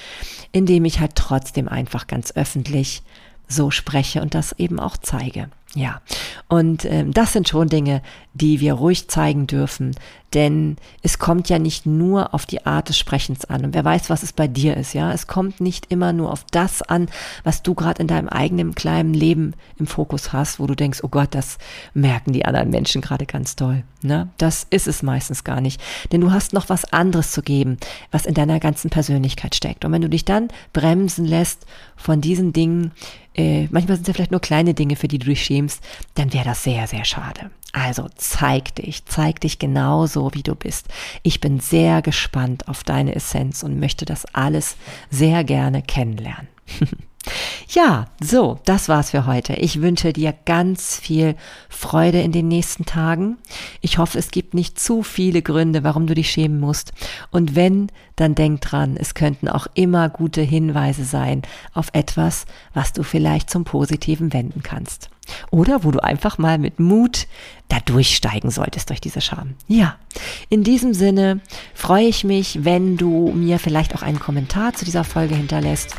indem 0.52 0.86
ich 0.86 1.00
halt 1.00 1.16
trotzdem 1.16 1.68
einfach 1.68 2.06
ganz 2.06 2.32
öffentlich 2.36 3.02
so 3.48 3.72
spreche 3.72 4.22
und 4.22 4.36
das 4.36 4.54
eben 4.60 4.80
auch 4.80 4.98
zeige. 4.98 5.50
Ja, 5.76 6.02
und 6.48 6.86
ähm, 6.86 7.12
das 7.12 7.34
sind 7.34 7.48
schon 7.48 7.68
Dinge, 7.68 8.02
die 8.34 8.60
wir 8.60 8.74
ruhig 8.74 9.10
zeigen 9.10 9.48
dürfen, 9.48 9.96
denn 10.34 10.78
es 11.02 11.18
kommt 11.18 11.50
ja 11.50 11.58
nicht 11.58 11.86
nur 11.86 12.34
auf 12.34 12.46
die 12.46 12.66
Art 12.66 12.90
des 12.90 12.98
Sprechens 12.98 13.46
an. 13.46 13.66
Und 13.66 13.74
wer 13.74 13.84
weiß, 13.84 14.10
was 14.10 14.22
es 14.22 14.34
bei 14.34 14.48
dir 14.48 14.78
ist, 14.78 14.94
ja. 14.94 15.12
Es 15.12 15.26
kommt 15.26 15.60
nicht 15.60 15.88
immer 15.92 16.14
nur 16.14 16.32
auf 16.32 16.46
das 16.52 16.82
an, 16.84 17.10
was 17.44 17.64
du 17.64 17.74
gerade 17.74 18.02
in 18.02 18.08
deinem 18.08 18.30
eigenen 18.30 18.76
kleinen 18.76 19.14
Leben 19.14 19.56
im 19.80 19.88
Fokus 19.88 20.32
hast, 20.32 20.60
wo 20.60 20.68
du 20.68 20.76
denkst, 20.76 21.00
oh 21.04 21.08
Gott, 21.08 21.30
das 21.34 21.58
merken 21.94 22.34
die 22.34 22.46
anderen 22.46 22.70
Menschen 22.70 23.02
gerade 23.02 23.26
ganz 23.26 23.56
toll. 23.56 23.84
Ne? 24.04 24.30
Das 24.38 24.68
ist 24.70 24.88
es 24.88 25.02
meistens 25.02 25.44
gar 25.44 25.62
nicht. 25.62 25.82
Denn 26.12 26.22
du 26.22 26.32
hast 26.32 26.54
noch 26.54 26.70
was 26.70 26.94
anderes 26.94 27.32
zu 27.32 27.42
geben, 27.42 27.78
was 28.12 28.28
in 28.28 28.36
deiner 28.36 28.60
ganzen 28.60 28.92
Persönlichkeit 28.92 29.56
steckt. 29.56 29.84
Und 29.84 29.92
wenn 29.92 30.02
du 30.02 30.10
dich 30.10 30.26
dann 30.26 30.50
bremsen 30.74 31.26
lässt 31.26 31.66
von 31.96 32.22
diesen 32.22 32.54
Dingen, 32.54 32.92
äh, 33.36 33.68
manchmal 33.72 33.96
sind 33.96 34.04
es 34.04 34.08
ja 34.10 34.14
vielleicht 34.14 34.32
nur 34.32 34.42
kleine 34.42 34.74
Dinge, 34.74 34.96
für 34.96 35.08
die 35.08 35.18
du 35.18 35.26
dich 35.26 35.44
schämst, 35.44 35.82
dann 36.16 36.34
wäre 36.34 36.46
das 36.46 36.64
sehr, 36.64 36.88
sehr 36.88 37.06
schade. 37.06 37.50
Also 37.72 38.08
zeig 38.16 38.76
dich, 38.76 39.06
zeig 39.06 39.42
dich 39.42 39.60
genauso, 39.60 40.34
wie 40.34 40.44
du 40.44 40.56
bist. 40.56 40.88
Ich 41.22 41.40
bin 41.40 41.60
sehr 41.60 42.02
gespannt 42.02 42.68
auf 42.68 42.84
deine 42.84 43.16
Essenz 43.16 43.64
und 43.64 43.80
möchte 43.80 44.06
das 44.06 44.26
alles 44.34 44.76
sehr 45.12 45.44
gerne 45.44 45.82
kennenlernen. 45.84 46.48
Ja, 47.72 48.08
so, 48.20 48.60
das 48.66 48.90
war's 48.90 49.12
für 49.12 49.28
heute. 49.28 49.54
Ich 49.54 49.82
wünsche 49.82 50.12
dir 50.12 50.34
ganz 50.46 50.98
viel 50.98 51.36
Freude 51.70 52.20
in 52.22 52.32
den 52.32 52.48
nächsten 52.48 52.86
Tagen. 52.86 53.38
Ich 53.82 54.00
hoffe, 54.00 54.18
es 54.18 54.32
gibt 54.32 54.56
nicht 54.56 54.80
zu 54.80 55.04
viele 55.04 55.44
Gründe, 55.44 55.84
warum 55.84 56.08
du 56.08 56.16
dich 56.16 56.32
schämen 56.32 56.60
musst. 56.60 56.94
Und 57.30 57.56
wenn, 57.56 57.92
dann 58.16 58.34
denk 58.34 58.62
dran, 58.62 58.98
es 58.98 59.14
könnten 59.14 59.48
auch 59.48 59.68
immer 59.76 60.10
gute 60.10 60.42
Hinweise 60.42 61.04
sein 61.04 61.44
auf 61.74 61.90
etwas, 61.94 62.46
was 62.74 62.94
du 62.94 63.04
vielleicht 63.04 63.52
zum 63.52 63.66
Positiven 63.66 64.34
wenden 64.34 64.64
kannst. 64.64 65.12
Oder 65.52 65.84
wo 65.84 65.92
du 65.92 66.00
einfach 66.04 66.40
mal 66.40 66.58
mit 66.58 66.80
Mut 66.80 67.28
da 67.68 67.80
durchsteigen 67.86 68.50
solltest 68.50 68.90
durch 68.90 69.00
diese 69.00 69.22
Scham. 69.22 69.54
Ja, 69.68 69.96
in 70.50 70.64
diesem 70.64 70.96
Sinne 70.96 71.42
freue 71.76 72.08
ich 72.08 72.24
mich, 72.24 72.66
wenn 72.66 72.98
du 72.98 73.32
mir 73.32 73.60
vielleicht 73.60 73.94
auch 73.94 74.02
einen 74.02 74.20
Kommentar 74.20 74.74
zu 74.74 74.86
dieser 74.86 75.04
Folge 75.04 75.36
hinterlässt. 75.36 75.96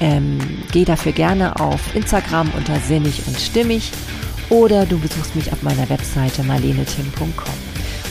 Ähm, 0.00 0.38
geh 0.72 0.84
dafür 0.84 1.12
gerne 1.12 1.58
auf 1.60 1.94
Instagram 1.94 2.50
unter 2.56 2.78
sinnig 2.80 3.22
und 3.26 3.38
stimmig 3.38 3.92
oder 4.48 4.86
du 4.86 4.98
besuchst 4.98 5.36
mich 5.36 5.52
auf 5.52 5.62
meiner 5.62 5.88
Webseite 5.88 6.42
marlenetim.com. 6.42 7.54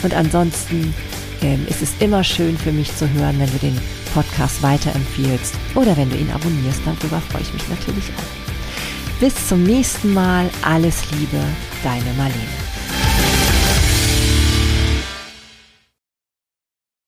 Und 0.02 0.14
ansonsten 0.14 0.94
ähm, 1.42 1.66
ist 1.68 1.82
es 1.82 1.92
immer 2.00 2.24
schön 2.24 2.56
für 2.56 2.72
mich 2.72 2.94
zu 2.96 3.08
hören, 3.10 3.38
wenn 3.38 3.50
du 3.50 3.58
den 3.58 3.78
Podcast 4.14 4.62
weiterempfiehlst 4.62 5.54
oder 5.74 5.96
wenn 5.96 6.10
du 6.10 6.16
ihn 6.16 6.30
abonnierst. 6.30 6.80
Darüber 6.84 7.20
freue 7.20 7.42
ich 7.42 7.52
mich 7.52 7.68
natürlich 7.68 8.04
auch. 8.16 9.20
Bis 9.20 9.48
zum 9.48 9.62
nächsten 9.64 10.14
Mal. 10.14 10.48
Alles 10.62 11.02
Liebe, 11.12 11.38
deine 11.82 12.12
Marlene. 12.16 13.29